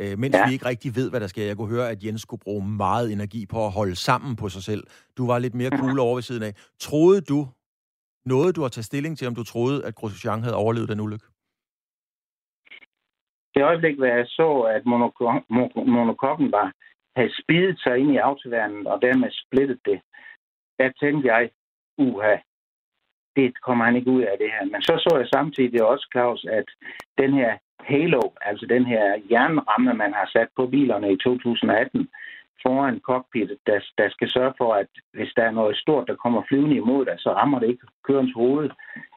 øh, 0.01 0.19
mens 0.19 0.35
ja. 0.35 0.47
vi 0.47 0.53
ikke 0.53 0.65
rigtig 0.65 0.95
ved, 0.95 1.09
hvad 1.09 1.19
der 1.19 1.27
sker. 1.27 1.45
Jeg 1.45 1.57
kunne 1.57 1.75
høre, 1.75 1.89
at 1.89 2.03
Jens 2.03 2.21
skulle 2.21 2.41
bruge 2.43 2.67
meget 2.67 3.11
energi 3.11 3.45
på 3.45 3.65
at 3.65 3.71
holde 3.71 3.95
sammen 3.95 4.35
på 4.35 4.49
sig 4.49 4.63
selv. 4.63 4.83
Du 5.17 5.27
var 5.27 5.39
lidt 5.39 5.55
mere 5.55 5.69
cool 5.69 5.99
over 6.05 6.15
ved 6.15 6.23
siden 6.23 6.43
af. 6.43 6.53
Troede 6.79 7.21
du, 7.21 7.47
noget 8.25 8.55
du 8.55 8.61
har 8.61 8.69
tage 8.69 8.83
stilling 8.83 9.17
til, 9.17 9.27
om 9.27 9.35
du 9.35 9.43
troede, 9.43 9.85
at 9.85 9.95
Grosjean 9.95 10.43
havde 10.43 10.55
overlevet 10.55 10.89
den 10.89 10.99
ulykke? 10.99 11.25
Det 13.55 13.63
øjeblik, 13.63 13.97
hvor 13.97 14.05
jeg 14.05 14.25
så, 14.27 14.49
at 14.75 14.85
monokokken 15.95 16.51
var, 16.51 16.73
havde 17.15 17.33
spidet 17.41 17.79
sig 17.79 17.97
ind 17.97 18.11
i 18.11 18.17
autoværnet 18.17 18.87
og 18.87 19.01
dermed 19.01 19.29
splittet 19.31 19.79
det, 19.85 20.01
der 20.79 20.91
tænkte 21.01 21.27
jeg, 21.33 21.49
uha, 21.97 22.35
det 23.35 23.61
kommer 23.61 23.85
han 23.85 23.95
ikke 23.95 24.11
ud 24.11 24.21
af 24.21 24.35
det 24.37 24.49
her. 24.51 24.65
Men 24.65 24.81
så 24.81 24.93
så 25.05 25.17
jeg 25.17 25.27
samtidig 25.27 25.83
også, 25.83 26.07
Claus, 26.11 26.45
at 26.45 26.65
den 27.17 27.33
her 27.33 27.57
halo, 27.79 28.21
altså 28.41 28.65
den 28.65 28.85
her 28.85 29.21
jernramme, 29.31 29.93
man 29.93 30.13
har 30.13 30.29
sat 30.35 30.47
på 30.55 30.67
bilerne 30.67 31.13
i 31.13 31.17
2018, 31.17 32.09
foran 32.61 32.99
cockpittet, 32.99 33.57
der, 33.67 33.79
der 33.97 34.09
skal 34.09 34.29
sørge 34.29 34.53
for, 34.57 34.73
at 34.73 34.87
hvis 35.13 35.33
der 35.35 35.43
er 35.43 35.51
noget 35.51 35.77
stort, 35.77 36.07
der 36.07 36.15
kommer 36.15 36.41
flyvende 36.47 36.75
imod 36.75 37.05
dig, 37.05 37.15
så 37.19 37.29
rammer 37.29 37.59
det 37.59 37.69
ikke 37.69 37.87
kørens 38.03 38.33
hoved. 38.35 38.69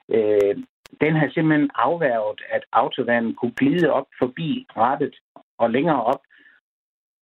Øh, 0.08 0.54
den 1.00 1.16
har 1.16 1.28
simpelthen 1.34 1.70
afværget, 1.74 2.40
at 2.50 2.64
autovanen 2.72 3.34
kunne 3.34 3.56
glide 3.56 3.92
op 3.92 4.06
forbi 4.18 4.66
rettet 4.76 5.14
og 5.58 5.70
længere 5.70 6.04
op, 6.04 6.22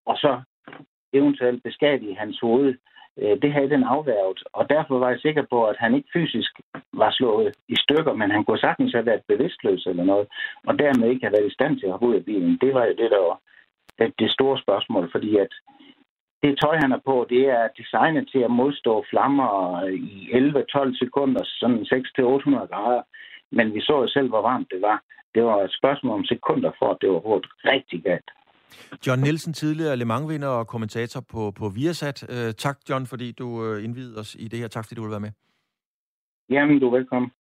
og 0.07 0.17
så 0.17 0.43
eventuelt 1.13 1.63
beskadige 1.63 2.17
hans 2.17 2.41
hoved. 2.41 2.75
Øh, 3.19 3.43
det 3.43 3.53
havde 3.53 3.71
den 3.71 3.85
afværget, 3.85 4.43
og 4.53 4.71
derfor 4.71 4.99
var 4.99 5.11
jeg 5.11 5.21
sikker 5.21 5.45
på, 5.51 5.67
at 5.67 5.77
han 5.79 5.95
ikke 5.95 6.09
fysisk 6.13 6.53
var 6.93 7.11
slået 7.11 7.57
i 7.69 7.77
stykker, 7.77 8.13
men 8.13 8.31
han 8.31 8.45
kunne 8.45 8.59
sagtens 8.59 8.93
have 8.93 9.07
været 9.07 9.29
bevidstløs 9.29 9.87
eller 9.87 10.05
noget, 10.05 10.27
og 10.67 10.79
dermed 10.79 11.11
ikke 11.11 11.27
have 11.27 11.37
været 11.37 11.51
i 11.51 11.55
stand 11.55 11.79
til 11.79 11.87
at 11.87 11.93
hoppe 11.93 12.07
ud 12.07 12.15
af 12.15 12.25
bilen. 12.25 12.59
Det 12.61 12.75
var 12.75 12.85
jo 12.85 12.95
det, 12.99 13.11
der 13.11 13.19
var 13.19 13.41
det 14.19 14.31
store 14.31 14.59
spørgsmål, 14.59 15.11
fordi 15.13 15.37
at 15.37 15.53
det 16.45 16.59
tøj, 16.63 16.77
han 16.85 16.93
er 16.93 17.03
på, 17.11 17.17
det 17.33 17.43
er 17.59 17.75
designet 17.81 18.25
til 18.33 18.41
at 18.49 18.57
modstå 18.61 18.95
flammer 19.11 19.53
i 20.13 20.15
11-12 20.33 20.99
sekunder, 21.03 21.43
sådan 21.61 21.81
600-800 21.93 22.73
grader. 22.73 23.03
Men 23.57 23.75
vi 23.75 23.81
så 23.81 23.95
jo 24.03 24.09
selv, 24.09 24.29
hvor 24.29 24.43
varmt 24.51 24.69
det 24.75 24.81
var. 24.83 24.99
Det 25.35 25.43
var 25.45 25.59
et 25.63 25.75
spørgsmål 25.81 26.15
om 26.19 26.25
sekunder 26.25 26.71
for, 26.79 26.89
at 26.91 26.99
det 27.01 27.09
var 27.11 27.21
råd 27.29 27.45
rigtig 27.73 28.03
galt. 28.03 28.31
John 29.07 29.21
Nielsen, 29.21 29.53
tidligere 29.53 29.97
Le 29.97 30.05
Mans-vinder 30.05 30.49
og 30.49 30.67
kommentator 30.67 31.21
på, 31.33 31.51
på 31.59 31.69
Viasat. 31.69 32.19
Uh, 32.23 32.53
tak, 32.65 32.77
John, 32.91 33.07
fordi 33.07 33.33
du 33.33 33.47
uh, 33.47 33.85
indvidede 33.85 34.21
os 34.21 34.37
i 34.39 34.49
det 34.49 34.59
her. 34.59 34.69
Tak, 34.69 34.85
fordi 34.85 34.95
du 34.95 35.03
vil 35.03 35.11
være 35.11 35.27
med. 35.27 35.33
Jamen, 36.51 36.81
du 36.81 36.87
er 36.87 36.97
velkommen. 36.99 37.31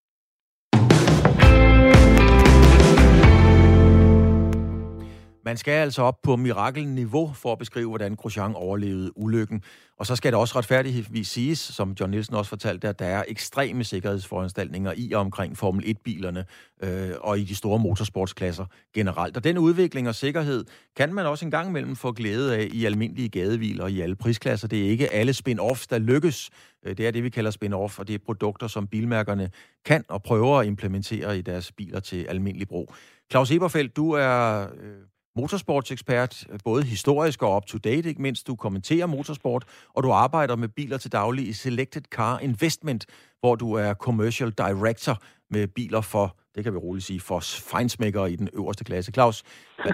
Man 5.44 5.56
skal 5.56 5.72
altså 5.72 6.02
op 6.02 6.22
på 6.22 6.36
mirakelniveau 6.36 7.32
for 7.32 7.52
at 7.52 7.58
beskrive, 7.58 7.88
hvordan 7.88 8.16
Grosjean 8.16 8.54
overlevede 8.54 9.18
ulykken. 9.18 9.62
Og 9.98 10.06
så 10.06 10.16
skal 10.16 10.32
det 10.32 10.40
også 10.40 10.58
retfærdigvis 10.58 11.28
siges, 11.28 11.58
som 11.58 11.96
John 12.00 12.10
Nielsen 12.10 12.34
også 12.34 12.48
fortalte, 12.48 12.88
at 12.88 12.98
der 12.98 13.06
er 13.06 13.24
ekstreme 13.28 13.84
sikkerhedsforanstaltninger 13.84 14.92
i 14.96 15.12
og 15.12 15.20
omkring 15.20 15.56
Formel 15.56 15.84
1-bilerne 15.84 16.44
øh, 16.82 17.10
og 17.20 17.38
i 17.38 17.44
de 17.44 17.54
store 17.54 17.78
motorsportsklasser 17.78 18.66
generelt. 18.94 19.36
Og 19.36 19.44
den 19.44 19.58
udvikling 19.58 20.08
og 20.08 20.14
sikkerhed 20.14 20.64
kan 20.96 21.14
man 21.14 21.26
også 21.26 21.44
en 21.44 21.50
gang 21.50 21.68
imellem 21.68 21.96
få 21.96 22.12
glæde 22.12 22.56
af 22.56 22.68
i 22.72 22.84
almindelige 22.84 23.28
gadeviler 23.28 23.86
i 23.86 24.00
alle 24.00 24.16
prisklasser. 24.16 24.68
Det 24.68 24.86
er 24.86 24.90
ikke 24.90 25.12
alle 25.12 25.32
spin-offs, 25.32 25.86
der 25.90 25.98
lykkes. 25.98 26.50
Øh, 26.86 26.96
det 26.96 27.06
er 27.06 27.10
det, 27.10 27.22
vi 27.24 27.30
kalder 27.30 27.50
spin-off, 27.50 27.98
og 27.98 28.08
det 28.08 28.14
er 28.14 28.18
produkter, 28.26 28.66
som 28.66 28.86
bilmærkerne 28.86 29.50
kan 29.84 30.04
og 30.08 30.22
prøver 30.22 30.58
at 30.58 30.66
implementere 30.66 31.38
i 31.38 31.40
deres 31.40 31.72
biler 31.72 32.00
til 32.00 32.26
almindelig 32.28 32.68
brug. 32.68 32.94
Claus 33.30 33.50
Eberfeldt, 33.50 33.96
du 33.96 34.10
er 34.10 34.66
øh, 34.80 34.96
motorsportsekspert, 35.36 36.46
både 36.64 36.82
historisk 36.82 37.42
og 37.42 37.56
up-to-date, 37.56 38.08
ikke 38.08 38.22
mindst. 38.22 38.46
Du 38.46 38.56
kommenterer 38.56 39.06
motorsport, 39.06 39.64
og 39.94 40.02
du 40.02 40.10
arbejder 40.10 40.56
med 40.56 40.68
biler 40.68 40.98
til 40.98 41.12
daglig 41.12 41.48
i 41.48 41.52
Selected 41.52 42.02
Car 42.02 42.38
Investment, 42.38 43.06
hvor 43.40 43.54
du 43.54 43.72
er 43.72 43.94
commercial 43.94 44.50
director 44.50 45.18
med 45.50 45.66
biler 45.66 46.00
for, 46.00 46.36
det 46.54 46.64
kan 46.64 46.72
vi 46.72 46.78
roligt 46.78 47.06
sige, 47.06 47.20
for 47.20 47.40
fejnsmækkere 47.40 48.32
i 48.32 48.36
den 48.36 48.48
øverste 48.54 48.84
klasse. 48.84 49.12
Claus, 49.12 49.42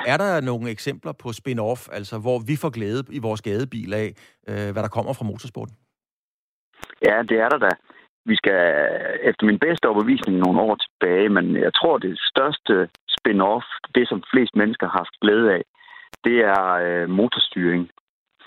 er 0.07 0.17
der 0.17 0.41
nogle 0.41 0.71
eksempler 0.71 1.13
på 1.13 1.29
spin-off, 1.29 1.89
altså 1.93 2.19
hvor 2.19 2.39
vi 2.39 2.57
får 2.57 2.71
glæde 2.71 3.05
i 3.11 3.19
vores 3.19 3.43
gadebil 3.43 3.95
af, 3.95 4.15
øh, 4.49 4.71
hvad 4.73 4.83
der 4.83 4.89
kommer 4.89 5.13
fra 5.13 5.25
motorsporten? 5.25 5.77
Ja, 7.03 7.23
det 7.29 7.39
er 7.39 7.49
der 7.49 7.59
da. 7.59 7.71
Vi 8.25 8.37
skal 8.37 8.61
efter 9.23 9.47
min 9.47 9.59
bedste 9.59 9.89
overbevisning 9.89 10.39
nogle 10.39 10.61
år 10.61 10.75
tilbage, 10.75 11.29
men 11.29 11.57
jeg 11.57 11.75
tror, 11.75 11.99
det 11.99 12.19
største 12.33 12.89
spin-off, 13.17 13.67
det 13.95 14.09
som 14.09 14.23
flest 14.33 14.57
mennesker 14.57 14.87
har 14.89 14.99
haft 14.99 15.21
glæde 15.21 15.53
af, 15.53 15.63
det 16.25 16.37
er 16.41 16.65
øh, 16.87 17.09
motorstyring. 17.11 17.91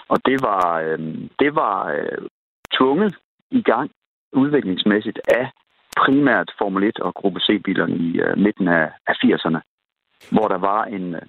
Og 0.07 0.17
det 0.25 0.37
var, 0.41 0.81
øh, 0.81 0.99
det 1.39 1.55
var 1.55 1.91
øh, 1.91 2.27
tvunget 2.77 3.17
i 3.51 3.61
gang 3.61 3.91
udviklingsmæssigt 4.33 5.19
af 5.27 5.51
primært 5.97 6.51
Formel 6.57 6.83
1 6.83 6.99
og 6.99 7.13
Gruppe 7.13 7.39
C-bilerne 7.39 7.95
i 7.95 8.19
øh, 8.19 8.37
midten 8.37 8.67
af, 8.67 8.91
af 9.07 9.15
80'erne, 9.25 9.59
hvor 10.31 10.47
der 10.47 10.57
var 10.57 10.83
en 10.85 11.15
øh, 11.15 11.21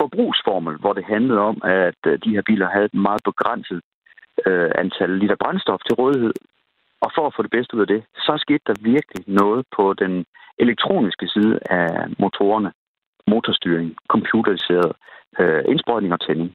forbrugsformel, 0.00 0.76
hvor 0.76 0.92
det 0.92 1.04
handlede 1.04 1.40
om, 1.40 1.56
at 1.64 2.00
øh, 2.06 2.18
de 2.24 2.30
her 2.30 2.42
biler 2.42 2.68
havde 2.68 2.84
et 2.84 2.94
meget 2.94 3.22
begrænset 3.24 3.80
øh, 4.46 4.70
antal 4.78 5.10
liter 5.10 5.36
brændstof 5.42 5.80
til 5.86 5.94
rådighed. 5.94 6.34
Og 7.04 7.10
for 7.16 7.26
at 7.26 7.34
få 7.36 7.42
det 7.42 7.50
bedste 7.50 7.76
ud 7.76 7.80
af 7.80 7.86
det, 7.86 8.02
så 8.16 8.32
skete 8.44 8.64
der 8.66 8.74
virkelig 8.92 9.22
noget 9.26 9.66
på 9.76 9.94
den 9.94 10.24
elektroniske 10.58 11.26
side 11.28 11.58
af 11.70 11.88
motorerne 12.18 12.72
motorstyring, 13.32 13.96
computeriseret 14.08 14.92
øh, 15.40 15.62
indsprøjtning 15.70 16.12
og 16.12 16.20
tænding. 16.20 16.50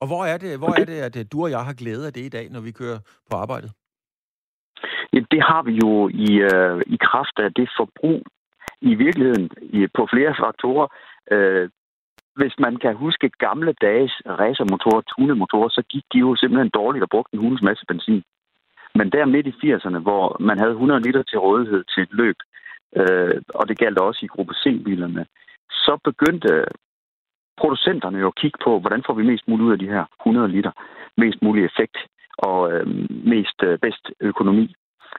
Og 0.00 0.06
hvor 0.10 0.22
er, 0.32 0.38
det, 0.38 0.58
hvor 0.58 0.74
er 0.80 0.84
det, 0.92 0.98
at 1.08 1.16
øh, 1.20 1.24
du 1.32 1.42
og 1.44 1.50
jeg 1.50 1.62
har 1.68 1.74
glæde 1.82 2.06
af 2.06 2.12
det 2.12 2.24
i 2.26 2.34
dag, 2.36 2.46
når 2.50 2.60
vi 2.60 2.72
kører 2.80 2.98
på 3.30 3.36
arbejdet? 3.36 3.70
Ja, 5.12 5.20
det 5.30 5.42
har 5.50 5.62
vi 5.68 5.74
jo 5.84 5.92
i, 6.26 6.30
øh, 6.50 6.80
i 6.94 6.96
kraft 7.08 7.36
af 7.44 7.50
det 7.58 7.68
forbrug 7.78 8.20
i 8.90 8.94
virkeligheden 8.94 9.50
i, 9.62 9.86
på 9.96 10.02
flere 10.12 10.34
faktorer. 10.44 10.86
Øh, 11.34 11.70
hvis 12.36 12.54
man 12.58 12.76
kan 12.76 12.94
huske 12.96 13.30
gamle 13.46 13.72
dages 13.86 14.14
racermotorer, 14.26 15.02
tunemotorer, 15.12 15.68
så 15.68 15.82
gik 15.92 16.04
de 16.12 16.18
jo 16.18 16.36
simpelthen 16.36 16.70
dårligt 16.74 17.02
og 17.02 17.10
brugte 17.10 17.34
en 17.34 17.40
hulens 17.40 17.62
masse 17.62 17.84
benzin. 17.88 18.22
Men 18.94 19.10
der 19.10 19.24
midt 19.26 19.46
i 19.46 19.54
80'erne, 19.62 19.98
hvor 19.98 20.36
man 20.40 20.58
havde 20.58 20.72
100 20.72 21.02
liter 21.02 21.22
til 21.22 21.38
rådighed 21.38 21.84
til 21.84 22.02
et 22.02 22.12
løb, 22.12 22.36
øh, 22.96 23.42
og 23.54 23.68
det 23.68 23.78
galt 23.78 23.98
også 23.98 24.20
i 24.22 24.32
gruppe 24.34 24.54
C-bilerne, 24.54 25.26
så 25.70 25.98
begyndte 26.04 26.64
producenterne 27.56 28.18
jo 28.18 28.26
at 28.26 28.34
kigge 28.34 28.58
på, 28.64 28.78
hvordan 28.80 29.02
får 29.06 29.14
vi 29.14 29.22
mest 29.22 29.48
muligt 29.48 29.66
ud 29.66 29.72
af 29.72 29.78
de 29.78 29.92
her 29.94 30.04
100 30.20 30.48
liter, 30.48 30.72
mest 31.16 31.42
mulig 31.42 31.64
effekt 31.64 31.96
og 32.38 32.72
øh, 32.72 32.86
mest 33.34 33.58
øh, 33.62 33.78
bedst 33.78 34.10
økonomi. 34.20 34.74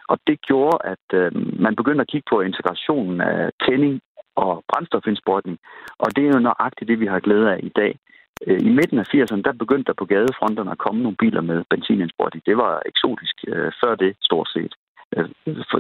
Og 0.08 0.18
det 0.28 0.42
gjorde, 0.42 0.78
at 0.84 1.08
øh, 1.14 1.32
man 1.62 1.76
begyndte 1.76 2.02
at 2.02 2.08
kigge 2.08 2.28
på 2.30 2.42
integrationen 2.42 3.22
af 3.22 3.52
tænding 3.66 4.02
og 4.36 4.64
brændstofindsprøjtning. 4.70 5.58
Og 6.00 6.16
det 6.16 6.24
er 6.24 6.32
jo 6.34 6.40
nøjagtigt 6.40 6.88
det, 6.88 7.00
vi 7.00 7.06
har 7.06 7.20
glæde 7.20 7.52
af 7.54 7.60
i 7.64 7.70
dag. 7.70 8.00
Øh, 8.48 8.60
I 8.62 8.70
midten 8.80 9.00
af 9.00 9.08
80'erne, 9.14 9.42
der 9.42 9.62
begyndte 9.64 9.88
der 9.88 9.94
på 9.94 10.06
gadefronterne 10.06 10.72
at 10.72 10.78
komme 10.78 11.02
nogle 11.04 11.18
biler 11.18 11.42
med 11.42 11.64
benzinindsprøjtning. 11.70 12.46
Det 12.46 12.58
var 12.58 12.82
eksotisk 12.86 13.36
øh, 13.48 13.72
før 13.82 13.96
det, 13.96 14.16
stort 14.22 14.50
set. 14.56 14.74
Øh, 15.18 15.30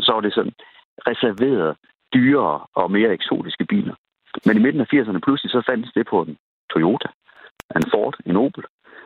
så 0.05 0.11
var 0.13 0.21
det 0.21 0.33
sådan 0.33 0.55
reserveret 1.09 1.77
dyrere 2.13 2.59
og 2.73 2.91
mere 2.91 3.13
eksotiske 3.13 3.65
biler. 3.65 3.95
Men 4.45 4.57
i 4.57 4.63
midten 4.65 4.81
af 4.81 4.93
80'erne 4.93 5.19
pludselig 5.25 5.51
så 5.51 5.61
fandtes 5.69 5.91
det 5.93 6.07
på 6.07 6.21
en 6.21 6.37
Toyota, 6.73 7.09
en 7.75 7.89
Ford, 7.93 8.15
en 8.25 8.35
Opel. 8.35 8.63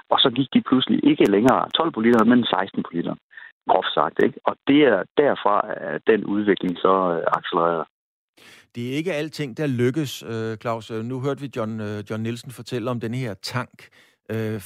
Og 0.10 0.20
så 0.20 0.30
gik 0.30 0.50
de 0.54 0.62
pludselig 0.62 1.00
ikke 1.04 1.32
længere 1.32 1.70
12 1.70 1.92
på 1.92 2.02
liter, 2.02 2.24
men 2.24 2.46
16 2.46 2.84
på 2.84 2.90
liter. 2.94 3.16
Groft 3.70 3.94
sagt, 3.94 4.24
ikke? 4.24 4.40
Og 4.44 4.56
det 4.68 4.80
er 4.84 5.04
derfra, 5.18 5.56
at 5.68 6.02
den 6.08 6.26
udvikling 6.26 6.78
så 6.78 6.94
accelererede. 7.38 7.86
Det 8.76 8.82
er 8.90 8.98
ikke 9.00 9.14
alting, 9.14 9.58
der 9.58 9.68
lykkes, 9.68 10.24
øh, 10.24 10.58
Claus. 10.58 10.92
Øh, 10.92 11.04
nu 11.12 11.16
hørte 11.26 11.42
vi 11.42 11.50
John, 11.56 11.82
øh, 11.82 12.04
John 12.10 12.24
Nielsen 12.24 12.52
fortælle 12.52 12.92
om 12.92 13.00
den 13.00 13.14
her 13.14 13.34
tank. 13.34 13.80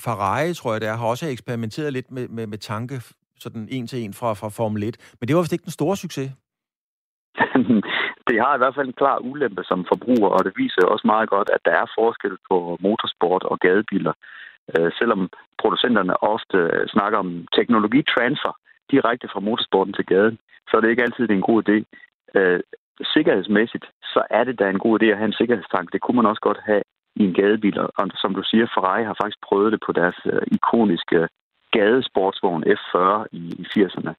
Ferrari, 0.04 0.54
tror 0.54 0.72
jeg 0.74 0.82
det 0.82 0.90
er, 0.90 0.96
har 0.96 1.08
også 1.08 1.26
eksperimenteret 1.28 1.94
lidt 1.94 2.12
med, 2.12 2.28
med, 2.28 2.48
med 2.48 2.58
tanke, 2.58 2.96
sådan 3.40 3.68
en 3.72 3.88
til 3.88 4.00
en 4.00 4.14
fra, 4.14 4.34
fra 4.34 4.50
Formel 4.58 4.84
1. 4.84 5.16
Men 5.20 5.28
det 5.28 5.36
var 5.36 5.42
vist 5.42 5.54
ikke 5.54 5.70
den 5.70 5.80
store 5.80 5.98
succes. 6.04 6.30
det 8.30 8.38
har 8.44 8.54
i 8.56 8.62
hvert 8.62 8.76
fald 8.76 8.88
en 8.88 9.02
klar 9.02 9.18
ulempe 9.30 9.64
som 9.64 9.86
forbruger, 9.92 10.30
og 10.36 10.42
det 10.46 10.54
viser 10.62 10.92
også 10.94 11.08
meget 11.14 11.30
godt, 11.30 11.50
at 11.56 11.62
der 11.66 11.72
er 11.82 11.94
forskel 12.00 12.36
på 12.50 12.78
motorsport 12.86 13.44
og 13.44 13.60
gadebiler. 13.60 14.14
Selvom 15.00 15.30
producenterne 15.62 16.24
ofte 16.34 16.58
snakker 16.96 17.18
om 17.24 17.30
teknologitransfer 17.58 18.54
direkte 18.94 19.28
fra 19.34 19.46
motorsporten 19.48 19.94
til 19.94 20.06
gaden, 20.06 20.38
så 20.68 20.72
er 20.78 20.82
det 20.82 20.90
ikke 20.90 21.06
altid 21.06 21.24
det 21.24 21.34
er 21.34 21.42
en 21.42 21.52
god 21.52 21.60
idé. 21.64 21.78
Sikkerhedsmæssigt, 23.14 23.86
så 24.04 24.24
er 24.30 24.44
det 24.44 24.60
da 24.60 24.70
en 24.70 24.80
god 24.80 25.02
idé 25.02 25.06
at 25.06 25.18
have 25.18 25.32
en 25.32 25.40
sikkerhedstank. 25.42 25.94
Det 25.94 26.02
kunne 26.02 26.16
man 26.16 26.26
også 26.26 26.42
godt 26.42 26.60
have 26.66 26.82
i 27.16 27.24
en 27.24 27.34
gadebil, 27.34 27.80
og 27.80 27.90
som 28.16 28.36
du 28.36 28.44
siger, 28.44 28.66
Ferrari 28.74 29.04
har 29.04 29.18
faktisk 29.22 29.40
prøvet 29.48 29.72
det 29.72 29.82
på 29.86 29.92
deres 29.92 30.18
øh, 30.26 30.42
ikoniske 30.52 31.28
gadesportsvogn 31.72 32.64
F40 32.64 33.26
i, 33.32 33.42
i 33.62 33.66
80'erne. 33.74 34.14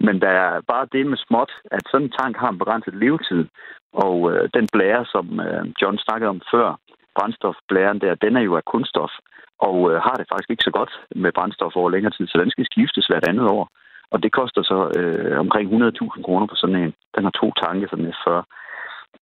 Men 0.00 0.20
der 0.20 0.28
er 0.28 0.60
bare 0.60 0.86
det 0.92 1.06
med 1.06 1.18
småt, 1.26 1.52
at 1.70 1.82
sådan 1.90 2.06
en 2.06 2.16
tank 2.18 2.36
har 2.36 2.50
en 2.50 2.58
begrænset 2.58 2.94
levetid. 2.94 3.44
Og 3.92 4.32
øh, 4.32 4.48
den 4.54 4.66
blære, 4.72 5.04
som 5.14 5.40
øh, 5.40 5.64
John 5.82 5.98
snakkede 5.98 6.30
om 6.34 6.40
før, 6.52 6.78
brændstofblæren 7.16 8.00
der, 8.00 8.14
den 8.14 8.36
er 8.36 8.40
jo 8.40 8.56
af 8.56 8.64
kunststof, 8.64 9.12
og 9.58 9.76
øh, 9.90 9.96
har 10.06 10.14
det 10.18 10.26
faktisk 10.30 10.50
ikke 10.50 10.68
så 10.68 10.70
godt 10.70 10.92
med 11.22 11.32
brændstof 11.32 11.76
over 11.76 11.90
længere 11.90 12.12
tid, 12.16 12.26
så 12.26 12.38
den 12.38 12.50
skal 12.50 12.66
skiftes 12.70 13.06
hvert 13.06 13.28
andet 13.28 13.46
år. 13.56 13.64
Og 14.12 14.18
det 14.22 14.30
koster 14.38 14.62
så 14.72 14.78
øh, 14.98 15.38
omkring 15.44 15.66
100.000 15.72 16.22
kroner 16.26 16.46
på 16.46 16.56
sådan 16.62 16.80
en. 16.82 16.92
Den 17.14 17.24
har 17.26 17.34
to 17.42 17.48
tanke, 17.64 17.88
sådan 17.90 18.06
en 18.06 18.20
40. 18.26 18.44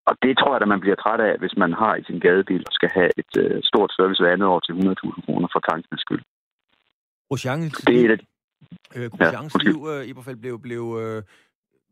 Og 0.08 0.14
det 0.22 0.32
tror 0.38 0.52
jeg, 0.54 0.62
at 0.62 0.68
man 0.74 0.82
bliver 0.84 0.98
træt 1.02 1.20
af, 1.28 1.34
hvis 1.42 1.54
man 1.62 1.72
har 1.72 1.94
i 1.96 2.04
sin 2.08 2.20
gadebil 2.26 2.62
og 2.68 2.72
skal 2.78 2.90
have 2.96 3.10
et 3.22 3.32
øh, 3.42 3.58
stort 3.70 3.90
service 3.96 4.22
hver 4.22 4.32
andet 4.32 4.48
år 4.52 4.60
til 4.60 4.72
100.000 4.72 5.24
kroner 5.26 5.48
for 5.52 5.60
tankens 5.70 6.00
skyld. 6.00 6.22
det 7.86 7.96
er 8.00 8.04
et 8.04 8.10
af 8.16 8.18
Øh, 8.94 9.10
ja, 9.20 9.30
liv, 9.60 9.86
øh, 9.90 10.06
Iberfeldt, 10.06 10.40
blev, 10.40 10.60
blev 10.60 10.98
øh, 11.02 11.22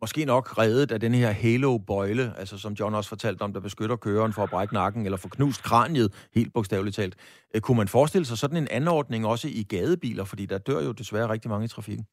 måske 0.00 0.24
nok 0.24 0.59
reddet 0.59 0.92
af 0.92 1.00
den 1.00 1.14
her 1.14 1.30
halo-bøjle, 1.30 2.33
altså 2.38 2.59
som 2.59 2.72
John 2.72 2.94
også 2.94 3.09
fortalte 3.09 3.42
om, 3.42 3.52
der 3.52 3.61
beskytter 3.61 3.96
køreren 3.96 4.33
for 4.33 4.42
at 4.42 4.50
brække 4.50 4.74
nakken 4.74 5.04
eller 5.04 5.18
få 5.18 5.28
knust 5.28 5.62
kraniet, 5.62 6.28
helt 6.35 6.52
bogstaveligt 6.52 6.96
talt. 6.96 7.16
Øh, 7.54 7.61
kunne 7.61 7.76
man 7.76 7.88
forestille 7.88 8.24
sig 8.24 8.38
sådan 8.38 8.57
en 8.57 8.68
anordning 8.70 9.26
også 9.26 9.48
i 9.48 9.62
gadebiler, 9.62 10.24
fordi 10.24 10.46
der 10.46 10.59
dør 10.59 10.80
jo 10.85 10.92
desværre 10.92 11.28
rigtig 11.28 11.50
mange 11.50 11.64
i 11.64 11.68
trafikken? 11.68 12.07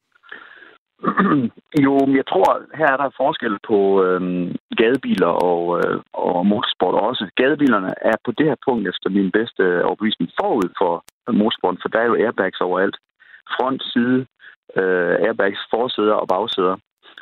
Jo, 1.84 1.94
jeg 2.18 2.26
tror, 2.32 2.48
her 2.78 2.88
er 2.92 2.96
der 2.96 3.18
forskel 3.22 3.54
på 3.70 3.78
øh, 4.04 4.20
gadebiler 4.80 5.32
og, 5.50 5.62
øh, 5.78 6.00
og 6.12 6.46
motorsport 6.46 6.94
også. 7.08 7.24
Gadebilerne 7.36 7.92
er 8.10 8.16
på 8.24 8.30
det 8.38 8.46
her 8.46 8.58
punkt 8.66 8.88
efter 8.88 9.08
min 9.10 9.30
bedste 9.30 9.84
overbevisning 9.84 10.30
forud 10.40 10.68
for 10.80 10.92
motorsporten, 11.40 11.82
for 11.82 11.88
der 11.88 12.00
er 12.00 12.08
jo 12.10 12.20
airbags 12.24 12.60
overalt. 12.60 12.96
Front, 13.56 13.82
side, 13.92 14.18
øh, 14.80 15.14
airbags 15.26 15.60
forsæder 15.74 16.14
og 16.22 16.28
bagsæder. 16.28 16.76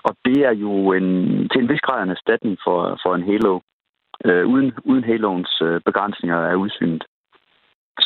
Og 0.04 0.12
det 0.24 0.38
er 0.48 0.54
jo 0.64 0.72
en, 0.92 1.08
til 1.50 1.60
en 1.60 1.68
vis 1.68 1.80
grad 1.86 2.02
en 2.02 2.16
erstatning 2.16 2.58
for, 2.64 2.98
for 3.02 3.14
en 3.14 3.26
Halo, 3.30 3.60
øh, 4.24 4.46
uden, 4.46 4.72
uden 4.84 5.04
Haloens 5.04 5.52
øh, 5.62 5.80
begrænsninger 5.88 6.38
af 6.50 6.54
udsynet. 6.54 7.04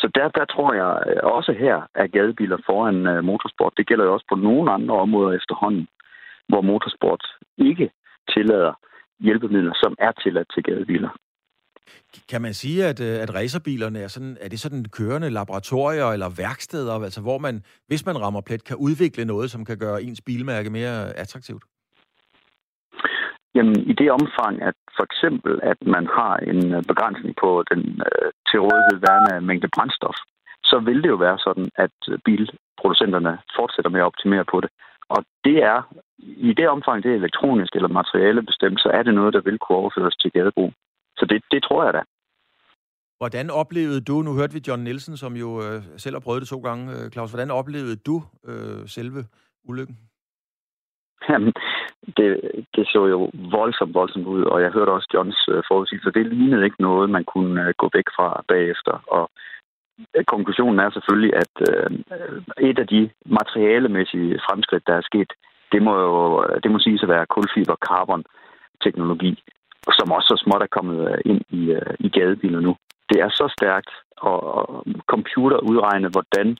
Så 0.01 0.07
der, 0.15 0.27
der 0.37 0.45
tror 0.45 0.73
jeg 0.81 0.91
øh, 1.09 1.19
også 1.37 1.51
her 1.63 1.77
er 1.95 2.07
gadebiler 2.07 2.57
foran 2.65 3.07
øh, 3.07 3.23
motorsport. 3.23 3.73
Det 3.77 3.87
gælder 3.87 4.05
jo 4.05 4.13
også 4.13 4.25
på 4.29 4.35
nogle 4.35 4.71
andre 4.71 4.95
områder 5.05 5.37
efterhånden, 5.39 5.87
hvor 6.49 6.61
motorsport 6.61 7.23
ikke 7.57 7.91
tillader 8.33 8.73
hjælpemidler, 9.19 9.73
som 9.83 9.95
er 9.99 10.11
tilladt 10.11 10.47
til 10.53 10.63
gadebiler. 10.63 11.09
Kan 12.29 12.41
man 12.41 12.53
sige, 12.53 12.85
at, 12.85 13.01
øh, 13.01 13.21
at 13.23 13.35
racerbilerne 13.35 13.99
er, 13.99 14.07
sådan, 14.07 14.37
er 14.41 14.49
det 14.49 14.59
sådan 14.59 14.85
kørende 14.85 15.29
laboratorier 15.29 16.05
eller 16.05 16.29
værksteder, 16.37 16.93
altså 16.93 17.21
hvor 17.21 17.37
man, 17.37 17.63
hvis 17.87 18.05
man 18.05 18.21
rammer 18.21 18.41
plet, 18.41 18.63
kan 18.63 18.77
udvikle 18.77 19.25
noget, 19.25 19.51
som 19.51 19.65
kan 19.65 19.77
gøre 19.77 20.03
ens 20.03 20.21
bilmærke 20.21 20.69
mere 20.69 21.17
attraktivt? 21.17 21.63
Jamen, 23.55 23.77
i 23.91 23.93
det 24.01 24.09
omfang, 24.19 24.55
at 24.69 24.77
for 24.97 25.03
eksempel, 25.09 25.53
at 25.71 25.79
man 25.95 26.05
har 26.17 26.35
en 26.51 26.61
øh, 26.75 26.83
begrænsning 26.91 27.33
på 27.43 27.49
den 27.71 27.81
øh, 28.07 28.29
til 28.49 28.59
rådighed 28.65 28.97
værende 29.07 29.45
mængde 29.47 29.69
brændstof, 29.75 30.17
så 30.63 30.77
vil 30.87 31.03
det 31.03 31.09
jo 31.09 31.19
være 31.25 31.39
sådan, 31.47 31.69
at 31.85 31.97
øh, 32.09 32.19
bilproducenterne 32.25 33.33
fortsætter 33.57 33.91
med 33.91 34.01
at 34.01 34.09
optimere 34.11 34.45
på 34.53 34.57
det. 34.63 34.69
Og 35.09 35.19
det 35.45 35.57
er, 35.73 35.77
i 36.49 36.53
det 36.59 36.67
omfang 36.75 37.03
det 37.03 37.11
er 37.11 37.15
elektronisk 37.15 37.75
eller 37.75 37.97
materialebestemt, 38.01 38.79
så 38.81 38.89
er 38.97 39.03
det 39.03 39.13
noget, 39.13 39.33
der 39.33 39.41
vil 39.41 39.59
kunne 39.59 39.77
overføres 39.77 40.15
til 40.15 40.31
gadebrug. 40.31 40.71
Så 41.17 41.25
det, 41.29 41.43
det 41.51 41.63
tror 41.63 41.83
jeg 41.83 41.93
da. 41.93 42.01
Hvordan 43.17 43.49
oplevede 43.49 44.01
du, 44.01 44.21
nu 44.21 44.33
hørte 44.33 44.53
vi 44.53 44.61
John 44.67 44.83
Nielsen, 44.83 45.17
som 45.17 45.35
jo 45.35 45.49
øh, 45.65 45.83
selv 45.97 46.15
har 46.15 46.19
prøvet 46.19 46.41
det 46.41 46.49
to 46.49 46.59
gange, 46.59 46.83
øh, 46.95 47.11
Claus, 47.11 47.31
hvordan 47.31 47.51
oplevede 47.51 47.95
du 47.95 48.23
øh, 48.49 48.87
selve 48.87 49.21
ulykken? 49.69 49.97
Jamen, 51.29 51.53
det, 52.17 52.27
det 52.75 52.87
så 52.87 53.05
jo 53.13 53.29
voldsomt, 53.33 53.93
voldsomt 53.93 54.27
ud, 54.27 54.43
og 54.43 54.61
jeg 54.61 54.71
hørte 54.71 54.89
også 54.89 55.09
Johns 55.13 55.47
øh, 55.49 55.63
forudsigelse, 55.67 55.67
forudsigelse, 55.67 56.11
det 56.11 56.25
lignede 56.25 56.65
ikke 56.65 56.81
noget, 56.81 57.09
man 57.09 57.23
kunne 57.23 57.67
øh, 57.67 57.73
gå 57.77 57.89
væk 57.93 58.05
fra 58.15 58.43
bagefter. 58.47 59.03
Og 59.07 59.29
øh, 60.15 60.25
konklusionen 60.25 60.79
er 60.79 60.89
selvfølgelig, 60.89 61.33
at 61.43 61.53
øh, 61.69 61.89
et 62.69 62.79
af 62.79 62.87
de 62.87 63.09
materialemæssige 63.25 64.39
fremskridt, 64.49 64.87
der 64.87 64.93
er 64.93 65.01
sket, 65.01 65.33
det 65.71 65.81
må 65.81 65.99
jo 65.99 66.45
det 66.63 66.71
må 66.71 66.79
sige 66.79 66.99
at 67.03 67.09
være 67.09 67.31
kulfiber-carbon-teknologi, 67.35 69.43
som 69.97 70.11
også 70.11 70.27
så 70.27 70.37
småt 70.43 70.61
er 70.61 70.75
kommet 70.77 71.21
ind 71.25 71.41
i, 71.49 71.75
i 71.99 72.09
gadebiler 72.09 72.59
nu. 72.59 72.75
Det 73.09 73.21
er 73.21 73.29
så 73.29 73.53
stærkt, 73.57 73.89
og, 74.17 74.39
og 74.57 74.85
computer 75.07 75.57
udregne, 75.57 76.09
hvordan 76.09 76.57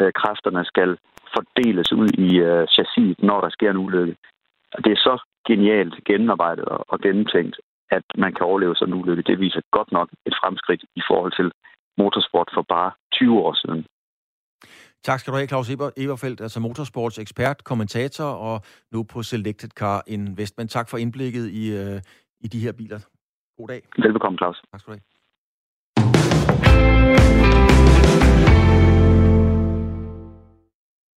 øh, 0.00 0.12
kræfterne 0.20 0.64
skal 0.64 0.98
fordeles 1.36 1.92
ud 2.00 2.08
i 2.26 2.28
øh, 2.48 2.66
chassiset, 2.76 3.22
når 3.28 3.40
der 3.40 3.50
sker 3.50 3.70
en 3.70 3.82
ulykke. 3.86 4.16
Det 4.84 4.92
er 4.92 5.00
så 5.08 5.14
genialt 5.48 5.94
gennemarbejdet 6.04 6.64
og 6.64 6.98
gennemtænkt, 7.00 7.56
at 7.90 8.06
man 8.18 8.32
kan 8.34 8.46
overleve 8.46 8.76
sådan 8.76 8.94
en 8.94 9.00
ulykke. 9.00 9.22
Det 9.22 9.40
viser 9.40 9.60
godt 9.70 9.92
nok 9.92 10.08
et 10.26 10.34
fremskridt 10.40 10.82
i 11.00 11.02
forhold 11.08 11.32
til 11.38 11.52
motorsport 11.98 12.48
for 12.54 12.64
bare 12.74 12.90
20 13.12 13.38
år 13.44 13.54
siden. 13.62 13.86
Tak 15.04 15.20
skal 15.20 15.32
du 15.32 15.36
have, 15.36 15.48
Claus 15.48 15.70
Eber, 15.70 15.90
Eberfeldt, 15.96 16.40
altså 16.40 16.60
motorsports 16.60 17.18
ekspert, 17.18 17.64
kommentator 17.64 18.24
og 18.24 18.60
nu 18.92 19.02
på 19.02 19.22
Selected 19.22 19.68
Car 19.68 20.02
Investment. 20.06 20.70
Tak 20.70 20.88
for 20.90 20.96
indblikket 20.98 21.50
i, 21.50 21.64
øh, 21.80 22.00
i 22.40 22.48
de 22.48 22.60
her 22.60 22.72
biler. 22.72 23.00
God 23.58 23.68
dag. 23.68 23.82
Velbekomme, 23.98 24.38
Claus. 24.38 24.62
Tak 24.72 24.80
skal 24.80 24.92
du 24.92 24.96
have. 24.96 25.13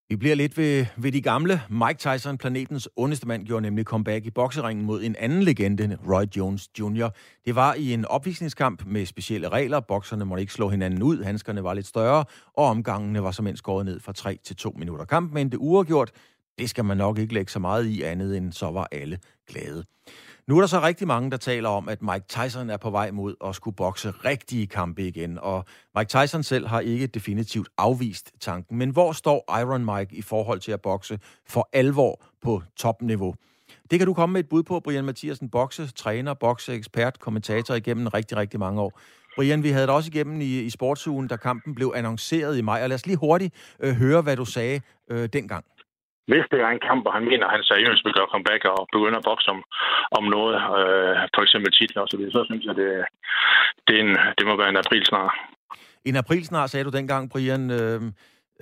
Vi 0.09 0.15
bliver 0.15 0.35
lidt 0.35 0.57
ved, 0.57 0.85
ved 0.97 1.11
de 1.11 1.21
gamle. 1.21 1.61
Mike 1.69 1.97
Tyson, 1.97 2.37
planetens 2.37 2.89
ondeste 2.95 3.27
mand, 3.27 3.45
gjorde 3.45 3.61
nemlig 3.61 3.85
comeback 3.85 4.25
i 4.25 4.31
bokseringen 4.31 4.85
mod 4.85 5.03
en 5.03 5.15
anden 5.19 5.43
legende, 5.43 5.97
Roy 6.09 6.23
Jones 6.37 6.69
Jr. 6.79 7.09
Det 7.45 7.55
var 7.55 7.73
i 7.73 7.93
en 7.93 8.05
opvisningskamp 8.05 8.83
med 8.85 9.05
specielle 9.05 9.49
regler. 9.49 9.79
Bokserne 9.79 10.25
måtte 10.25 10.41
ikke 10.41 10.53
slå 10.53 10.69
hinanden 10.69 11.03
ud, 11.03 11.23
handskerne 11.23 11.63
var 11.63 11.73
lidt 11.73 11.87
større, 11.87 12.25
og 12.53 12.65
omgangene 12.65 13.23
var 13.23 13.31
som 13.31 13.55
skåret 13.55 13.85
ned 13.85 13.99
fra 13.99 14.13
3 14.13 14.39
til 14.43 14.55
2 14.55 14.75
minutter. 14.77 15.05
Kampen 15.05 15.37
endte 15.37 15.59
uafgjort. 15.59 16.11
Det 16.59 16.69
skal 16.69 16.85
man 16.85 16.97
nok 16.97 17.17
ikke 17.17 17.33
lægge 17.33 17.51
så 17.51 17.59
meget 17.59 17.85
i 17.85 18.01
andet, 18.01 18.37
end 18.37 18.51
så 18.51 18.71
var 18.71 18.87
alle 18.91 19.19
glade. 19.47 19.83
Nu 20.47 20.57
er 20.57 20.61
der 20.61 20.67
så 20.67 20.81
rigtig 20.81 21.07
mange, 21.07 21.31
der 21.31 21.37
taler 21.37 21.69
om, 21.69 21.89
at 21.89 22.01
Mike 22.01 22.25
Tyson 22.27 22.69
er 22.69 22.77
på 22.77 22.89
vej 22.89 23.11
mod 23.11 23.35
at 23.45 23.55
skulle 23.55 23.75
bokse 23.75 24.11
rigtige 24.11 24.67
kampe 24.67 25.07
igen, 25.07 25.39
og 25.41 25.65
Mike 25.97 26.09
Tyson 26.09 26.43
selv 26.43 26.67
har 26.67 26.79
ikke 26.79 27.07
definitivt 27.07 27.69
afvist 27.77 28.31
tanken. 28.39 28.77
Men 28.77 28.89
hvor 28.89 29.11
står 29.11 29.59
Iron 29.59 29.85
Mike 29.85 30.15
i 30.15 30.21
forhold 30.21 30.59
til 30.59 30.71
at 30.71 30.81
bokse 30.81 31.19
for 31.47 31.69
alvor 31.73 32.21
på 32.41 32.61
topniveau? 32.75 33.35
Det 33.91 33.99
kan 33.99 34.05
du 34.05 34.13
komme 34.13 34.33
med 34.33 34.39
et 34.39 34.49
bud 34.49 34.63
på, 34.63 34.79
Brian 34.79 35.05
Mathiasen, 35.05 35.49
bokse, 35.49 35.87
træner, 35.87 36.33
bokse, 36.33 36.73
ekspert, 36.73 37.19
kommentator 37.19 37.75
igennem 37.75 38.07
rigtig, 38.07 38.37
rigtig 38.37 38.59
mange 38.59 38.81
år. 38.81 38.99
Brian, 39.35 39.63
vi 39.63 39.69
havde 39.69 39.87
det 39.87 39.95
også 39.95 40.09
igennem 40.13 40.41
i, 40.41 40.59
i 40.59 40.69
sportsugen, 40.69 41.27
da 41.27 41.35
kampen 41.35 41.75
blev 41.75 41.93
annonceret 41.95 42.57
i 42.57 42.61
maj, 42.61 42.83
og 42.83 42.89
lad 42.89 42.95
os 42.95 43.05
lige 43.05 43.17
hurtigt 43.17 43.53
øh, 43.79 43.95
høre, 43.95 44.21
hvad 44.21 44.35
du 44.35 44.45
sagde 44.45 44.81
øh, 45.09 45.29
dengang 45.33 45.65
hvis 46.31 46.45
det 46.51 46.59
er 46.61 46.69
en 46.71 46.85
kamp, 46.89 47.03
og 47.07 47.13
han 47.17 47.25
mener, 47.31 47.45
at 47.45 47.55
han 47.55 47.63
seriøst 47.71 48.05
vil 48.05 48.17
gøre 48.17 48.31
comeback 48.33 48.61
og 48.65 48.87
begynde 48.93 49.17
at 49.19 49.27
bokse 49.29 49.49
om, 49.55 49.61
om 50.17 50.23
noget, 50.35 50.55
øh, 50.79 51.13
for 51.35 51.41
eksempel 51.45 51.71
titler 51.71 52.01
osv., 52.05 52.23
så, 52.25 52.31
så 52.35 52.41
synes 52.49 52.63
jeg, 52.67 52.75
det, 52.81 52.89
det, 53.87 53.93
er 53.97 54.03
en, 54.05 54.13
det 54.37 54.45
må 54.47 54.53
være 54.61 54.69
en 54.69 54.81
april 54.83 55.05
snart. 55.05 55.33
En 56.09 56.15
april 56.15 56.45
snart, 56.45 56.69
sagde 56.69 56.87
du 56.87 56.93
dengang, 56.97 57.23
Brian. 57.31 57.63
Øh, 57.79 58.01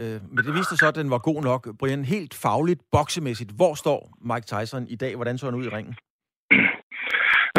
øh, 0.02 0.18
men 0.34 0.42
det 0.46 0.54
viste 0.60 0.78
så, 0.78 0.88
at 0.88 0.96
den 0.96 1.10
var 1.16 1.22
god 1.30 1.40
nok. 1.50 1.62
Brian, 1.80 2.06
helt 2.16 2.34
fagligt, 2.46 2.82
boksemæssigt, 2.92 3.52
hvor 3.60 3.74
står 3.84 4.00
Mike 4.30 4.48
Tyson 4.52 4.86
i 4.96 4.96
dag? 5.04 5.16
Hvordan 5.16 5.38
så 5.38 5.46
han 5.46 5.60
ud 5.60 5.66
i 5.66 5.76
ringen? 5.78 5.96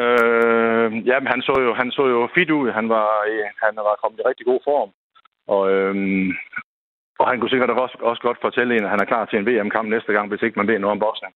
Øh, 0.02 1.06
ja, 1.10 1.18
han 1.32 1.42
så 1.42 1.54
jo, 1.66 1.74
han 1.74 1.90
så 1.90 2.04
jo 2.14 2.28
fit 2.34 2.50
ud. 2.50 2.70
Han 2.78 2.88
var, 2.88 3.08
han 3.64 3.76
var 3.76 3.98
kommet 4.02 4.20
i 4.20 4.28
rigtig 4.28 4.46
god 4.46 4.60
form. 4.64 4.90
Og, 5.54 5.62
øhm, 5.70 6.28
og 7.20 7.28
han 7.28 7.38
kunne 7.38 7.52
sikkert 7.52 7.70
også, 7.70 7.96
også 8.10 8.22
godt 8.22 8.38
fortælle 8.46 8.72
en, 8.76 8.84
at 8.84 8.90
han 8.94 9.00
er 9.00 9.10
klar 9.12 9.24
til 9.24 9.38
en 9.38 9.46
VM-kamp 9.48 9.88
næste 9.88 10.12
gang, 10.12 10.28
hvis 10.28 10.42
ikke 10.42 10.58
man 10.58 10.68
ved 10.68 10.78
noget 10.78 10.96
om 10.96 11.04
boksning. 11.06 11.32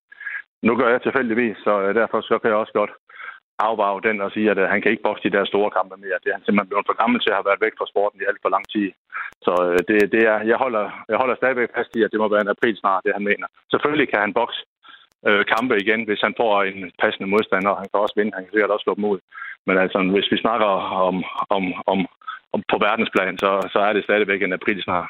Nu 0.62 0.72
gør 0.76 0.88
jeg 0.90 1.02
tilfældigvis, 1.02 1.56
så 1.66 1.72
øh, 1.84 1.94
derfor 2.00 2.20
så 2.20 2.38
kan 2.38 2.50
jeg 2.50 2.58
også 2.62 2.74
godt 2.80 2.92
afbage 3.68 4.04
den 4.08 4.16
og 4.24 4.30
sige, 4.34 4.50
at 4.52 4.58
øh, 4.62 4.68
han 4.72 4.80
kan 4.80 4.90
ikke 4.90 5.06
bokse 5.06 5.24
de 5.26 5.34
der 5.36 5.44
store 5.52 5.70
kampe 5.76 5.94
mere. 6.04 6.20
Det 6.22 6.28
er 6.28 6.36
han 6.36 6.44
simpelthen 6.44 6.70
blevet 6.70 6.88
for 6.88 7.00
gammel 7.02 7.18
til 7.20 7.32
at 7.32 7.38
have 7.38 7.48
været 7.50 7.64
væk 7.64 7.74
fra 7.78 7.90
sporten 7.92 8.20
i 8.20 8.28
alt 8.28 8.42
for 8.42 8.50
lang 8.54 8.64
tid. 8.74 8.88
Så 9.46 9.52
øh, 9.68 9.78
det, 9.88 9.98
det 10.14 10.22
er, 10.32 10.38
jeg, 10.50 10.58
holder, 10.64 10.84
jeg 11.10 11.18
holder 11.22 11.36
stadigvæk 11.36 11.70
fast 11.76 11.92
i, 11.98 12.00
at 12.02 12.12
det 12.12 12.20
må 12.20 12.26
være 12.28 12.44
en 12.44 12.54
april 12.54 12.76
snart, 12.78 13.04
det 13.04 13.16
han 13.18 13.28
mener. 13.30 13.46
Selvfølgelig 13.72 14.08
kan 14.10 14.20
han 14.24 14.36
bokse 14.40 14.60
øh, 15.28 15.42
kampe 15.54 15.74
igen, 15.84 16.00
hvis 16.08 16.24
han 16.26 16.34
får 16.40 16.52
en 16.62 16.80
passende 17.02 17.28
modstander. 17.32 17.80
Han 17.80 17.88
kan 17.88 18.02
også 18.04 18.16
vinde, 18.18 18.36
han 18.36 18.44
kan 18.44 18.52
sikkert 18.52 18.74
også 18.74 18.86
slå 18.86 18.94
dem 18.98 19.10
ud. 19.12 19.20
Men 19.66 19.76
altså, 19.84 19.98
hvis 20.14 20.32
vi 20.32 20.38
snakker 20.44 20.70
om, 21.08 21.16
om, 21.56 21.64
om, 21.92 21.98
om 22.54 22.60
på 22.72 22.76
verdensplan, 22.86 23.38
så, 23.38 23.50
så 23.72 23.78
er 23.86 23.92
det 23.92 24.04
stadigvæk 24.04 24.42
en 24.42 24.58
april 24.58 24.82
snart. 24.82 25.08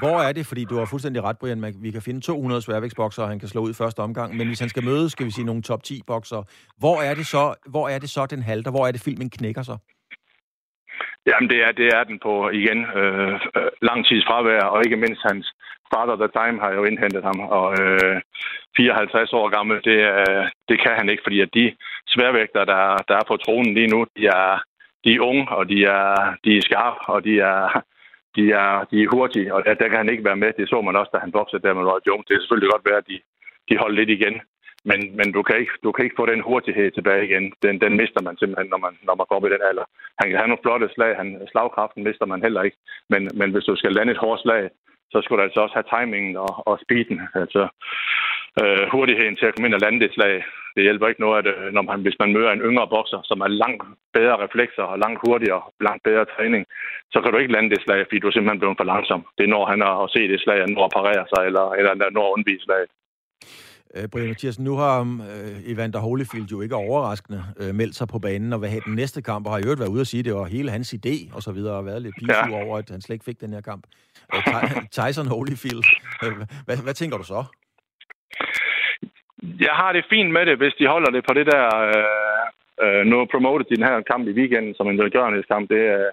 Hvor 0.00 0.18
er 0.26 0.32
det, 0.32 0.46
fordi 0.46 0.64
du 0.64 0.76
har 0.78 0.86
fuldstændig 0.90 1.22
ret, 1.22 1.38
Brian, 1.38 1.74
vi 1.82 1.90
kan 1.90 2.02
finde 2.02 2.20
200 2.20 2.62
sværvægtsbokser, 2.62 3.26
han 3.26 3.38
kan 3.38 3.48
slå 3.48 3.60
ud 3.60 3.70
i 3.70 3.80
første 3.82 4.00
omgang, 4.00 4.36
men 4.36 4.46
hvis 4.46 4.60
han 4.60 4.68
skal 4.68 4.84
møde, 4.84 5.10
skal 5.10 5.26
vi 5.26 5.30
sige, 5.30 5.46
nogle 5.46 5.62
top 5.62 5.82
10 5.82 6.02
bokser, 6.06 6.42
hvor 6.78 6.96
er 7.08 7.14
det 7.14 7.26
så, 7.26 7.54
hvor 7.66 7.88
er 7.88 7.98
det 7.98 8.10
så 8.10 8.26
den 8.26 8.42
halter? 8.42 8.70
Hvor 8.70 8.86
er 8.86 8.92
det, 8.92 9.02
filmen 9.04 9.30
knækker 9.30 9.62
så? 9.62 9.76
Jamen, 11.26 11.50
det 11.50 11.58
er, 11.66 11.72
det 11.72 11.86
er 11.96 12.04
den 12.04 12.18
på, 12.22 12.50
igen, 12.50 12.80
øh, 13.00 13.34
øh 13.56 13.70
lang 13.82 14.06
tids 14.06 14.24
fravær, 14.28 14.64
og 14.74 14.82
ikke 14.84 14.96
mindst 14.96 15.22
hans 15.30 15.46
father 15.92 16.16
the 16.22 16.30
time 16.38 16.58
har 16.64 16.72
jo 16.78 16.84
indhentet 16.84 17.22
ham, 17.28 17.40
og 17.40 17.66
øh, 17.80 18.20
54 18.76 19.32
år 19.32 19.48
gammel, 19.56 19.76
det, 19.88 19.98
øh, 20.14 20.44
det 20.68 20.76
kan 20.84 20.94
han 20.98 21.08
ikke, 21.08 21.22
fordi 21.26 21.40
at 21.40 21.54
de 21.54 21.64
sværvægter, 22.12 22.64
der, 22.64 22.82
der 23.08 23.14
er 23.20 23.26
på 23.28 23.36
tronen 23.36 23.74
lige 23.74 23.92
nu, 23.94 24.00
de 24.16 24.26
er, 24.26 24.62
de 25.04 25.10
er 25.14 25.20
unge, 25.20 25.48
og 25.48 25.68
de 25.68 25.78
er, 25.84 26.34
de 26.44 26.50
er 26.56 26.62
skarpe, 26.68 27.00
og 27.14 27.24
de 27.24 27.34
er, 27.40 27.82
de 28.38 28.44
er, 28.64 28.72
de 28.90 28.96
er 29.02 29.12
hurtige, 29.14 29.54
og 29.54 29.60
der, 29.64 29.74
der 29.80 29.88
kan 29.88 30.00
han 30.02 30.12
ikke 30.12 30.28
være 30.28 30.42
med. 30.42 30.50
Det 30.52 30.68
så 30.68 30.78
man 30.80 30.96
også, 31.00 31.10
da 31.14 31.18
han 31.18 31.36
boxede 31.38 31.62
der 31.62 31.74
med 31.74 31.84
Roy 31.90 32.00
Jones. 32.06 32.26
Det 32.26 32.34
er 32.34 32.40
selvfølgelig 32.40 32.72
godt 32.74 32.88
være, 32.88 33.00
at 33.02 33.08
de, 33.10 33.16
de 33.68 33.74
holder 33.82 33.98
lidt 33.98 34.10
igen. 34.18 34.36
Men, 34.90 35.00
men 35.18 35.28
du, 35.36 35.40
kan 35.42 35.56
ikke, 35.62 35.74
du 35.84 35.92
kan 35.92 36.04
ikke 36.04 36.18
få 36.20 36.26
den 36.26 36.40
hurtighed 36.48 36.90
tilbage 36.90 37.26
igen. 37.28 37.44
Den, 37.64 37.74
den 37.84 37.92
mister 38.00 38.20
man 38.26 38.36
simpelthen, 38.36 38.68
når 38.70 38.80
man, 38.86 38.94
når 39.06 39.14
man 39.14 39.26
går 39.28 39.36
op 39.36 39.46
i 39.46 39.54
den 39.54 39.62
alder. 39.70 39.86
Han 40.20 40.26
kan 40.28 40.38
have 40.38 40.50
nogle 40.50 40.64
flotte 40.64 40.88
slag. 40.94 41.12
Han, 41.20 41.28
slagkraften 41.52 42.04
mister 42.08 42.26
man 42.26 42.42
heller 42.46 42.62
ikke. 42.62 42.78
Men, 43.12 43.22
men 43.40 43.48
hvis 43.52 43.64
du 43.68 43.76
skal 43.76 43.92
lande 43.92 44.12
et 44.12 44.24
hårdt 44.24 44.40
slag, 44.42 44.62
så 45.12 45.16
skulle 45.20 45.38
du 45.38 45.44
altså 45.44 45.60
også 45.60 45.74
have 45.78 45.90
timingen 45.94 46.36
og, 46.36 46.52
og 46.68 46.74
speeden. 46.84 47.20
Altså, 47.42 47.62
øh, 48.62 48.84
hurtigheden 48.94 49.36
til 49.36 49.46
at 49.46 49.54
komme 49.54 49.66
ind 49.68 49.78
og 49.78 49.84
lande 49.84 50.00
det 50.04 50.14
slag. 50.16 50.34
Det 50.74 50.82
hjælper 50.86 51.08
ikke 51.08 51.24
noget, 51.26 51.38
at, 51.40 51.46
øh, 51.52 51.72
når 51.76 51.82
man, 51.90 52.00
hvis 52.04 52.20
man 52.22 52.32
møder 52.36 52.50
en 52.52 52.66
yngre 52.68 52.88
bokser, 52.94 53.20
som 53.30 53.38
er 53.46 53.50
langt 53.62 53.82
bedre 54.16 54.36
reflekser 54.44 54.84
og 54.92 54.98
langt 55.04 55.20
hurtigere 55.24 55.62
og 55.66 55.72
langt 55.88 56.02
bedre 56.08 56.24
træning, 56.34 56.62
så 57.12 57.18
kan 57.20 57.30
du 57.30 57.38
ikke 57.38 57.54
lande 57.54 57.70
det 57.74 57.80
slag, 57.84 58.00
fordi 58.06 58.18
du 58.18 58.26
er 58.28 58.34
simpelthen 58.34 58.62
blevet 58.62 58.80
for 58.80 58.90
langsom. 58.92 59.20
Det 59.36 59.44
er 59.44 59.54
når 59.56 59.64
han 59.72 59.80
har 59.86 59.94
at 60.04 60.12
se 60.14 60.22
det 60.32 60.40
slag, 60.44 60.58
når 60.66 60.84
at 60.88 60.96
parere 60.98 61.24
sig, 61.32 61.42
eller, 61.48 61.66
eller 61.78 61.92
når 62.16 62.24
at 62.26 62.34
undvige 62.36 62.64
slaget. 62.66 62.90
Øh, 63.94 64.08
Brian 64.08 64.28
Mathiasen, 64.28 64.64
nu 64.64 64.74
har 64.76 65.00
øh, 65.00 65.72
Evander 65.72 65.98
Holyfield 65.98 66.46
jo 66.46 66.60
ikke 66.60 66.74
overraskende 66.74 67.44
øh, 67.60 67.74
meldt 67.74 67.96
sig 67.96 68.08
på 68.08 68.18
banen 68.18 68.52
og 68.52 68.60
vil 68.60 68.68
have 68.68 68.82
den 68.84 68.94
næste 68.94 69.22
kamp, 69.22 69.46
og 69.46 69.52
har 69.52 69.60
jo 69.60 69.74
været 69.78 69.88
ude 69.88 70.00
at 70.00 70.06
sige, 70.06 70.18
at 70.18 70.24
det 70.24 70.34
var 70.34 70.44
hele 70.44 70.70
hans 70.70 70.94
idé, 70.94 71.34
og 71.36 71.42
så 71.42 71.52
videre, 71.52 71.74
og 71.76 71.86
været 71.86 72.02
lidt 72.02 72.14
pisu 72.18 72.32
ja. 72.32 72.64
over, 72.64 72.78
at 72.78 72.90
han 72.90 73.00
slet 73.00 73.14
ikke 73.14 73.24
fik 73.24 73.40
den 73.40 73.52
her 73.52 73.60
kamp. 73.60 73.86
Øh, 74.34 74.42
Tyson 74.96 75.26
Holyfield, 75.26 75.84
øh, 76.24 76.32
hvad, 76.64 76.76
hvad 76.76 76.94
tænker 76.94 77.16
du 77.16 77.24
så? 77.24 77.44
Jeg 79.42 79.74
har 79.80 79.92
det 79.92 80.04
fint 80.10 80.30
med 80.30 80.46
det, 80.46 80.56
hvis 80.58 80.74
de 80.78 80.86
holder 80.86 81.10
det 81.10 81.24
på 81.28 81.34
det 81.34 81.46
der... 81.46 81.64
Øh, 81.86 82.28
øh, 82.84 83.02
nu 83.06 83.26
promoted 83.32 83.66
i 83.70 83.74
den 83.74 83.88
her 83.88 84.00
kamp 84.00 84.28
i 84.28 84.36
weekenden 84.40 84.74
som 84.74 84.88
en 84.88 84.98
velgørenhedskamp. 84.98 85.70
Det, 85.70 85.82
øh, 85.96 86.10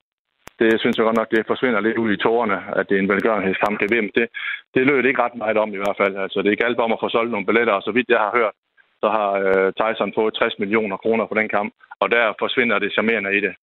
det 0.60 0.80
synes 0.80 0.98
jeg 0.98 1.06
godt 1.06 1.18
nok, 1.18 1.32
det 1.32 1.50
forsvinder 1.52 1.80
lidt 1.80 1.98
ud 1.98 2.12
i 2.14 2.22
tårerne, 2.26 2.58
at 2.80 2.90
det 2.90 2.96
er 2.96 3.02
en 3.02 3.14
velgørenhedskamp 3.14 3.80
til 3.80 3.92
VM. 3.94 4.10
Det, 4.16 4.26
det 4.74 4.88
lød 4.88 4.98
det 4.98 5.10
ikke 5.10 5.24
ret 5.24 5.36
meget 5.36 5.58
om 5.58 5.74
i 5.74 5.82
hvert 5.82 5.98
fald. 6.02 6.16
Altså, 6.16 6.42
det 6.42 6.60
galt 6.64 6.80
om 6.80 6.94
at 6.94 7.02
få 7.02 7.10
solgt 7.10 7.32
nogle 7.32 7.46
billetter, 7.46 7.74
og 7.74 7.82
så 7.82 7.92
vidt 7.92 8.10
jeg 8.10 8.20
har 8.26 8.32
hørt, 8.40 8.56
så 9.02 9.08
har 9.18 9.30
øh, 9.46 9.68
Tyson 9.80 10.14
fået 10.16 10.34
60 10.34 10.60
millioner 10.60 10.98
kroner 10.98 11.26
på 11.26 11.36
den 11.40 11.50
kamp, 11.50 11.74
og 12.00 12.12
der 12.12 12.34
forsvinder 12.40 12.80
det 12.80 12.94
charmerende 12.94 13.38
i 13.38 13.42
det. 13.42 13.54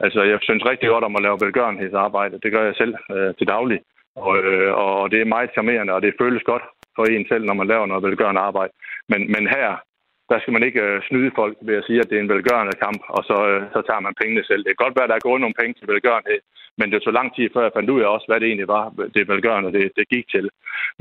Altså, 0.00 0.22
jeg 0.22 0.38
synes 0.42 0.68
rigtig 0.70 0.88
godt 0.88 1.04
om 1.04 1.16
at 1.16 1.22
lave 1.22 1.38
velgørenhedsarbejde. 1.40 2.40
Det 2.42 2.52
gør 2.52 2.64
jeg 2.64 2.74
selv 2.74 2.94
øh, 3.14 3.34
til 3.38 3.46
daglig. 3.48 3.80
Og, 4.16 4.38
øh, 4.38 4.74
og 4.74 5.10
det 5.10 5.20
er 5.20 5.34
meget 5.34 5.50
charmerende, 5.52 5.92
og 5.92 6.02
det 6.02 6.18
føles 6.20 6.42
godt 6.42 6.62
for 6.96 7.04
en 7.04 7.26
selv, 7.28 7.44
når 7.44 7.54
man 7.60 7.70
laver 7.72 7.86
noget 7.86 8.06
velgørende 8.06 8.40
arbejde. 8.48 8.72
Men, 9.08 9.20
men 9.34 9.44
her, 9.54 9.68
der 10.30 10.38
skal 10.40 10.52
man 10.52 10.62
ikke 10.68 10.82
øh, 10.88 11.02
snyde 11.08 11.30
folk 11.40 11.56
ved 11.68 11.76
at 11.80 11.86
sige, 11.86 12.00
at 12.00 12.08
det 12.10 12.16
er 12.16 12.24
en 12.24 12.34
velgørende 12.34 12.76
kamp, 12.84 13.00
og 13.16 13.22
så, 13.28 13.36
øh, 13.50 13.62
så 13.74 13.80
tager 13.88 14.00
man 14.06 14.18
pengene 14.20 14.44
selv. 14.44 14.62
Det 14.62 14.70
kan 14.72 14.84
godt 14.84 14.96
være, 14.96 15.06
at 15.06 15.12
der 15.12 15.18
er 15.18 15.28
gået 15.28 15.40
nogle 15.40 15.58
penge 15.60 15.74
til 15.74 15.88
velgørenhed, 15.92 16.40
men 16.78 16.92
det 16.92 17.02
tog 17.02 17.12
lang 17.12 17.28
tid, 17.34 17.46
før 17.54 17.62
jeg 17.62 17.76
fandt 17.76 17.90
ud 17.94 18.00
af 18.02 18.08
også, 18.14 18.26
hvad 18.28 18.40
det 18.40 18.48
egentlig 18.48 18.68
var, 18.68 18.84
det 19.14 19.28
velgørende, 19.28 19.72
det, 19.76 19.84
det 19.96 20.08
gik 20.14 20.26
til. 20.34 20.46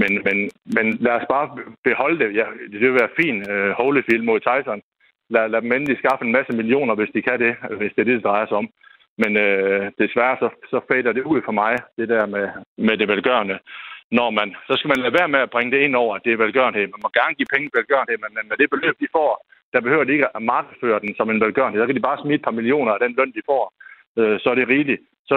Men, 0.01 0.11
men, 0.25 0.37
men 0.75 0.85
lad 1.05 1.13
os 1.19 1.27
bare 1.35 1.47
beholde 1.83 2.19
det. 2.21 2.35
Ja, 2.35 2.45
det 2.71 2.79
vil 2.81 2.99
være 3.01 3.17
fint, 3.21 3.49
øh, 3.51 3.69
Holyfield 3.79 4.23
mod 4.29 4.39
Tyson. 4.39 4.81
Lad, 5.29 5.49
lad 5.49 5.61
dem 5.61 5.71
endelig 5.71 5.97
skaffe 5.97 6.25
en 6.25 6.35
masse 6.37 6.53
millioner, 6.59 6.95
hvis 6.95 7.13
de 7.15 7.21
kan 7.21 7.39
det, 7.39 7.53
hvis 7.79 7.93
det 7.95 8.01
er 8.01 8.09
det, 8.09 8.17
det 8.17 8.23
drejer 8.23 8.45
sig 8.47 8.57
om. 8.57 8.69
Men 9.17 9.37
øh, 9.37 9.91
desværre 9.99 10.37
så, 10.39 10.49
så 10.69 10.79
fader 10.87 11.11
det 11.13 11.23
ud 11.23 11.41
for 11.45 11.51
mig, 11.51 11.73
det 11.97 12.09
der 12.09 12.25
med, 12.25 12.47
med 12.77 12.97
det 12.97 13.07
velgørende. 13.07 13.59
Når 14.11 14.29
man, 14.29 14.55
så 14.67 14.73
skal 14.77 14.91
man 14.93 15.01
lade 15.03 15.17
være 15.19 15.33
med 15.33 15.39
at 15.39 15.49
bringe 15.49 15.71
det 15.71 15.81
ind 15.85 15.95
over, 15.95 16.15
at 16.15 16.23
det 16.25 16.33
er 16.33 16.43
velgørenhed. 16.43 16.85
Man 16.93 17.03
må 17.03 17.09
gerne 17.19 17.35
give 17.35 17.53
penge 17.53 17.67
til 17.67 17.77
velgørenhed, 17.79 18.17
men 18.17 18.47
med 18.49 18.57
det 18.57 18.69
beløb, 18.69 18.95
de 18.99 19.15
får, 19.17 19.29
der 19.73 19.81
behøver 19.81 20.03
de 20.03 20.13
ikke 20.13 20.35
at 20.37 20.41
markedsføre 20.53 20.99
den 20.99 21.15
som 21.15 21.29
en 21.29 21.41
velgørenhed. 21.45 21.79
Der 21.79 21.87
kan 21.87 21.95
de 21.95 22.07
bare 22.09 22.21
smide 22.21 22.39
et 22.39 22.47
par 22.47 22.57
millioner 22.59 22.91
af 22.93 22.99
den 22.99 23.15
løn, 23.17 23.35
de 23.37 23.47
får. 23.51 23.63
Øh, 24.19 24.39
så 24.39 24.47
er 24.49 24.55
det 24.55 24.67
rigeligt. 24.67 25.01
Så, 25.29 25.35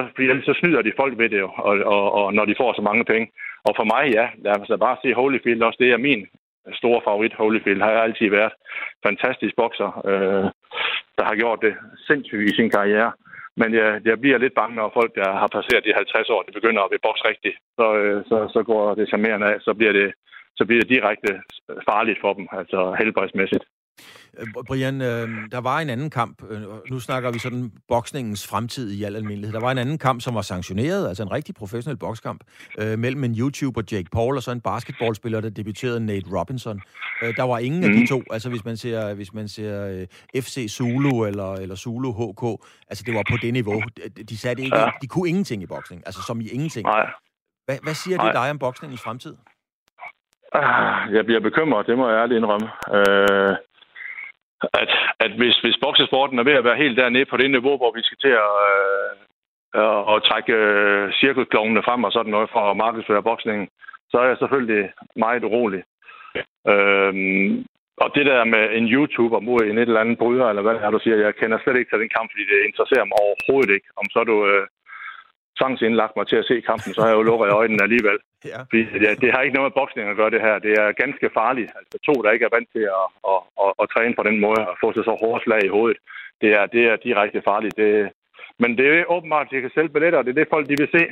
så 0.49 0.53
snyder 0.61 0.83
de 0.83 0.99
folk 1.01 1.19
ved 1.19 1.29
det 1.29 1.39
jo, 1.39 1.51
og, 1.69 1.75
og, 1.95 2.13
og, 2.13 2.35
når 2.35 2.45
de 2.45 2.55
får 2.61 2.73
så 2.73 2.83
mange 2.83 3.05
penge. 3.05 3.27
Og 3.69 3.73
for 3.79 3.85
mig, 3.95 4.05
ja, 4.19 4.27
lad 4.45 4.61
os 4.61 4.81
bare 4.81 4.97
se 5.03 5.15
Holyfield 5.15 5.63
også. 5.63 5.79
Det 5.81 5.91
er 5.93 6.07
min 6.09 6.27
store 6.81 7.01
favorit, 7.05 7.35
Holyfield, 7.35 7.83
har 7.83 7.91
jeg 7.91 8.03
altid 8.03 8.31
været. 8.31 8.53
Fantastisk 9.07 9.57
bokser, 9.57 9.91
øh, 10.11 10.47
der 11.19 11.25
har 11.25 11.37
gjort 11.37 11.61
det 11.63 11.75
sindssygt 12.07 12.51
i 12.51 12.57
sin 12.57 12.71
karriere. 12.71 13.13
Men 13.61 13.71
jeg, 13.81 13.89
jeg 14.11 14.21
bliver 14.21 14.39
lidt 14.39 14.55
bange, 14.61 14.77
når 14.77 14.97
folk, 14.99 15.13
der 15.21 15.29
har 15.43 15.49
passeret 15.57 15.85
de 15.85 15.95
50 15.95 16.31
år, 16.35 16.43
de 16.43 16.59
begynder 16.59 16.83
at 16.83 16.91
bokse 17.07 17.25
rigtigt. 17.31 17.57
Så, 17.79 17.87
øh, 18.01 18.19
så, 18.31 18.37
så 18.55 18.61
går 18.71 18.95
det 18.95 19.09
charmerende 19.09 19.47
af, 19.53 19.57
så 19.61 19.73
bliver 19.79 19.93
det, 19.93 20.09
så 20.59 20.63
bliver 20.67 20.81
det 20.83 20.93
direkte 20.95 21.31
farligt 21.91 22.19
for 22.21 22.33
dem, 22.39 22.47
altså 22.59 22.81
helbredsmæssigt. 22.99 23.65
Øh, 24.39 24.47
Brian, 24.67 25.01
øh, 25.01 25.29
der 25.53 25.61
var 25.61 25.79
en 25.79 25.91
anden 25.91 26.11
kamp, 26.11 26.43
øh, 26.51 26.63
nu 26.91 27.01
snakker 27.01 27.31
vi 27.31 27.39
sådan 27.39 27.73
boksningens 27.89 28.47
fremtid 28.47 28.91
i 28.91 29.05
al 29.05 29.17
almindelighed. 29.17 29.53
Der 29.53 29.61
var 29.61 29.71
en 29.71 29.79
anden 29.79 29.99
kamp, 29.99 30.21
som 30.21 30.35
var 30.35 30.43
sanktioneret, 30.43 31.09
altså 31.09 31.23
en 31.23 31.33
rigtig 31.33 31.55
professionel 31.55 31.99
bokskamp, 31.99 32.41
øh, 32.79 32.99
mellem 32.99 33.25
en 33.25 33.35
YouTuber, 33.39 33.83
Jake 33.93 34.09
Paul, 34.13 34.37
og 34.37 34.43
så 34.43 34.51
en 34.51 34.61
basketballspiller, 34.61 35.41
der 35.41 35.51
debuterede, 35.51 36.01
Nate 36.01 36.27
Robinson. 36.39 36.81
Øh, 37.23 37.37
der 37.37 37.43
var 37.43 37.59
ingen 37.59 37.81
mm. 37.81 37.87
af 37.87 37.93
de 37.93 38.01
mm. 38.01 38.07
to, 38.07 38.23
altså 38.31 38.49
hvis 38.49 38.65
man 38.65 38.77
ser, 38.77 39.15
hvis 39.15 39.35
man 39.35 39.49
ser 39.49 39.87
øh, 39.87 40.43
FC 40.43 40.67
Zulu 40.69 41.25
eller, 41.25 41.53
eller 41.55 41.75
Zulu 41.75 42.13
HK, 42.13 42.65
altså 42.89 43.05
det 43.07 43.15
var 43.15 43.25
på 43.31 43.37
det 43.43 43.53
niveau. 43.53 43.83
De, 44.29 44.39
satte 44.39 44.63
ikke, 44.63 44.79
ja. 44.79 44.91
de 45.03 45.07
kunne 45.07 45.29
ingenting 45.29 45.63
i 45.63 45.67
boksning, 45.67 46.03
altså 46.07 46.23
som 46.27 46.41
i 46.41 46.49
ingenting. 46.49 46.87
Nej. 46.87 47.11
Hvad, 47.67 47.79
hvad 47.83 47.95
siger 47.95 48.17
Nej. 48.17 48.27
det 48.27 48.35
dig 48.35 48.51
om 48.51 48.59
boksningens 48.59 49.03
fremtid? 49.03 49.35
Ah, 50.53 51.15
jeg 51.15 51.25
bliver 51.25 51.41
bekymret, 51.41 51.87
det 51.87 51.99
må 51.99 52.09
jeg 52.11 52.19
ærligt 52.23 52.39
indrømme. 52.39 52.69
Øh, 52.97 53.57
at, 54.81 54.91
at 55.21 55.33
hvis, 55.41 55.57
hvis 55.59 55.77
boksesporten 55.81 56.39
er 56.39 56.43
ved 56.43 56.53
at 56.53 56.65
være 56.65 56.83
helt 56.83 56.97
dernede 56.97 57.25
på 57.25 57.37
det 57.37 57.51
niveau, 57.51 57.77
hvor 57.77 57.93
vi 57.97 58.03
skal 58.03 58.19
til 58.25 58.35
at, 58.47 58.55
øh, 58.73 59.11
øh 59.79 60.15
at 60.15 60.23
trække 60.29 60.53
øh, 60.53 61.85
frem 61.89 62.05
og 62.05 62.13
sådan 62.13 62.31
noget 62.31 62.51
for 62.53 62.61
at 62.71 62.77
markedsføre 62.77 63.23
boksningen, 63.23 63.69
så 64.11 64.19
er 64.19 64.27
jeg 64.29 64.39
selvfølgelig 64.39 64.91
meget 65.17 65.45
urolig. 65.45 65.83
Ja. 66.35 66.43
Øhm, 66.73 67.67
og 68.03 68.09
det 68.15 68.27
der 68.27 68.45
med 68.45 68.65
en 68.79 68.87
YouTuber 68.95 69.41
mod 69.41 69.61
en 69.61 69.79
et 69.79 69.89
eller 69.89 70.01
andet 70.01 70.19
bryder, 70.19 70.47
eller 70.49 70.63
hvad 70.63 70.75
det 70.75 70.83
er, 70.83 70.91
du 70.91 71.01
siger, 71.03 71.17
jeg 71.17 71.35
kender 71.35 71.59
slet 71.59 71.77
ikke 71.79 71.91
til 71.91 72.01
den 72.03 72.15
kamp, 72.17 72.27
fordi 72.33 72.45
det 72.53 72.67
interesserer 72.69 73.05
mig 73.05 73.19
overhovedet 73.27 73.71
ikke. 73.77 73.89
Om 74.01 74.07
så 74.15 74.21
du 74.31 74.37
øh, 74.51 74.67
tvangsindlagt 75.59 76.17
mig 76.17 76.27
til 76.27 76.39
at 76.43 76.49
se 76.51 76.57
kampen, 76.71 76.91
så 76.95 77.01
har 77.01 77.09
jeg 77.09 77.19
jo 77.19 77.29
lukket 77.31 77.59
øjnene 77.61 77.83
alligevel. 77.87 78.19
Ja. 78.53 78.61
Fordi 78.71 78.83
det, 79.03 79.21
det 79.23 79.33
har 79.33 79.41
ikke 79.43 79.57
noget 79.57 79.69
med 79.69 79.79
boksning 79.81 80.09
at 80.09 80.17
gøre, 80.17 80.31
det 80.31 80.41
her. 80.47 80.59
Det 80.67 80.73
er 80.83 80.99
ganske 81.03 81.31
farligt. 81.41 81.71
Altså 81.79 81.97
to, 82.07 82.15
der 82.23 82.31
ikke 82.31 82.47
er 82.49 82.55
vant 82.57 82.71
til 82.77 82.85
at, 83.01 83.07
at, 83.33 83.41
at, 83.65 83.71
at 83.83 83.91
træne 83.95 84.15
på 84.19 84.23
den 84.29 84.39
måde 84.47 84.61
og 84.71 84.77
få 84.83 84.89
sig 84.93 85.05
så 85.05 85.15
hårdt 85.23 85.43
slag 85.45 85.63
i 85.65 85.75
hovedet, 85.77 85.99
det 86.41 86.51
er, 86.59 86.67
det 86.67 86.83
er 86.91 86.97
direkte 86.97 87.43
farligt. 87.51 87.77
Det, 87.77 88.11
men 88.63 88.79
det 88.79 88.87
er 88.87 89.11
åbenbart, 89.17 89.47
at 89.47 89.53
de 89.53 89.61
kan 89.61 89.71
sælge 89.75 89.95
billetter, 89.95 90.19
og 90.19 90.25
det 90.25 90.31
er 90.31 90.41
det, 90.41 90.53
folk 90.55 90.69
de 90.69 90.81
vil 90.83 90.95
se. 90.97 91.03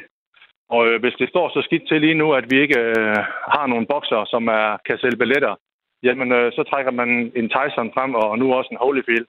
Og 0.69 0.83
øh, 0.89 1.01
hvis 1.01 1.17
det 1.21 1.29
står 1.29 1.49
så 1.49 1.61
skidt 1.63 1.89
til 1.89 2.01
lige 2.01 2.21
nu, 2.23 2.33
at 2.33 2.45
vi 2.51 2.57
ikke 2.61 2.81
øh, 2.81 3.17
har 3.55 3.67
nogen 3.67 3.87
bokser, 3.87 4.25
som 4.25 4.49
er, 4.49 4.77
kan 4.87 4.99
sælge 4.99 5.17
billetter, 5.23 5.55
jamen 6.03 6.33
øh, 6.33 6.53
så 6.53 6.63
trækker 6.63 6.93
man 7.01 7.09
en 7.41 7.49
Tyson 7.55 7.93
frem, 7.95 8.15
og 8.15 8.39
nu 8.39 8.55
også 8.55 8.69
en 8.73 8.83
Holyfield 8.85 9.27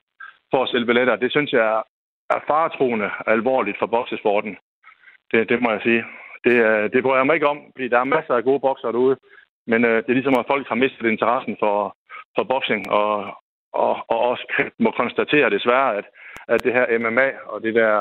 for 0.52 0.64
at 0.64 0.70
sælge 0.70 0.86
billetter. 0.86 1.16
Det 1.16 1.32
synes 1.32 1.52
jeg 1.54 1.84
er 2.30 2.40
faretroende 2.48 3.10
alvorligt 3.28 3.80
for 3.80 3.86
boksesporten. 3.86 4.58
Det, 5.32 5.50
det 5.50 5.62
må 5.62 5.72
jeg 5.72 5.82
sige. 5.84 6.04
Det, 6.46 6.56
øh, 6.68 6.86
det 6.94 7.04
bryder 7.04 7.18
jeg 7.18 7.26
mig 7.26 7.36
ikke 7.36 7.52
om, 7.54 7.60
fordi 7.76 7.88
der 7.88 8.00
er 8.00 8.14
masser 8.16 8.34
af 8.36 8.44
gode 8.44 8.60
bokser 8.60 8.92
derude. 8.92 9.18
Men 9.72 9.86
øh, 9.86 9.98
det 10.04 10.10
er 10.10 10.20
ligesom, 10.20 10.40
at 10.40 10.50
folk 10.52 10.68
har 10.68 10.76
mistet 10.76 11.06
interessen 11.06 11.56
for, 11.60 11.96
for 12.36 12.44
boksning, 12.44 12.92
og, 12.92 13.14
og, 13.74 13.94
og 14.14 14.20
også 14.32 14.46
må 14.86 14.92
konstatere 14.92 15.50
desværre, 15.50 15.96
at, 15.98 16.06
at 16.48 16.64
det 16.64 16.74
her 16.74 17.00
MMA 17.00 17.30
og 17.46 17.62
det 17.64 17.76
der, 17.76 17.94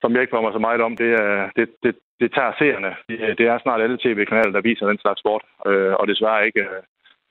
som 0.00 0.12
jeg 0.12 0.20
ikke 0.20 0.34
får 0.34 0.42
mig 0.42 0.52
så 0.52 0.58
meget 0.58 0.80
om, 0.80 0.96
det, 0.96 1.10
øh, 1.22 1.44
det, 1.56 1.66
det, 1.82 1.96
det 2.20 2.32
tager 2.32 2.52
seerne. 2.58 2.90
Øh, 3.08 3.36
det 3.38 3.46
er 3.46 3.58
snart 3.58 3.80
alle 3.82 3.98
tv-kanaler, 4.04 4.52
der 4.52 4.68
viser 4.68 4.86
den 4.86 4.98
slags 4.98 5.20
sport, 5.20 5.44
øh, 5.66 5.94
og 6.00 6.08
desværre 6.08 6.46
ikke 6.46 6.60
uh, 6.60 6.82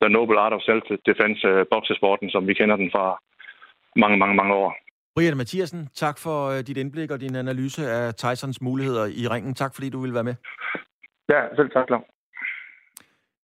The 0.02 0.10
Noble 0.10 0.40
Art 0.40 0.54
of 0.54 0.62
Self-Defense, 0.70 1.42
uh, 1.52 1.66
boksesporten, 1.72 2.30
som 2.30 2.48
vi 2.48 2.54
kender 2.54 2.76
den 2.76 2.92
fra 2.92 3.06
mange, 3.96 4.18
mange, 4.18 4.36
mange 4.36 4.54
år. 4.54 4.85
Brian 5.16 5.38
Mathiasen, 5.38 5.90
tak 5.94 6.18
for 6.18 6.50
øh, 6.50 6.60
dit 6.60 6.78
indblik 6.78 7.12
og 7.12 7.22
din 7.22 7.36
analyse 7.36 7.90
af 7.92 8.16
Tysons 8.16 8.62
muligheder 8.62 9.06
i 9.06 9.28
ringen. 9.28 9.54
Tak 9.54 9.76
fordi 9.76 9.90
du 9.90 10.00
ville 10.00 10.14
være 10.14 10.24
med. 10.24 10.36
Ja, 11.30 11.56
selv 11.56 11.70
tak, 11.70 11.90
Lav. 11.90 12.04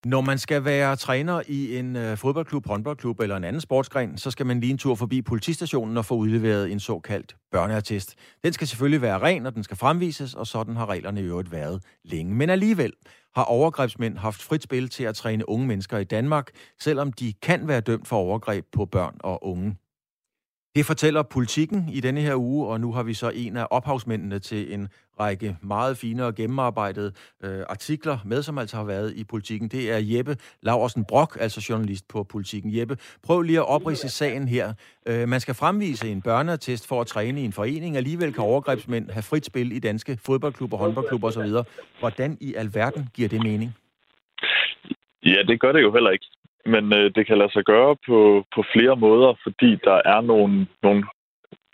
Når 0.05 0.21
man 0.21 0.37
skal 0.37 0.65
være 0.65 0.95
træner 0.95 1.41
i 1.47 1.77
en 1.77 1.95
øh, 1.95 2.17
fodboldklub, 2.17 2.67
håndboldklub 2.67 3.19
eller 3.19 3.35
en 3.37 3.43
anden 3.43 3.61
sportsgren, 3.61 4.17
så 4.17 4.31
skal 4.31 4.45
man 4.45 4.59
lige 4.59 4.71
en 4.71 4.77
tur 4.77 4.95
forbi 4.95 5.21
politistationen 5.21 5.97
og 5.97 6.05
få 6.05 6.15
udleveret 6.15 6.71
en 6.71 6.79
såkaldt 6.79 7.35
børneattest. 7.51 8.15
Den 8.43 8.53
skal 8.53 8.67
selvfølgelig 8.67 9.01
være 9.01 9.19
ren, 9.19 9.45
og 9.45 9.55
den 9.55 9.63
skal 9.63 9.77
fremvises, 9.77 10.35
og 10.35 10.47
sådan 10.47 10.75
har 10.75 10.89
reglerne 10.89 11.21
i 11.21 11.23
øvrigt 11.23 11.51
været 11.51 11.83
længe. 12.03 12.35
Men 12.35 12.49
alligevel 12.49 12.93
har 13.35 13.43
overgrebsmænd 13.43 14.17
haft 14.17 14.41
frit 14.41 14.63
spil 14.63 14.89
til 14.89 15.03
at 15.03 15.15
træne 15.15 15.49
unge 15.49 15.67
mennesker 15.67 15.97
i 15.97 16.03
Danmark, 16.03 16.49
selvom 16.79 17.13
de 17.13 17.33
kan 17.33 17.67
være 17.67 17.81
dømt 17.81 18.07
for 18.07 18.15
overgreb 18.15 18.65
på 18.71 18.85
børn 18.85 19.17
og 19.19 19.45
unge. 19.45 19.75
Det 20.75 20.85
fortæller 20.85 21.23
politikken 21.23 21.89
i 21.93 21.99
denne 21.99 22.21
her 22.21 22.35
uge, 22.35 22.67
og 22.67 22.81
nu 22.81 22.91
har 22.91 23.03
vi 23.03 23.13
så 23.13 23.29
en 23.29 23.57
af 23.57 23.67
ophavsmændene 23.71 24.39
til 24.39 24.73
en 24.73 24.87
række 25.19 25.57
meget 25.61 25.97
fine 25.97 26.25
og 26.25 26.35
gennemarbejdede 26.35 27.11
øh, 27.43 27.59
artikler 27.69 28.17
med, 28.25 28.43
som 28.43 28.57
altså 28.57 28.77
har 28.77 28.83
været 28.83 29.13
i 29.15 29.23
politikken. 29.23 29.67
Det 29.69 29.91
er 29.91 29.97
Jeppe 30.01 30.37
Laversen 30.61 31.05
Brock, 31.05 31.37
altså 31.39 31.65
journalist 31.69 32.07
på 32.07 32.23
politikken. 32.23 32.77
Jeppe, 32.77 32.97
prøv 33.23 33.41
lige 33.41 33.59
at 33.59 33.67
oprise 33.67 34.09
sagen 34.09 34.47
her. 34.47 34.73
Øh, 35.05 35.27
man 35.27 35.39
skal 35.39 35.53
fremvise 35.55 36.09
en 36.09 36.21
børneattest 36.21 36.87
for 36.87 37.01
at 37.01 37.07
træne 37.07 37.41
i 37.41 37.45
en 37.45 37.53
forening. 37.53 37.97
Alligevel 37.97 38.33
kan 38.33 38.43
overgrebsmænd 38.43 39.09
have 39.09 39.23
frit 39.23 39.45
spil 39.45 39.71
i 39.71 39.79
danske 39.79 40.17
fodboldklubber, 40.25 40.77
håndboldklubber 40.77 41.27
osv. 41.27 41.49
Hvordan 41.99 42.37
i 42.41 42.53
alverden 42.53 43.09
giver 43.13 43.29
det 43.29 43.43
mening? 43.43 43.75
Ja, 45.25 45.43
det 45.47 45.59
gør 45.59 45.71
det 45.71 45.81
jo 45.81 45.93
heller 45.93 46.09
ikke. 46.09 46.25
Men 46.65 46.93
øh, 46.93 47.11
det 47.15 47.27
kan 47.27 47.37
lade 47.37 47.51
sig 47.51 47.63
gøre 47.63 47.95
på, 48.07 48.45
på 48.55 48.63
flere 48.73 48.95
måder, 48.95 49.33
fordi 49.43 49.75
der 49.83 50.01
er 50.05 50.21
nogle, 50.21 50.67
nogle 50.83 51.03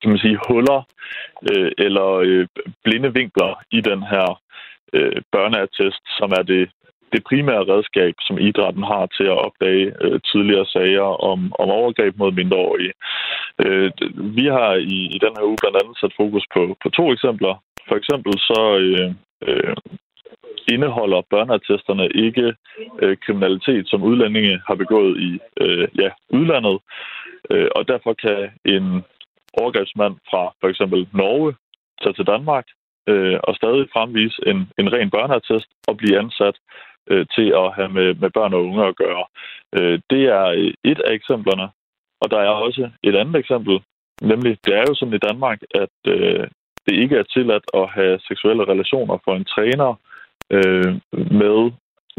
kan 0.01 0.09
man 0.09 0.19
sige, 0.19 0.39
huller 0.47 0.81
øh, 1.51 1.71
eller 1.77 2.07
øh, 2.27 2.47
blinde 2.83 3.13
vinkler 3.13 3.51
i 3.71 3.81
den 3.81 4.01
her 4.03 4.41
øh, 4.93 5.21
børneattest, 5.31 6.03
som 6.17 6.29
er 6.39 6.43
det, 6.43 6.69
det 7.13 7.23
primære 7.29 7.67
redskab, 7.73 8.13
som 8.27 8.39
idrætten 8.39 8.83
har 8.83 9.05
til 9.17 9.23
at 9.33 9.41
opdage 9.47 9.85
øh, 10.01 10.19
tidligere 10.31 10.65
sager 10.65 11.09
om, 11.31 11.39
om 11.59 11.69
overgreb 11.69 12.13
mod 12.17 12.31
mindreårige. 12.31 12.93
Øh, 13.65 13.91
vi 14.37 14.45
har 14.45 14.73
i, 14.73 14.99
i 15.15 15.17
den 15.25 15.33
her 15.37 15.45
uge 15.49 15.61
blandt 15.61 15.77
andet 15.81 15.97
sat 15.97 16.13
fokus 16.21 16.45
på, 16.53 16.61
på 16.83 16.89
to 16.89 17.13
eksempler. 17.15 17.53
For 17.87 17.95
eksempel 17.95 18.33
så 18.49 18.61
øh, 18.83 19.09
øh, 19.47 19.75
indeholder 20.73 21.21
børneattesterne 21.29 22.07
ikke 22.25 22.55
øh, 23.01 23.17
kriminalitet, 23.25 23.89
som 23.89 24.03
udlændinge 24.03 24.61
har 24.67 24.75
begået 24.75 25.13
i 25.29 25.39
øh, 25.61 25.87
ja, 25.99 26.09
udlandet. 26.29 26.79
Øh, 27.51 27.67
og 27.75 27.87
derfor 27.87 28.13
kan 28.13 28.39
en 28.65 29.03
overgrebsmand 29.61 30.15
fra 30.29 30.43
for 30.61 30.67
eksempel 30.67 31.07
Norge 31.13 31.55
tage 32.01 32.13
til 32.13 32.27
Danmark 32.27 32.65
øh, 33.09 33.39
og 33.43 33.55
stadig 33.55 33.87
fremvise 33.93 34.37
en, 34.47 34.57
en 34.79 34.93
ren 34.93 35.09
børneattest 35.09 35.69
og 35.87 35.97
blive 35.97 36.19
ansat 36.19 36.55
øh, 37.11 37.25
til 37.35 37.47
at 37.61 37.73
have 37.77 37.89
med, 37.89 38.13
med 38.21 38.29
børn 38.29 38.53
og 38.53 38.63
unge 38.65 38.85
at 38.85 38.95
gøre. 38.95 39.25
Øh, 39.77 39.99
det 40.09 40.23
er 40.39 40.71
et 40.83 40.99
af 40.99 41.13
eksemplerne. 41.13 41.67
Og 42.21 42.31
der 42.31 42.39
er 42.39 42.49
også 42.49 42.89
et 43.03 43.15
andet 43.15 43.35
eksempel, 43.35 43.81
nemlig 44.21 44.57
det 44.65 44.73
er 44.75 44.83
jo 44.89 44.93
sådan 44.95 45.13
i 45.13 45.25
Danmark, 45.27 45.59
at 45.75 45.95
øh, 46.07 46.47
det 46.85 46.93
ikke 47.03 47.17
er 47.17 47.23
tilladt 47.23 47.65
at 47.73 47.89
have 47.89 48.19
seksuelle 48.27 48.63
relationer 48.71 49.17
for 49.25 49.35
en 49.35 49.45
træner 49.45 49.95
øh, 50.51 50.91
med 51.41 51.71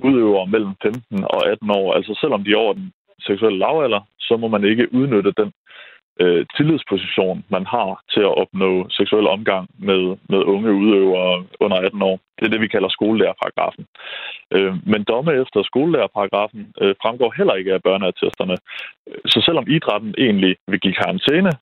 udøvere 0.03 0.47
mellem 0.47 0.73
15 0.83 1.25
og 1.25 1.51
18 1.51 1.71
år. 1.71 1.95
Altså 1.95 2.19
selvom 2.21 2.45
de 2.45 2.53
er 2.53 2.57
over 2.57 2.73
den 2.73 2.93
seksuelle 3.21 3.59
lavalder, 3.59 4.01
så 4.21 4.37
må 4.37 4.49
man 4.49 4.65
ikke 4.65 4.95
udnytte 4.95 5.33
den 5.33 5.53
øh, 6.21 6.47
tillidsposition, 6.57 7.45
man 7.49 7.67
har 7.67 8.03
til 8.13 8.21
at 8.21 8.37
opnå 8.43 8.89
seksuel 8.91 9.27
omgang 9.27 9.69
med, 9.79 10.17
med 10.29 10.39
unge 10.55 10.73
udøvere 10.73 11.45
under 11.61 11.77
18 11.77 12.03
år. 12.03 12.21
Det 12.39 12.45
er 12.47 12.51
det, 12.51 12.61
vi 12.61 12.69
kalder 12.69 12.89
skolelærerparagrafen. 12.89 13.87
Øh, 14.55 14.75
men 14.87 15.05
domme 15.05 15.33
efter 15.43 15.63
skolelærerparagrafen 15.63 16.73
øh, 16.83 16.95
fremgår 17.03 17.35
heller 17.37 17.55
ikke 17.55 17.75
af 17.75 17.83
børneattesterne. 17.83 18.57
Så 19.27 19.39
selvom 19.47 19.67
idrætten 19.69 20.15
egentlig 20.19 20.57
vil 20.69 20.81
give 20.81 20.95
karantæne 21.03 21.53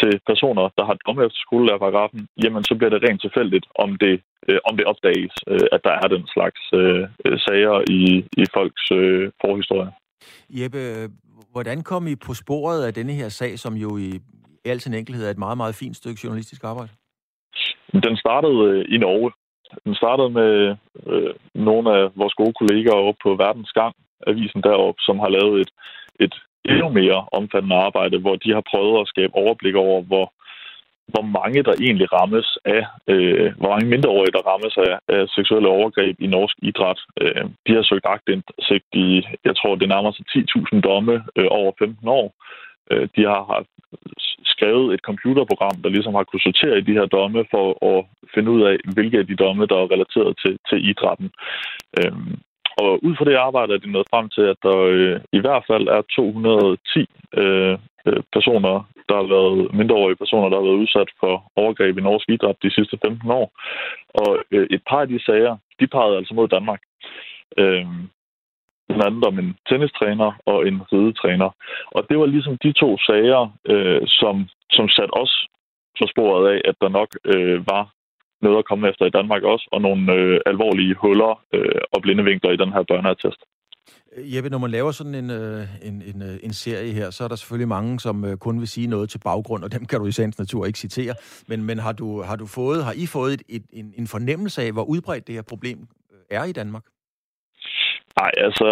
til 0.00 0.20
personer, 0.30 0.64
der 0.78 0.84
har 0.88 0.96
domme 1.06 1.24
efter 1.26 1.40
skolelærerparagrafen, 1.46 2.20
jamen 2.44 2.64
så 2.64 2.74
bliver 2.74 2.90
det 2.90 3.02
rent 3.02 3.20
tilfældigt, 3.20 3.66
om 3.84 3.90
det, 4.02 4.14
øh, 4.48 4.58
om 4.68 4.76
det 4.76 4.86
opdages, 4.86 5.34
øh, 5.52 5.66
at 5.72 5.80
der 5.86 5.94
er 6.02 6.08
den 6.14 6.24
slags 6.34 6.60
øh, 6.80 7.02
øh 7.24 7.38
sager 7.46 7.76
i, 8.00 8.02
i 8.42 8.44
folks 8.56 8.84
øh, 8.92 9.30
forhistorie. 9.42 9.92
Jeppe, 10.58 10.82
hvordan 11.52 11.82
kom 11.82 12.06
I 12.06 12.14
på 12.26 12.34
sporet 12.34 12.86
af 12.86 12.94
denne 12.94 13.12
her 13.12 13.28
sag, 13.28 13.58
som 13.58 13.74
jo 13.74 13.96
i, 13.96 14.10
i 14.64 14.68
al 14.72 14.80
sin 14.80 14.94
enkelhed 14.94 15.26
er 15.26 15.30
et 15.30 15.44
meget, 15.46 15.56
meget 15.56 15.74
fint 15.74 15.96
stykke 15.96 16.20
journalistisk 16.24 16.64
arbejde? 16.64 16.92
Den 17.92 18.16
startede 18.16 18.60
øh, 18.70 18.84
i 18.94 18.98
Norge. 18.98 19.30
Den 19.84 19.94
startede 19.94 20.30
med 20.30 20.76
øh, 21.06 21.34
nogle 21.54 21.86
af 21.96 22.02
vores 22.16 22.34
gode 22.34 22.54
kolleger 22.60 22.92
oppe 22.92 23.20
på 23.22 23.30
Verdens 23.44 23.72
Gang, 23.72 23.94
avisen 24.26 24.62
deroppe, 24.62 25.00
som 25.02 25.18
har 25.18 25.28
lavet 25.28 25.60
et, 25.60 25.70
et 26.20 26.34
endnu 26.64 26.88
mere 26.88 27.18
omfattende 27.32 27.76
arbejde, 27.76 28.18
hvor 28.18 28.36
de 28.36 28.50
har 28.52 28.64
prøvet 28.70 29.00
at 29.00 29.08
skabe 29.08 29.34
overblik 29.34 29.74
over, 29.74 30.02
hvor, 30.02 30.26
hvor 31.12 31.24
mange 31.38 31.62
der 31.62 31.74
egentlig 31.80 32.08
rammes 32.12 32.58
af, 32.64 32.82
øh, 33.12 33.52
hvor 33.58 33.68
mange 33.72 33.86
mindreårige 33.94 34.34
der 34.36 34.48
rammes 34.50 34.74
af, 34.76 34.94
af 35.16 35.28
seksuelle 35.28 35.68
overgreb 35.68 36.16
i 36.20 36.26
norsk 36.26 36.56
idræt. 36.62 37.00
Øh, 37.20 37.44
de 37.66 37.72
har 37.74 37.82
søgt 37.82 38.06
agtindsigt 38.14 38.88
i, 38.92 39.26
jeg 39.44 39.56
tror, 39.56 39.74
det 39.74 39.88
nærmer 39.88 40.12
sig 40.12 40.24
10.000 40.36 40.80
domme 40.80 41.14
øh, 41.38 41.48
over 41.50 41.72
15 41.78 42.08
år. 42.08 42.26
Øh, 42.90 43.08
de 43.16 43.22
har, 43.30 43.42
haft 43.54 43.70
skrevet 44.44 44.94
et 44.94 45.00
computerprogram, 45.00 45.76
der 45.82 45.88
ligesom 45.88 46.14
har 46.14 46.24
kunnet 46.24 46.42
sortere 46.42 46.78
i 46.78 46.86
de 46.88 46.96
her 46.98 47.06
domme 47.06 47.44
for 47.50 47.66
at 47.90 48.04
finde 48.34 48.50
ud 48.50 48.62
af, 48.62 48.76
hvilke 48.94 49.18
af 49.18 49.26
de 49.26 49.36
domme, 49.36 49.66
der 49.66 49.76
er 49.76 49.92
relateret 49.94 50.32
til, 50.42 50.58
til 50.68 50.88
idrætten. 50.90 51.30
Øhm, 52.00 52.34
og 52.76 53.04
ud 53.04 53.16
fra 53.16 53.24
det 53.24 53.36
arbejde 53.36 53.74
er 53.74 53.78
de 53.78 53.92
nået 53.92 54.10
frem 54.10 54.28
til, 54.28 54.44
at 54.52 54.56
der 54.62 54.78
øh, 54.94 55.20
i 55.32 55.40
hvert 55.44 55.64
fald 55.70 55.86
er 55.88 56.02
210 56.02 57.06
øh, 57.40 57.78
øh, 58.06 58.22
personer, 58.32 58.74
der 59.08 59.16
har 59.20 59.28
været 59.36 59.74
mindreårige 59.74 60.20
personer, 60.22 60.48
der 60.48 60.56
har 60.56 60.68
været 60.68 60.82
udsat 60.84 61.10
for 61.20 61.34
overgreb 61.56 61.98
i 61.98 62.06
norsk 62.08 62.28
idræt 62.28 62.62
de 62.62 62.74
sidste 62.74 62.98
15 63.06 63.30
år. 63.30 63.46
Og 64.08 64.30
øh, 64.50 64.66
et 64.70 64.82
par 64.88 65.00
af 65.00 65.08
de 65.08 65.24
sager, 65.24 65.56
de 65.80 65.86
pegede 65.86 66.16
altså 66.16 66.34
mod 66.34 66.48
Danmark. 66.48 66.82
Øh, 67.58 67.86
den 68.90 69.02
anden 69.06 69.24
om 69.26 69.38
en 69.38 69.56
tennistræner 69.68 70.30
og 70.46 70.68
en 70.68 70.82
ridetræner. 70.92 71.50
Og 71.96 72.06
det 72.08 72.18
var 72.18 72.26
ligesom 72.26 72.58
de 72.58 72.72
to 72.72 72.98
sager, 72.98 73.42
øh, 73.72 74.02
som, 74.06 74.48
som 74.70 74.88
satte 74.88 75.14
os 75.22 75.46
på 75.98 76.04
sporet 76.12 76.44
af, 76.54 76.60
at 76.64 76.74
der 76.80 76.88
nok 76.88 77.08
øh, 77.24 77.66
var 77.66 77.93
noget 78.46 78.58
at 78.58 78.68
komme 78.70 78.88
efter 78.90 79.04
i 79.06 79.16
Danmark 79.18 79.42
også, 79.42 79.66
og 79.72 79.80
nogle 79.86 80.12
øh, 80.12 80.40
alvorlige 80.46 80.94
huller 81.02 81.32
øh, 81.54 81.80
og 81.92 82.02
blinde 82.02 82.24
vinkler 82.24 82.50
i 82.52 82.60
den 82.62 82.72
her 82.72 82.82
børneattest. 82.90 83.40
Jeppe, 84.16 84.50
når 84.50 84.58
man 84.58 84.70
laver 84.70 84.90
sådan 84.90 85.14
en, 85.14 85.30
øh, 85.30 85.62
en, 85.88 85.94
en, 86.10 86.22
øh, 86.28 86.36
en 86.46 86.52
serie 86.52 86.92
her, 86.92 87.10
så 87.10 87.24
er 87.24 87.28
der 87.28 87.36
selvfølgelig 87.36 87.68
mange, 87.68 88.00
som 88.00 88.24
øh, 88.24 88.36
kun 88.36 88.60
vil 88.60 88.68
sige 88.68 88.86
noget 88.86 89.10
til 89.10 89.20
baggrund, 89.24 89.64
og 89.64 89.72
dem 89.72 89.84
kan 89.86 90.00
du 90.00 90.06
i 90.06 90.12
sagens 90.12 90.38
natur 90.38 90.66
ikke 90.66 90.78
citere. 90.78 91.14
Men, 91.48 91.66
men 91.68 91.78
har, 91.78 91.92
du, 91.92 92.22
har, 92.22 92.36
du 92.36 92.46
fået, 92.46 92.84
har 92.84 92.94
I 93.04 93.06
fået 93.06 93.32
et, 93.32 93.42
et, 93.48 93.64
en, 93.72 93.94
en 93.98 94.06
fornemmelse 94.06 94.62
af, 94.62 94.72
hvor 94.72 94.84
udbredt 94.84 95.26
det 95.26 95.34
her 95.34 95.42
problem 95.52 95.78
er 96.30 96.44
i 96.44 96.52
Danmark? 96.52 96.84
Nej, 98.20 98.32
altså, 98.36 98.66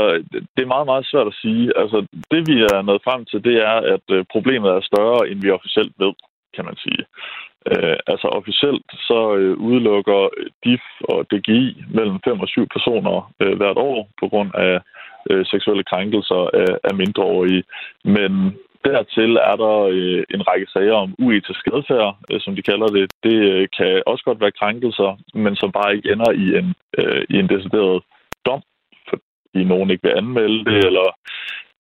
det 0.55 0.62
er 0.62 0.75
meget, 0.75 0.87
meget 0.87 1.07
svært 1.11 1.27
at 1.27 1.39
sige. 1.43 1.64
Altså, 1.83 1.99
det 2.31 2.41
vi 2.51 2.57
er 2.73 2.83
nået 2.83 3.03
frem 3.05 3.25
til, 3.25 3.45
det 3.45 3.57
er, 3.73 3.77
at 3.95 4.27
problemet 4.35 4.70
er 4.70 4.81
større, 4.91 5.29
end 5.29 5.41
vi 5.43 5.51
officielt 5.51 5.95
ved, 5.99 6.12
kan 6.57 6.64
man 6.64 6.77
sige. 6.77 7.03
Øh, 7.71 7.97
altså 8.07 8.29
officielt 8.29 8.87
så 9.09 9.37
øh, 9.37 9.57
udelukker 9.57 10.29
DIF 10.65 10.85
og 11.01 11.27
DGI 11.31 11.85
mellem 11.91 12.19
5 12.25 12.41
og 12.41 12.49
7 12.49 12.67
personer 12.67 13.33
øh, 13.41 13.57
hvert 13.57 13.79
år 13.79 14.09
på 14.21 14.29
grund 14.29 14.51
af 14.55 14.81
øh, 15.31 15.47
seksuelle 15.47 15.85
krænkelser 15.85 16.43
af, 16.63 16.79
af 16.85 16.95
mindreårige. 16.95 17.65
Men 18.05 18.33
dertil 18.85 19.37
er 19.37 19.57
der 19.65 19.77
øh, 19.97 20.25
en 20.35 20.43
række 20.49 20.67
sager 20.73 20.95
om 20.95 21.15
uetisk 21.19 21.67
adfærd, 21.77 22.17
øh, 22.31 22.41
som 22.41 22.57
de 22.57 22.63
kalder 22.63 22.87
det. 22.87 23.07
Det 23.23 23.39
øh, 23.53 23.69
kan 23.77 24.03
også 24.07 24.25
godt 24.25 24.41
være 24.41 24.59
krænkelser, 24.61 25.11
men 25.35 25.57
som 25.57 25.73
bare 25.73 25.95
ikke 25.97 26.13
ender 26.13 26.31
i 26.45 26.47
en, 26.59 26.75
øh, 26.99 27.23
i 27.31 27.37
en 27.39 27.49
decideret 27.49 28.03
dom, 28.47 28.63
fordi 29.09 29.65
nogen 29.65 29.91
ikke 29.91 30.09
vil 30.09 30.19
anmelde 30.21 30.65
det, 30.65 30.85
eller 30.89 31.07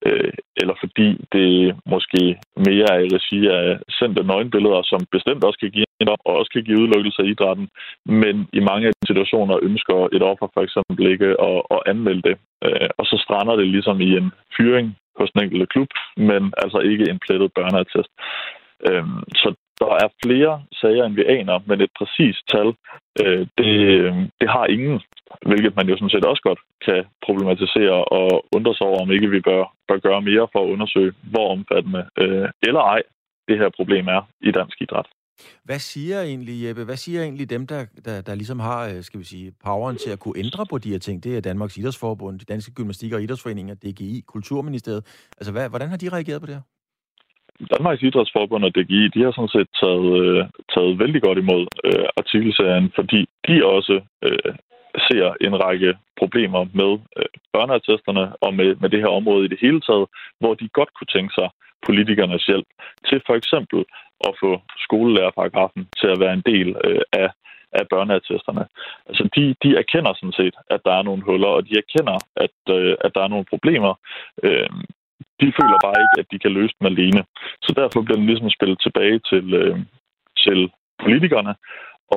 øh, 0.06 0.32
eller 0.60 0.74
fordi 0.82 1.08
det 1.32 1.48
måske 1.92 2.22
mere 2.66 2.88
er 2.94 3.00
i 3.06 3.14
regi 3.16 3.40
af 3.58 3.66
sendte 3.98 4.22
nøgenbilleder, 4.30 4.82
som 4.82 5.00
bestemt 5.16 5.44
også 5.44 5.58
kan 5.62 5.70
give 5.70 5.86
en 6.00 6.08
og 6.08 6.32
også 6.40 6.50
kan 6.52 6.64
give 6.64 6.80
udelukkelse 6.82 7.22
af 7.22 7.26
idrætten, 7.32 7.68
men 8.06 8.36
i 8.52 8.60
mange 8.70 8.86
af 8.86 8.92
de 8.92 9.06
situationer 9.06 9.56
ønsker 9.62 9.96
et 10.16 10.22
offer 10.30 10.48
for 10.54 10.62
eksempel 10.66 11.06
ikke 11.12 11.30
at, 11.48 11.58
at 11.74 11.80
anmelde 11.86 12.22
det. 12.28 12.36
Øh, 12.66 12.88
og 12.98 13.04
så 13.10 13.16
strander 13.24 13.54
det 13.56 13.66
ligesom 13.66 14.00
i 14.00 14.10
en 14.20 14.28
fyring 14.56 14.86
hos 15.18 15.30
den 15.30 15.42
enkelte 15.44 15.66
klub, 15.66 15.90
men 16.16 16.42
altså 16.62 16.78
ikke 16.78 17.10
en 17.10 17.18
plettet 17.24 17.52
børneattest. 17.58 18.10
Øh, 18.88 19.06
så 19.42 19.48
der 19.82 19.90
er 20.04 20.08
flere 20.24 20.54
sager, 20.80 21.04
end 21.04 21.14
vi 21.20 21.24
aner, 21.36 21.56
men 21.68 21.80
et 21.80 21.92
præcist 21.98 22.42
tal, 22.52 22.68
øh, 23.22 23.42
det, 23.58 23.74
øh, 23.98 24.14
det 24.40 24.48
har 24.56 24.66
ingen, 24.76 24.96
hvilket 25.50 25.72
man 25.76 25.88
jo 25.88 25.94
sådan 25.96 26.14
set 26.14 26.30
også 26.32 26.42
godt 26.48 26.60
kan 26.86 27.00
problematisere 27.26 27.96
og 28.18 28.26
undre 28.56 28.74
sig 28.74 28.86
over, 28.90 29.00
om 29.04 29.10
ikke 29.16 29.30
vi 29.36 29.40
bør, 29.40 29.62
bør 29.88 29.98
gøre 30.06 30.22
mere 30.30 30.46
for 30.52 30.60
at 30.64 30.72
undersøge, 30.74 31.12
hvor 31.32 31.46
omfattende 31.56 32.02
øh, 32.22 32.48
eller 32.68 32.82
ej 32.94 33.02
det 33.48 33.56
her 33.58 33.70
problem 33.78 34.04
er 34.16 34.22
i 34.48 34.50
dansk 34.50 34.76
idræt. 34.82 35.08
Hvad 35.64 35.78
siger 35.78 36.22
egentlig, 36.22 36.64
Jeppe, 36.64 36.84
hvad 36.84 36.96
siger 36.96 37.22
egentlig 37.22 37.50
dem, 37.50 37.66
der, 37.66 37.86
der, 38.04 38.20
der 38.20 38.34
ligesom 38.34 38.60
har, 38.60 38.88
øh, 38.88 39.02
skal 39.02 39.20
vi 39.20 39.24
sige, 39.24 39.52
poweren 39.64 39.96
til 39.96 40.10
at 40.10 40.18
kunne 40.18 40.38
ændre 40.38 40.66
på 40.70 40.78
de 40.78 40.90
her 40.90 40.98
ting? 40.98 41.24
Det 41.24 41.36
er 41.36 41.40
Danmarks 41.40 41.76
Idrætsforbund, 41.76 42.38
de 42.38 42.44
danske 42.44 42.72
gymnastik- 42.74 43.12
og 43.12 43.22
idrætsforeninger, 43.22 43.74
DGI, 43.74 44.24
Kulturministeriet. 44.26 45.28
Altså, 45.38 45.52
hvad, 45.52 45.68
hvordan 45.68 45.88
har 45.88 45.96
de 45.96 46.08
reageret 46.08 46.40
på 46.40 46.46
det 46.46 46.54
her? 46.54 46.62
Danmarks 47.70 48.02
Idrætsforbund 48.02 48.64
og 48.64 48.74
DGI, 48.74 49.08
de 49.14 49.22
har 49.22 49.32
sådan 49.32 49.56
set 49.56 49.68
taget, 49.82 50.10
øh, 50.22 50.44
taget 50.74 50.98
vældig 50.98 51.22
godt 51.22 51.38
imod 51.38 51.66
øh, 51.84 52.06
artikelserien, 52.16 52.92
fordi 52.94 53.20
de 53.48 53.66
også 53.76 54.00
øh, 54.26 54.52
ser 55.08 55.26
en 55.46 55.54
række 55.64 55.90
problemer 56.18 56.62
med 56.80 56.92
øh, 57.18 57.30
børneattesterne 57.52 58.24
og 58.46 58.54
med, 58.54 58.76
med 58.82 58.88
det 58.90 59.00
her 59.00 59.12
område 59.18 59.44
i 59.44 59.48
det 59.48 59.58
hele 59.60 59.80
taget, 59.80 60.06
hvor 60.40 60.54
de 60.54 60.68
godt 60.68 60.94
kunne 60.94 61.12
tænke 61.16 61.34
sig 61.38 61.48
politikernes 61.86 62.44
hjælp 62.46 62.68
til 63.08 63.22
for 63.26 63.34
eksempel 63.34 63.84
at 64.28 64.32
få 64.42 64.60
skolelærerparagrafen 64.78 65.88
til 66.00 66.08
at 66.14 66.20
være 66.20 66.32
en 66.32 66.46
del 66.52 66.68
øh, 66.84 67.02
af, 67.12 67.30
af 67.72 67.84
børneattesterne. 67.90 68.64
Altså 69.08 69.24
de, 69.36 69.54
de 69.62 69.70
erkender 69.82 70.12
sådan 70.14 70.38
set, 70.40 70.54
at 70.70 70.80
der 70.84 70.92
er 70.98 71.02
nogle 71.02 71.22
huller, 71.22 71.48
og 71.56 71.62
de 71.68 71.74
erkender, 71.82 72.18
at, 72.36 72.56
øh, 72.76 72.94
at 73.04 73.10
der 73.14 73.22
er 73.22 73.28
nogle 73.28 73.46
problemer. 73.52 73.94
Øh, 74.42 74.70
de 75.40 75.48
føler 75.58 75.78
bare 75.86 75.98
ikke, 76.04 76.16
at 76.22 76.30
de 76.32 76.38
kan 76.38 76.52
løse 76.58 76.74
den 76.78 76.86
alene. 76.92 77.20
Så 77.66 77.70
derfor 77.80 78.02
bliver 78.02 78.18
den 78.20 78.26
ligesom 78.26 78.50
spillet 78.50 78.78
tilbage 78.80 79.18
til, 79.30 79.54
øh, 79.54 79.78
til 80.44 80.58
politikerne, 81.04 81.54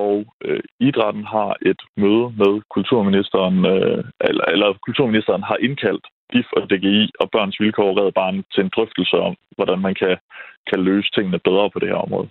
og 0.03 0.17
øh, 0.45 0.63
idrætten 0.79 1.25
har 1.35 1.51
et 1.71 1.81
møde 1.97 2.25
med 2.41 2.53
kulturministeren, 2.75 3.57
øh, 3.73 4.03
eller, 4.29 4.45
eller 4.53 4.69
kulturministeren 4.85 5.43
har 5.43 5.57
indkaldt 5.67 6.05
DIF 6.33 6.49
og 6.57 6.61
DGI 6.69 7.11
og 7.21 7.27
Børns 7.31 7.59
Vilkår 7.59 7.89
og 7.89 7.97
Red 7.97 8.11
Barn 8.11 8.43
til 8.53 8.63
en 8.63 8.73
drøftelse 8.75 9.17
om, 9.27 9.35
hvordan 9.55 9.79
man 9.79 9.95
kan, 10.01 10.17
kan 10.69 10.79
løse 10.89 11.09
tingene 11.15 11.39
bedre 11.39 11.69
på 11.69 11.79
det 11.79 11.89
her 11.89 12.01
område. 12.05 12.29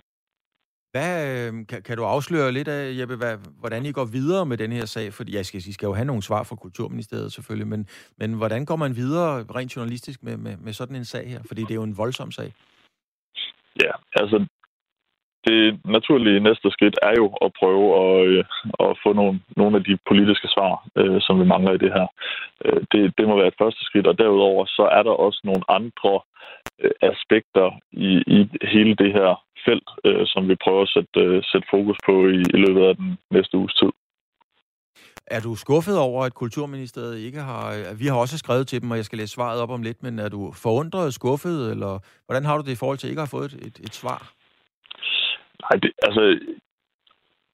Hvad, 0.95 1.47
øhm, 1.47 1.65
kan, 1.65 1.81
kan 1.81 1.97
du 1.97 2.03
afsløre 2.03 2.51
lidt 2.51 2.67
af, 2.67 2.97
Jeppe, 2.99 3.15
hvad, 3.15 3.37
hvordan 3.59 3.85
I 3.85 3.91
går 3.91 4.05
videre 4.05 4.45
med 4.45 4.57
den 4.57 4.71
her 4.71 4.85
sag? 4.85 5.13
Fordi 5.13 5.35
jeg 5.35 5.45
skal, 5.45 5.57
I 5.67 5.73
skal 5.73 5.85
jo 5.87 5.93
have 5.93 6.05
nogle 6.05 6.23
svar 6.23 6.43
fra 6.43 6.55
Kulturministeriet 6.55 7.33
selvfølgelig, 7.33 7.67
men, 7.67 7.87
men 8.17 8.33
hvordan 8.33 8.65
går 8.65 8.75
man 8.75 8.95
videre 8.95 9.45
rent 9.55 9.75
journalistisk 9.75 10.23
med, 10.23 10.37
med, 10.37 10.57
med 10.57 10.73
sådan 10.73 10.95
en 10.95 11.05
sag 11.05 11.29
her? 11.29 11.39
Fordi 11.47 11.61
det 11.61 11.71
er 11.71 11.75
jo 11.75 11.83
en 11.83 11.97
voldsom 11.97 12.31
sag. 12.31 12.53
Ja, 13.83 13.91
altså 14.13 14.47
det 15.47 15.79
naturlige 15.85 16.39
næste 16.39 16.71
skridt 16.71 16.97
er 17.09 17.13
jo 17.21 17.25
at 17.45 17.51
prøve 17.59 17.87
at, 18.03 18.27
øh, 18.27 18.43
at 18.79 18.91
få 19.03 19.13
nogle, 19.13 19.39
nogle 19.57 19.77
af 19.77 19.83
de 19.83 19.97
politiske 20.09 20.47
svar, 20.55 20.73
øh, 20.99 21.21
som 21.21 21.39
vi 21.39 21.45
mangler 21.53 21.73
i 21.73 21.83
det 21.83 21.91
her. 21.97 22.07
Øh, 22.65 22.81
det, 22.91 23.01
det 23.17 23.27
må 23.27 23.35
være 23.37 23.47
et 23.47 23.61
første 23.61 23.81
skridt, 23.85 24.07
og 24.07 24.17
derudover 24.17 24.65
så 24.65 24.83
er 24.97 25.03
der 25.03 25.15
også 25.25 25.41
nogle 25.43 25.63
andre 25.77 26.13
øh, 26.81 26.91
aspekter 27.01 27.67
i, 27.91 28.11
i 28.37 28.39
hele 28.73 28.95
det 28.95 29.11
her 29.13 29.29
felt, 29.65 29.89
øh, 30.05 30.23
som 30.25 30.49
vi 30.49 30.55
prøver 30.63 30.81
at 30.81 30.93
sætte, 30.95 31.19
øh, 31.19 31.43
sætte 31.51 31.67
fokus 31.75 31.97
på 32.05 32.13
i, 32.27 32.41
i 32.55 32.57
løbet 32.65 32.83
af 32.89 32.95
den 32.95 33.17
næste 33.31 33.57
uges 33.57 33.73
tid. 33.73 33.91
Er 35.27 35.39
du 35.39 35.55
skuffet 35.55 35.97
over, 35.99 36.23
at 36.25 36.33
Kulturministeriet 36.33 37.17
ikke 37.19 37.39
har... 37.39 37.65
Øh, 37.75 37.99
vi 37.99 38.05
har 38.05 38.15
også 38.15 38.37
skrevet 38.37 38.67
til 38.67 38.81
dem, 38.81 38.91
og 38.91 38.97
jeg 38.97 39.05
skal 39.05 39.17
læse 39.17 39.33
svaret 39.33 39.61
op 39.61 39.69
om 39.69 39.81
lidt, 39.81 40.03
men 40.03 40.19
er 40.19 40.29
du 40.29 40.51
forundret, 40.51 41.13
skuffet, 41.13 41.71
eller 41.71 41.99
hvordan 42.25 42.45
har 42.45 42.57
du 42.57 42.63
det 42.63 42.71
i 42.71 42.81
forhold 42.81 42.97
til 42.97 43.09
ikke 43.09 43.21
at 43.21 43.27
have 43.27 43.39
fået 43.39 43.53
et, 43.53 43.67
et, 43.67 43.79
et 43.87 43.95
svar? 43.95 44.31
Nej, 45.65 45.79
det, 45.83 45.91
altså, 46.07 46.39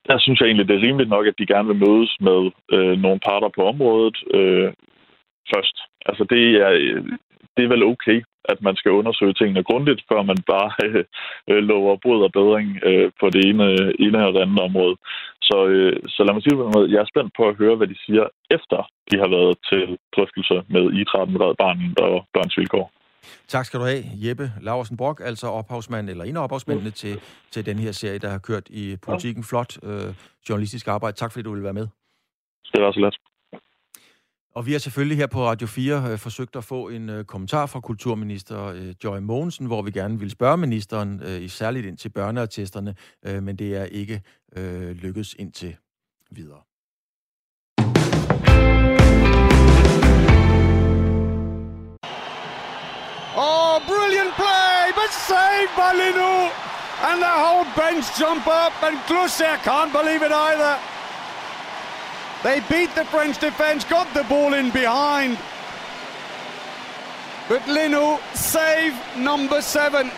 der 0.07 0.19
synes 0.19 0.39
jeg 0.39 0.47
egentlig, 0.47 0.67
det 0.67 0.75
er 0.75 0.87
rimeligt 0.87 1.09
nok, 1.09 1.25
at 1.27 1.39
de 1.39 1.51
gerne 1.53 1.67
vil 1.67 1.83
mødes 1.87 2.11
med 2.27 2.41
øh, 2.75 2.95
nogle 2.97 3.19
parter 3.27 3.49
på 3.55 3.61
området 3.71 4.17
øh, 4.33 4.73
først. 5.53 5.77
Altså, 6.05 6.23
det 6.33 6.43
er, 6.65 6.71
det 7.55 7.63
er 7.63 7.73
vel 7.75 7.83
okay, 7.83 8.23
at 8.45 8.61
man 8.61 8.75
skal 8.75 8.91
undersøge 8.91 9.33
tingene 9.33 9.63
grundigt, 9.63 10.01
før 10.09 10.21
man 10.21 10.37
bare 10.53 10.69
øh, 10.85 11.03
øh, 11.49 11.63
lover 11.69 11.95
brud 12.03 12.23
og 12.23 12.31
bedring 12.31 12.67
øh, 12.83 13.11
på 13.19 13.29
det 13.29 13.41
ene, 13.49 13.65
ene 14.05 14.17
eller 14.27 14.41
andet 14.45 14.59
område. 14.59 14.95
Så, 15.41 15.57
øh, 15.67 15.95
så 16.07 16.23
lad 16.23 16.33
mig 16.33 16.43
sige 16.43 16.57
på 16.57 16.71
noget. 16.73 16.91
Jeg 16.91 16.99
er 17.01 17.11
spændt 17.11 17.33
på 17.37 17.43
at 17.47 17.57
høre, 17.61 17.75
hvad 17.75 17.87
de 17.87 17.97
siger, 18.05 18.25
efter 18.57 18.79
de 19.11 19.15
har 19.21 19.29
været 19.35 19.55
til 19.69 19.97
drøftelse 20.15 20.55
med 20.73 20.83
idrætten, 20.99 21.41
Red 21.41 21.55
Barnet 21.61 21.99
og 21.99 22.25
Børns 22.33 22.57
Vilkår. 22.57 22.91
Tak 23.47 23.65
skal 23.65 23.79
du 23.79 23.85
have, 23.85 24.03
Jeppe 24.13 24.51
Laversen 24.61 24.97
Brock, 24.97 25.21
altså 25.23 25.47
ophavsmand, 25.47 26.09
eller 26.09 26.23
en 26.23 26.37
af 26.37 26.43
ophavsmændene 26.43 26.89
mm. 26.89 26.93
til, 26.93 27.21
til 27.51 27.65
den 27.65 27.79
her 27.79 27.91
serie, 27.91 28.17
der 28.17 28.29
har 28.29 28.37
kørt 28.37 28.69
i 28.69 28.97
politikken. 28.97 29.43
Flot 29.43 29.77
øh, 29.83 30.13
journalistisk 30.49 30.87
arbejde. 30.87 31.17
Tak 31.17 31.31
fordi 31.31 31.43
du 31.43 31.51
ville 31.51 31.63
være 31.63 31.73
med. 31.73 31.87
Det 32.73 32.81
var 32.81 32.91
så 32.91 32.99
let. 32.99 33.17
Og 34.55 34.65
vi 34.65 34.71
har 34.71 34.79
selvfølgelig 34.79 35.17
her 35.17 35.27
på 35.27 35.45
Radio 35.45 35.67
4 35.67 36.11
øh, 36.11 36.17
forsøgt 36.17 36.55
at 36.55 36.63
få 36.63 36.89
en 36.89 37.09
øh, 37.09 37.25
kommentar 37.25 37.65
fra 37.65 37.79
kulturminister 37.79 38.65
øh, 38.65 38.93
Joy 39.03 39.17
Mogensen, 39.17 39.65
hvor 39.65 39.81
vi 39.81 39.91
gerne 39.91 40.19
vil 40.19 40.31
spørge 40.31 40.57
ministeren, 40.57 41.21
øh, 41.23 41.49
særligt 41.49 41.85
ind 41.85 41.97
til 41.97 42.09
børneartisterne, 42.09 42.95
øh, 43.25 43.43
men 43.43 43.55
det 43.55 43.75
er 43.75 43.83
ikke 43.83 44.21
øh, 44.57 44.91
lykkedes 44.91 45.35
indtil 45.39 45.75
videre. 46.31 46.61
Oh, 53.33 53.81
brilliant 53.87 54.33
play, 54.35 54.91
but 54.93 55.09
saved 55.11 55.75
by 55.77 55.95
Linu. 55.95 56.51
And 57.03 57.21
the 57.21 57.27
whole 57.27 57.65
bench 57.75 58.05
jump 58.17 58.45
up, 58.47 58.73
and 58.83 58.97
Glusser 59.07 59.57
can't 59.63 59.91
believe 59.91 60.21
it 60.21 60.31
either. 60.31 60.77
They 62.43 62.59
beat 62.69 62.93
the 62.95 63.05
French 63.05 63.37
defence, 63.39 63.83
got 63.85 64.13
the 64.13 64.23
ball 64.25 64.53
in 64.53 64.69
behind. 64.71 65.37
But 67.47 67.61
Linu, 67.63 68.19
save 68.35 68.95
number 69.17 69.61
seven. 69.61 70.11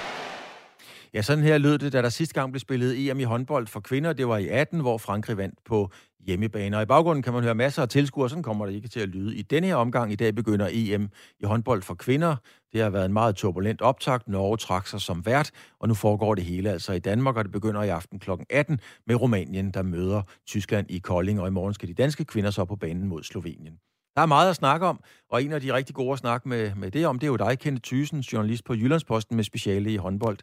Ja, 1.13 1.21
sådan 1.21 1.43
her 1.43 1.57
lød 1.57 1.77
det, 1.77 1.93
da 1.93 2.01
der 2.01 2.09
sidste 2.09 2.33
gang 2.33 2.51
blev 2.51 2.59
spillet 2.59 3.09
EM 3.09 3.19
i 3.19 3.23
håndbold 3.23 3.67
for 3.67 3.79
kvinder. 3.79 4.13
Det 4.13 4.27
var 4.27 4.37
i 4.37 4.47
18, 4.47 4.79
hvor 4.79 4.97
Frankrig 4.97 5.37
vandt 5.37 5.59
på 5.65 5.91
hjemmebane. 6.19 6.77
Og 6.77 6.83
i 6.83 6.85
baggrunden 6.85 7.23
kan 7.23 7.33
man 7.33 7.43
høre 7.43 7.55
masser 7.55 7.81
af 7.81 7.89
tilskuere, 7.89 8.29
sådan 8.29 8.43
kommer 8.43 8.65
det 8.65 8.73
ikke 8.73 8.87
til 8.87 8.99
at 8.99 9.09
lyde. 9.09 9.35
I 9.35 9.41
denne 9.41 9.67
her 9.67 9.75
omgang 9.75 10.11
i 10.11 10.15
dag 10.15 10.35
begynder 10.35 10.69
EM 10.71 11.09
i 11.39 11.45
håndbold 11.45 11.81
for 11.81 11.93
kvinder. 11.93 12.35
Det 12.73 12.81
har 12.81 12.89
været 12.89 13.05
en 13.05 13.13
meget 13.13 13.35
turbulent 13.35 13.81
optakt. 13.81 14.27
Norge 14.27 14.57
trak 14.57 14.87
sig 14.87 15.01
som 15.01 15.25
vært, 15.25 15.51
og 15.79 15.87
nu 15.87 15.93
foregår 15.93 16.35
det 16.35 16.43
hele 16.43 16.69
altså 16.69 16.93
i 16.93 16.99
Danmark, 16.99 17.35
og 17.35 17.43
det 17.43 17.51
begynder 17.51 17.83
i 17.83 17.89
aften 17.89 18.19
kl. 18.19 18.31
18 18.49 18.79
med 19.07 19.15
Rumænien, 19.15 19.71
der 19.71 19.81
møder 19.81 20.21
Tyskland 20.47 20.87
i 20.89 20.97
Kolding, 20.99 21.41
og 21.41 21.47
i 21.47 21.51
morgen 21.51 21.73
skal 21.73 21.89
de 21.89 21.93
danske 21.93 22.25
kvinder 22.25 22.51
så 22.51 22.65
på 22.65 22.75
banen 22.75 23.07
mod 23.07 23.23
Slovenien. 23.23 23.73
Der 24.15 24.21
er 24.21 24.25
meget 24.25 24.49
at 24.49 24.55
snakke 24.55 24.85
om, 24.85 24.99
og 25.29 25.43
en 25.43 25.51
af 25.51 25.61
de 25.61 25.73
rigtig 25.73 25.95
gode 25.95 26.13
at 26.13 26.19
snakke 26.19 26.49
med, 26.49 26.75
med 26.75 26.91
det 26.91 27.05
om, 27.05 27.19
det 27.19 27.27
er 27.27 27.31
jo 27.31 27.35
dig, 27.35 27.59
Kenneth 27.59 27.83
Thyssen, 27.83 28.19
journalist 28.19 28.65
på 28.65 28.73
Jyllandsposten 28.73 29.35
med 29.35 29.43
speciale 29.43 29.91
i 29.91 29.95
håndbold. 29.95 30.37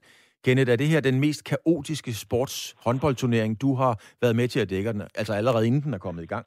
Kenneth, 0.44 0.72
er 0.72 0.76
det 0.76 0.86
her 0.86 1.00
den 1.00 1.20
mest 1.20 1.44
kaotiske 1.44 2.12
sports 2.14 2.74
håndboldturnering, 2.84 3.60
du 3.60 3.74
har 3.74 3.94
været 4.22 4.36
med 4.36 4.48
til 4.48 4.60
at 4.60 4.70
dække 4.70 4.92
den, 4.92 5.02
altså 5.20 5.32
allerede 5.32 5.66
inden 5.66 5.82
den 5.82 5.94
er 5.94 5.98
kommet 5.98 6.22
i 6.22 6.26
gang? 6.26 6.46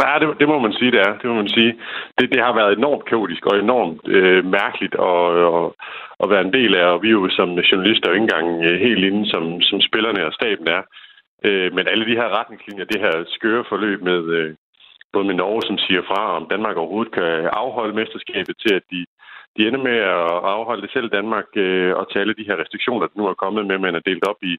Ja, 0.00 0.12
det, 0.20 0.26
det 0.40 0.48
må 0.48 0.58
man 0.58 0.72
sige, 0.72 0.90
det 0.90 1.00
er. 1.00 1.12
Det 1.20 1.26
må 1.30 1.34
man 1.34 1.48
sige. 1.48 1.72
Det, 2.18 2.26
det 2.34 2.40
har 2.46 2.54
været 2.60 2.78
enormt 2.78 3.04
kaotisk 3.10 3.46
og 3.46 3.58
enormt 3.58 4.08
øh, 4.16 4.44
mærkeligt 4.44 4.94
at, 5.10 5.22
at, 5.58 5.66
at 6.22 6.30
være 6.32 6.44
en 6.44 6.52
del 6.58 6.72
af, 6.80 6.86
og 6.92 7.02
vi 7.02 7.08
er 7.08 7.18
jo 7.20 7.28
som 7.30 7.48
journalister 7.70 8.08
jo 8.08 8.14
ikke 8.14 8.28
engang 8.28 8.48
øh, 8.64 8.80
helt 8.86 9.04
inde, 9.04 9.30
som, 9.32 9.60
som 9.60 9.80
spillerne 9.88 10.26
og 10.26 10.32
staben 10.32 10.68
er. 10.68 10.82
Øh, 11.46 11.68
men 11.76 11.84
alle 11.92 12.04
de 12.10 12.18
her 12.20 12.28
retningslinjer, 12.38 12.84
det 12.84 13.00
her 13.04 13.14
skøre 13.36 13.64
forløb 13.68 14.02
med 14.02 14.20
øh, 14.38 14.54
både 15.12 15.26
med 15.26 15.34
Norge, 15.34 15.62
som 15.62 15.78
siger 15.78 16.02
fra, 16.10 16.36
om 16.38 16.46
Danmark 16.52 16.76
overhovedet 16.76 17.14
kan 17.14 17.32
afholde 17.62 17.94
mesterskabet 18.00 18.54
til, 18.64 18.74
at 18.74 18.84
de 18.92 19.00
de 19.56 19.66
ender 19.68 19.82
med 19.88 19.98
at 20.16 20.30
afholde 20.56 20.82
det 20.82 20.90
selv 20.92 21.06
i 21.06 21.16
Danmark 21.18 21.48
øh, 21.56 21.92
og 21.98 22.04
til 22.10 22.18
alle 22.18 22.34
de 22.34 22.48
her 22.48 22.60
restriktioner, 22.62 23.06
der 23.06 23.16
nu 23.16 23.26
er 23.26 23.42
kommet 23.44 23.66
med, 23.66 23.78
man 23.78 23.94
er 23.94 24.06
delt 24.08 24.26
op 24.30 24.40
i 24.42 24.56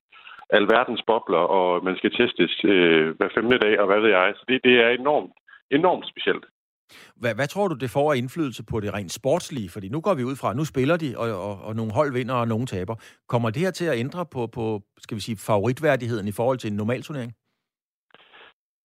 alverdens 0.50 1.04
bobler, 1.08 1.44
og 1.60 1.84
man 1.84 1.96
skal 1.98 2.12
testes 2.12 2.54
øh, 2.64 3.06
hver 3.18 3.30
femte 3.36 3.58
dag, 3.58 3.80
og 3.80 3.88
hvad 3.88 4.00
ved 4.02 4.10
jeg. 4.10 4.34
Så 4.36 4.44
det, 4.48 4.60
det 4.64 4.76
er 4.86 4.90
enormt, 4.90 5.34
enormt 5.72 6.06
specielt. 6.08 6.46
Hvad, 7.22 7.36
hvad 7.36 7.48
tror 7.48 7.68
du, 7.68 7.76
det 7.76 7.90
får 7.90 8.14
af 8.14 8.18
indflydelse 8.18 8.64
på 8.72 8.80
det 8.80 8.94
rent 8.94 9.12
sportslige? 9.12 9.70
Fordi 9.70 9.90
nu 9.90 10.02
går 10.02 10.14
vi 10.14 10.24
ud 10.24 10.36
fra, 10.36 10.54
nu 10.54 10.66
spiller 10.66 10.98
de, 10.98 11.10
og, 11.18 11.28
og, 11.48 11.56
og 11.68 11.76
nogle 11.76 11.94
hold 11.94 12.14
vinder, 12.14 12.36
og 12.36 12.48
nogle 12.48 12.66
taber. 12.66 12.96
Kommer 13.30 13.50
det 13.50 13.62
her 13.62 13.72
til 13.72 13.86
at 13.86 14.00
ændre 14.00 14.26
på, 14.34 14.48
på 14.48 14.82
skal 14.98 15.16
vi 15.16 15.22
sige, 15.22 15.38
favoritværdigheden 15.48 16.28
i 16.28 16.32
forhold 16.40 16.58
til 16.58 16.72
en 16.72 16.78
normal 16.78 17.02
turnering? 17.02 17.32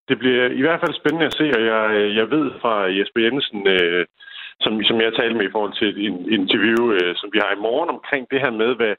Det 0.09 0.19
bliver 0.19 0.45
i 0.61 0.61
hvert 0.61 0.81
fald 0.81 0.95
spændende 1.01 1.27
at 1.27 1.35
se, 1.41 1.47
og 1.57 1.63
jeg, 1.73 1.85
jeg 2.19 2.31
ved 2.31 2.47
fra 2.61 2.75
Jesper 2.99 3.21
Jensen, 3.21 3.67
øh, 3.67 4.07
som, 4.61 4.73
som 4.89 5.01
jeg 5.01 5.15
talte 5.15 5.37
med 5.37 5.47
i 5.49 5.55
forhold 5.55 5.75
til 5.79 5.89
et 5.89 5.97
interview, 6.39 6.83
øh, 6.97 7.17
som 7.17 7.29
vi 7.33 7.39
har 7.45 7.53
i 7.53 7.65
morgen 7.67 7.91
omkring 7.97 8.27
det 8.31 8.41
her 8.41 8.51
med, 8.51 8.71
hvad, 8.77 8.95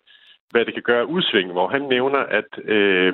hvad 0.51 0.65
det 0.65 0.73
kan 0.73 0.83
gøre 0.91 1.09
udsving, 1.15 1.51
hvor 1.51 1.67
han 1.67 1.81
nævner, 1.81 2.19
at 2.39 2.49
øh, 2.75 3.13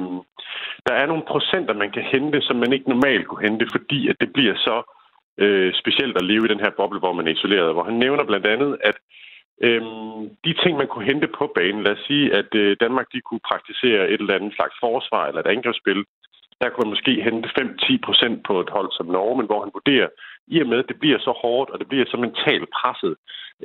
der 0.87 0.93
er 1.01 1.05
nogle 1.05 1.23
procenter, 1.27 1.73
man 1.73 1.91
kan 1.91 2.03
hente, 2.13 2.41
som 2.41 2.55
man 2.55 2.73
ikke 2.73 2.89
normalt 2.89 3.27
kunne 3.27 3.47
hente, 3.49 3.65
fordi 3.75 4.09
at 4.09 4.15
det 4.21 4.33
bliver 4.33 4.55
så 4.55 4.77
øh, 5.43 5.73
specielt 5.81 6.17
at 6.17 6.25
leve 6.25 6.45
i 6.45 6.51
den 6.53 6.59
her 6.59 6.71
boble, 6.77 6.99
hvor 6.99 7.13
man 7.13 7.27
er 7.27 7.31
isoleret. 7.31 7.73
Hvor 7.73 7.83
han 7.83 7.97
nævner 8.03 8.23
blandt 8.23 8.45
andet, 8.45 8.77
at 8.89 8.97
øh, 9.61 9.81
de 10.45 10.53
ting, 10.63 10.77
man 10.77 10.87
kunne 10.87 11.05
hente 11.11 11.27
på 11.27 11.51
banen, 11.55 11.83
lad 11.83 11.91
os 11.91 12.05
sige, 12.07 12.33
at 12.39 12.49
øh, 12.55 12.77
Danmark 12.79 13.07
de 13.13 13.21
kunne 13.21 13.47
praktisere 13.51 14.09
et 14.09 14.19
eller 14.19 14.35
andet 14.35 14.55
slags 14.55 14.75
forsvar 14.79 15.27
eller 15.27 15.41
et 15.41 15.53
angrebsspil, 15.55 16.03
der 16.61 16.69
kunne 16.69 16.85
man 16.85 16.95
måske 16.95 17.23
hente 17.27 17.49
5-10 17.59 17.97
procent 18.05 18.37
på 18.47 18.53
et 18.63 18.69
hold 18.69 18.89
som 18.91 19.05
Norge, 19.05 19.37
men 19.37 19.45
hvor 19.45 19.59
han 19.63 19.75
vurderer, 19.77 20.09
i 20.47 20.61
og 20.61 20.67
med, 20.67 20.79
at 20.79 20.89
det 20.91 20.99
bliver 20.99 21.19
så 21.19 21.31
hårdt, 21.43 21.69
og 21.69 21.79
det 21.79 21.87
bliver 21.87 22.05
så 22.07 22.17
mentalt 22.17 22.69
presset, 22.77 23.15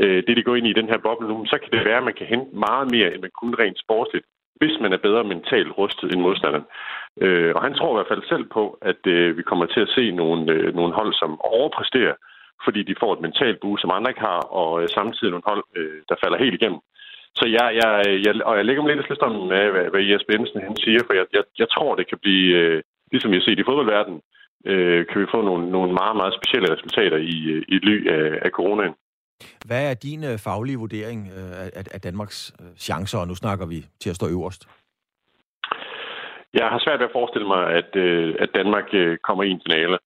øh, 0.02 0.22
det 0.26 0.36
de 0.36 0.42
går 0.42 0.56
ind 0.56 0.66
i 0.66 0.78
den 0.80 0.88
her 0.92 0.98
boble 0.98 1.28
nu, 1.28 1.46
så 1.46 1.56
kan 1.58 1.70
det 1.72 1.84
være, 1.88 2.00
at 2.00 2.08
man 2.08 2.18
kan 2.18 2.26
hente 2.26 2.56
meget 2.66 2.90
mere, 2.94 3.12
end 3.12 3.20
man 3.22 3.36
kunne 3.38 3.56
rent 3.62 3.78
sportsligt, 3.84 4.26
hvis 4.60 4.76
man 4.80 4.92
er 4.92 5.04
bedre 5.06 5.24
mentalt 5.24 5.72
rustet 5.78 6.12
end 6.12 6.20
modstanderen. 6.20 6.66
Øh, 7.24 7.52
og 7.56 7.62
han 7.62 7.74
tror 7.74 7.92
i 7.92 7.96
hvert 7.96 8.12
fald 8.12 8.28
selv 8.32 8.44
på, 8.56 8.78
at 8.82 9.02
øh, 9.06 9.36
vi 9.38 9.42
kommer 9.42 9.66
til 9.66 9.80
at 9.80 9.92
se 9.96 10.10
nogle, 10.10 10.52
øh, 10.52 10.74
nogle 10.74 10.92
hold, 10.94 11.12
som 11.14 11.40
overpræsterer, 11.40 12.14
fordi 12.64 12.80
de 12.82 13.00
får 13.00 13.12
et 13.12 13.20
mentalt 13.20 13.60
boost, 13.60 13.80
som 13.80 13.90
andre 13.90 14.10
ikke 14.10 14.26
har, 14.30 14.40
og 14.60 14.82
øh, 14.82 14.88
samtidig 14.88 15.30
nogle 15.30 15.50
hold, 15.50 15.64
øh, 15.76 15.98
der 16.08 16.16
falder 16.22 16.38
helt 16.38 16.54
igennem. 16.54 16.80
Så 17.38 17.44
jeg, 17.46 17.66
jeg, 17.80 17.90
jeg, 18.26 18.42
og 18.48 18.56
jeg 18.56 18.64
lægger 18.64 18.82
mig 18.82 18.96
lidt 18.96 19.08
lidt 19.08 19.22
om, 19.22 19.46
hvad, 19.46 19.90
hvad 19.92 20.02
Jesper 20.10 20.32
Jensen 20.32 20.60
han 20.68 20.76
siger, 20.76 21.00
for 21.06 21.14
jeg, 21.14 21.26
jeg, 21.32 21.44
jeg 21.58 21.68
tror, 21.70 21.94
det 21.94 22.08
kan 22.08 22.18
blive, 22.22 22.56
øh, 22.58 22.82
ligesom 23.12 23.34
jeg 23.34 23.42
set 23.42 23.58
i 23.58 23.68
fodboldverdenen, 23.68 24.20
øh, 24.66 25.06
kan 25.06 25.20
vi 25.20 25.26
få 25.34 25.42
nogle, 25.42 25.70
nogle 25.70 25.92
meget, 25.92 26.16
meget 26.16 26.34
specielle 26.38 26.72
resultater 26.74 27.16
i, 27.16 27.36
i 27.74 27.76
ly 27.86 27.96
af, 28.16 28.38
af 28.46 28.50
coronaen. 28.50 28.94
Hvad 29.66 29.90
er 29.90 29.94
din 29.94 30.24
øh, 30.24 30.38
faglige 30.38 30.78
vurdering 30.84 31.20
øh, 31.38 31.52
af, 31.78 31.84
af 31.94 32.00
Danmarks 32.00 32.54
øh, 32.60 32.76
chancer, 32.76 33.18
og 33.18 33.28
nu 33.28 33.34
snakker 33.34 33.66
vi 33.66 33.78
til 34.00 34.10
at 34.10 34.16
stå 34.16 34.26
øverst? 34.36 34.62
Jeg 36.54 36.66
har 36.72 36.78
svært 36.84 37.00
ved 37.00 37.10
at 37.10 37.16
forestille 37.18 37.48
mig, 37.54 37.62
at, 37.80 37.90
øh, 37.96 38.34
at 38.38 38.50
Danmark 38.54 38.88
øh, 38.92 39.18
kommer 39.26 39.44
i 39.44 39.50
en 39.50 39.62
finale. 39.66 39.98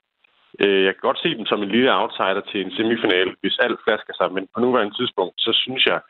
Øh, 0.63 0.85
jeg 0.87 0.93
kan 0.95 1.07
godt 1.09 1.23
se 1.23 1.31
dem 1.39 1.47
som 1.47 1.63
en 1.63 1.69
lille 1.75 1.95
outsider 2.01 2.43
til 2.51 2.61
en 2.61 2.73
semifinale, 2.77 3.31
hvis 3.41 3.59
alt 3.65 3.81
flasker 3.85 4.15
sig, 4.17 4.33
men 4.33 4.49
på 4.55 4.61
nuværende 4.61 4.97
tidspunkt, 4.99 5.35
så 5.47 5.51
synes 5.63 5.87
jeg, 5.87 6.01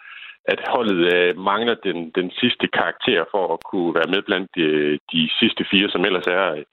at 0.53 0.61
holdet 0.69 1.15
øh, 1.15 1.39
mangler 1.39 1.75
den, 1.75 2.11
den 2.11 2.31
sidste 2.41 2.67
karakter 2.79 3.25
for 3.31 3.55
at 3.55 3.61
kunne 3.71 3.95
være 3.95 4.13
med 4.15 4.23
blandt 4.23 4.49
de, 4.57 4.99
de 5.13 5.31
sidste 5.41 5.65
fire, 5.71 5.89
som 5.91 6.05
ellers 6.05 6.27
er 6.27 6.47
øh, 6.53 6.65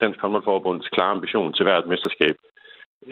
Dansk 0.00 0.20
Håndboldforbunds 0.20 0.88
klare 0.88 1.10
ambition 1.16 1.52
til 1.52 1.64
hvert 1.64 1.86
mesterskab. 1.86 2.36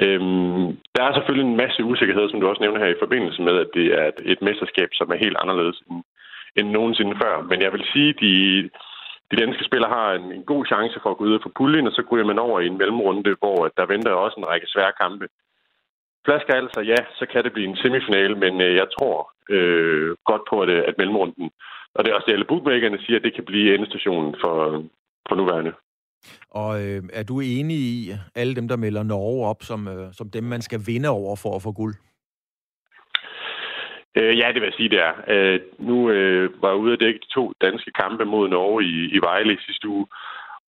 Øhm, 0.04 0.66
der 0.94 1.02
er 1.04 1.12
selvfølgelig 1.14 1.48
en 1.48 1.62
masse 1.64 1.84
usikkerhed, 1.84 2.30
som 2.30 2.40
du 2.40 2.48
også 2.48 2.62
nævner 2.62 2.80
her 2.84 2.92
i 2.94 3.02
forbindelse 3.02 3.42
med, 3.42 3.54
at 3.64 3.70
det 3.74 3.86
er 3.98 4.06
et, 4.12 4.20
et 4.32 4.42
mesterskab, 4.42 4.88
som 4.92 5.10
er 5.10 5.22
helt 5.24 5.36
anderledes 5.42 5.82
end, 5.90 6.02
end 6.56 6.68
nogensinde 6.70 7.14
før. 7.22 7.42
Men 7.50 7.62
jeg 7.62 7.72
vil 7.72 7.84
sige, 7.92 8.08
at 8.08 8.20
de, 8.20 8.34
de 9.30 9.36
danske 9.42 9.64
spillere 9.64 9.92
har 9.98 10.12
en, 10.12 10.32
en 10.32 10.44
god 10.44 10.66
chance 10.66 11.00
for 11.02 11.10
at 11.10 11.16
gå 11.16 11.24
ud 11.24 11.38
for 11.42 11.52
puljen, 11.56 11.86
og 11.86 11.92
så 11.92 12.02
går 12.02 12.24
man 12.24 12.38
over 12.38 12.60
i 12.60 12.66
en 12.66 12.78
mellemrunde, 12.78 13.36
hvor 13.38 13.58
der 13.76 13.86
venter 13.86 14.10
også 14.10 14.36
en 14.38 14.48
række 14.48 14.66
svære 14.66 14.92
kampe. 15.00 15.26
Flasker 16.24 16.54
altså, 16.54 16.80
ja, 16.80 17.00
så 17.18 17.26
kan 17.32 17.44
det 17.44 17.52
blive 17.52 17.68
en 17.68 17.80
semifinale, 17.82 18.34
men 18.34 18.60
øh, 18.60 18.74
jeg 18.74 18.88
tror 18.98 19.32
øh, 19.49 20.16
godt 20.24 20.42
på, 20.51 20.61
at, 20.61 20.70
at 20.70 20.94
mellemrunden, 20.99 21.51
og 21.94 22.05
det 22.05 22.11
er 22.11 22.14
også 22.14 22.30
alle 22.30 22.44
bookmakerne 22.44 22.99
siger, 22.99 23.16
at 23.16 23.24
det 23.24 23.34
kan 23.34 23.44
blive 23.44 23.74
endestationen 23.74 24.34
for, 24.40 24.84
for 25.28 25.34
nuværende. 25.36 25.72
Og 26.51 26.70
øh, 26.84 27.03
er 27.12 27.22
du 27.22 27.40
enig 27.40 27.76
i 27.76 28.11
alle 28.34 28.55
dem, 28.55 28.68
der 28.68 28.76
melder 28.76 29.03
Norge 29.03 29.46
op 29.46 29.62
som, 29.62 29.88
øh, 29.88 30.12
som 30.12 30.30
dem, 30.30 30.44
man 30.44 30.62
skal 30.62 30.80
vinde 30.86 31.09
over 31.09 31.36
for 31.42 31.57
at 31.57 31.62
få 31.62 31.72
guld? 31.72 31.94
Øh, 34.18 34.38
ja, 34.38 34.46
det 34.53 34.61
vil 34.61 34.70
jeg 34.70 34.78
sige, 34.78 34.88
det 34.88 35.01
er. 35.09 35.14
Øh, 35.28 35.61
nu 35.78 36.11
øh, 36.11 36.62
var 36.62 36.68
jeg 36.68 36.78
ude 36.78 36.92
at 36.92 37.01
dække 37.01 37.20
de 37.24 37.34
to 37.34 37.53
danske 37.61 37.90
kampe 37.90 38.24
mod 38.24 38.49
Norge 38.49 38.84
i, 38.84 38.94
i 39.16 39.18
Vejle 39.18 39.53
i 39.55 39.64
sidste 39.66 39.88
uge, 39.88 40.07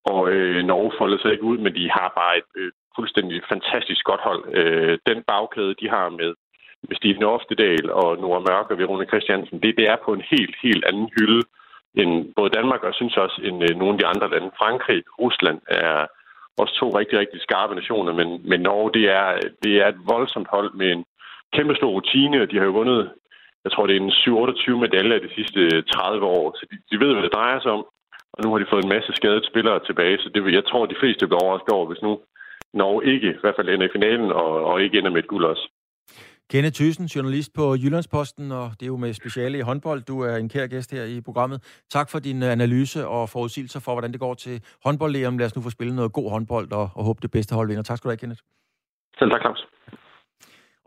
og 0.05 0.31
øh, 0.33 0.65
Norge 0.65 0.93
foldede 0.99 1.23
sig 1.23 1.33
ikke 1.33 1.45
ud, 1.45 1.59
men 1.59 1.75
de 1.75 1.91
har 1.91 2.13
bare 2.17 2.39
et 2.39 2.51
øh, 2.57 2.73
fuldstændig 2.97 3.43
fantastisk 3.53 4.05
godt 4.05 4.21
hold. 4.21 4.43
Øh, 4.59 4.99
den 5.07 5.23
bagkæde, 5.31 5.75
de 5.81 5.89
har 5.89 6.09
med 6.09 6.35
Stine 6.93 7.27
Oftedal 7.27 7.91
og 7.91 8.19
Nora 8.19 8.41
Mørk 8.49 8.71
og 8.71 8.79
Verona 8.79 9.05
Christiansen, 9.05 9.63
det, 9.63 9.77
det 9.79 9.87
er 9.89 9.97
på 10.05 10.13
en 10.13 10.25
helt, 10.33 10.55
helt 10.63 10.85
anden 10.85 11.09
hylde 11.17 11.43
end 12.01 12.13
både 12.37 12.51
Danmark 12.51 12.83
og 12.83 12.95
synes 12.95 13.17
også 13.17 13.41
end 13.45 13.59
øh, 13.63 13.77
nogle 13.77 13.95
af 13.95 13.99
de 13.99 14.07
andre 14.13 14.31
lande. 14.31 14.51
Frankrig, 14.59 15.03
Rusland 15.21 15.61
er 15.69 16.07
også 16.61 16.75
to 16.81 16.89
rigtig, 17.01 17.19
rigtig 17.19 17.41
skarpe 17.41 17.75
nationer, 17.75 18.13
men, 18.13 18.29
men 18.51 18.61
Norge, 18.61 18.93
det 18.99 19.05
er, 19.21 19.27
det 19.63 19.75
er 19.83 19.89
et 19.89 20.01
voldsomt 20.13 20.49
hold 20.51 20.71
med 20.75 20.89
en 20.93 21.05
kæmpe 21.57 21.75
stor 21.75 21.91
rutine, 21.91 22.43
og 22.43 22.51
de 22.51 22.59
har 22.59 22.65
jo 22.65 22.79
vundet 22.81 23.11
jeg 23.65 23.73
tror, 23.73 23.87
det 23.87 23.97
er 23.97 24.01
en 24.01 24.11
27 24.11 24.79
medaljer 24.79 25.19
de 25.19 25.35
sidste 25.35 25.83
30 25.83 26.27
år. 26.27 26.57
Så 26.59 26.67
de, 26.71 26.77
de 26.91 27.05
ved, 27.05 27.13
hvad 27.13 27.23
det 27.23 27.33
drejer 27.39 27.61
sig 27.61 27.73
om. 27.73 27.85
Og 28.33 28.39
nu 28.45 28.51
har 28.51 28.59
de 28.59 28.71
fået 28.71 28.85
en 28.85 28.95
masse 28.97 29.13
skadede 29.13 29.47
spillere 29.51 29.81
tilbage, 29.87 30.19
så 30.19 30.29
det, 30.35 30.53
jeg 30.53 30.65
tror, 30.65 30.87
de 30.87 31.01
fleste 31.01 31.27
bliver 31.27 31.45
overrasket 31.45 31.73
over, 31.79 31.87
hvis 31.87 32.03
nu 32.03 32.13
Norge 32.75 33.01
ikke 33.15 33.29
i 33.31 33.41
hvert 33.41 33.57
fald 33.57 33.69
ender 33.69 33.87
i 33.87 33.95
finalen, 33.97 34.31
og, 34.33 34.51
og 34.71 34.83
ikke 34.83 34.99
ender 34.99 35.11
med 35.11 35.23
et 35.23 35.33
guld 35.33 35.45
også. 35.45 35.65
Kenneth 36.53 36.75
Thyssen, 36.75 37.07
journalist 37.07 37.51
på 37.55 37.75
Jyllandsposten, 37.83 38.53
og 38.53 38.71
det 38.71 38.83
er 38.83 38.87
jo 38.87 38.97
med 38.97 39.13
speciale 39.13 39.59
i 39.59 39.61
håndbold. 39.61 40.03
Du 40.03 40.21
er 40.21 40.37
en 40.37 40.49
kær 40.49 40.67
gæst 40.67 40.91
her 40.91 41.05
i 41.05 41.21
programmet. 41.21 41.59
Tak 41.91 42.11
for 42.11 42.19
din 42.19 42.43
øh, 42.43 42.53
analyse 42.53 43.07
og 43.07 43.29
forudsigelser 43.29 43.81
for, 43.81 43.93
hvordan 43.93 44.13
det 44.13 44.21
går 44.21 44.35
til 44.35 44.63
håndbold 44.85 45.17
-læren. 45.17 45.39
Lad 45.39 45.47
os 45.47 45.57
nu 45.57 45.63
få 45.63 45.71
spillet 45.71 45.97
noget 45.97 46.13
god 46.13 46.31
håndbold 46.31 46.73
og, 46.73 46.91
og 46.95 47.05
håbe 47.05 47.19
det 47.23 47.31
bedste 47.31 47.55
hold 47.55 47.69
vinder. 47.69 47.83
Tak 47.83 47.97
skal 47.99 48.09
du 48.09 48.11
have, 48.11 48.17
Kenneth. 48.17 48.41
Selv 49.19 49.31
tak, 49.31 49.41
Claus. 49.41 49.67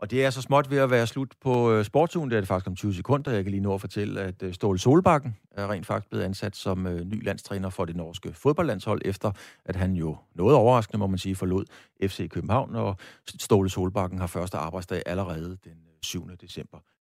Og 0.04 0.10
det 0.10 0.24
er 0.24 0.30
så 0.30 0.42
småt 0.42 0.70
ved 0.70 0.78
at 0.78 0.90
være 0.90 1.06
slut 1.06 1.28
på 1.40 1.72
øh, 1.72 1.84
sportsugen. 1.84 2.30
Det 2.30 2.36
er 2.36 2.40
det 2.40 2.48
faktisk 2.48 2.66
om 2.66 2.76
20 2.76 2.94
sekunder. 2.94 3.32
Jeg 3.32 3.44
kan 3.44 3.50
lige 3.50 3.62
nå 3.62 3.74
at 3.74 3.80
fortælle, 3.80 4.20
at 4.20 4.42
øh, 4.42 4.54
Ståle 4.54 4.78
Solbakken 4.78 5.36
er 5.50 5.70
rent 5.70 5.86
faktisk 5.86 6.08
blevet 6.10 6.24
ansat 6.24 6.56
som 6.56 6.86
øh, 6.86 7.04
ny 7.04 7.24
landstræner 7.24 7.70
for 7.70 7.84
det 7.84 7.96
norske 7.96 8.32
fodboldlandshold, 8.32 9.02
efter 9.04 9.32
at 9.64 9.76
han 9.76 9.92
jo 9.92 10.16
noget 10.34 10.56
overraskende, 10.56 10.98
må 10.98 11.06
man 11.06 11.18
sige, 11.18 11.36
forlod 11.36 11.64
FC 12.02 12.28
København. 12.28 12.76
Og 12.76 12.96
Ståle 13.38 13.70
Solbakken 13.70 14.18
har 14.18 14.26
første 14.26 14.56
arbejdsdag 14.56 15.02
allerede 15.06 15.58
den 15.64 15.72
øh, 15.72 15.94
7. 16.02 16.30
december 16.40 16.78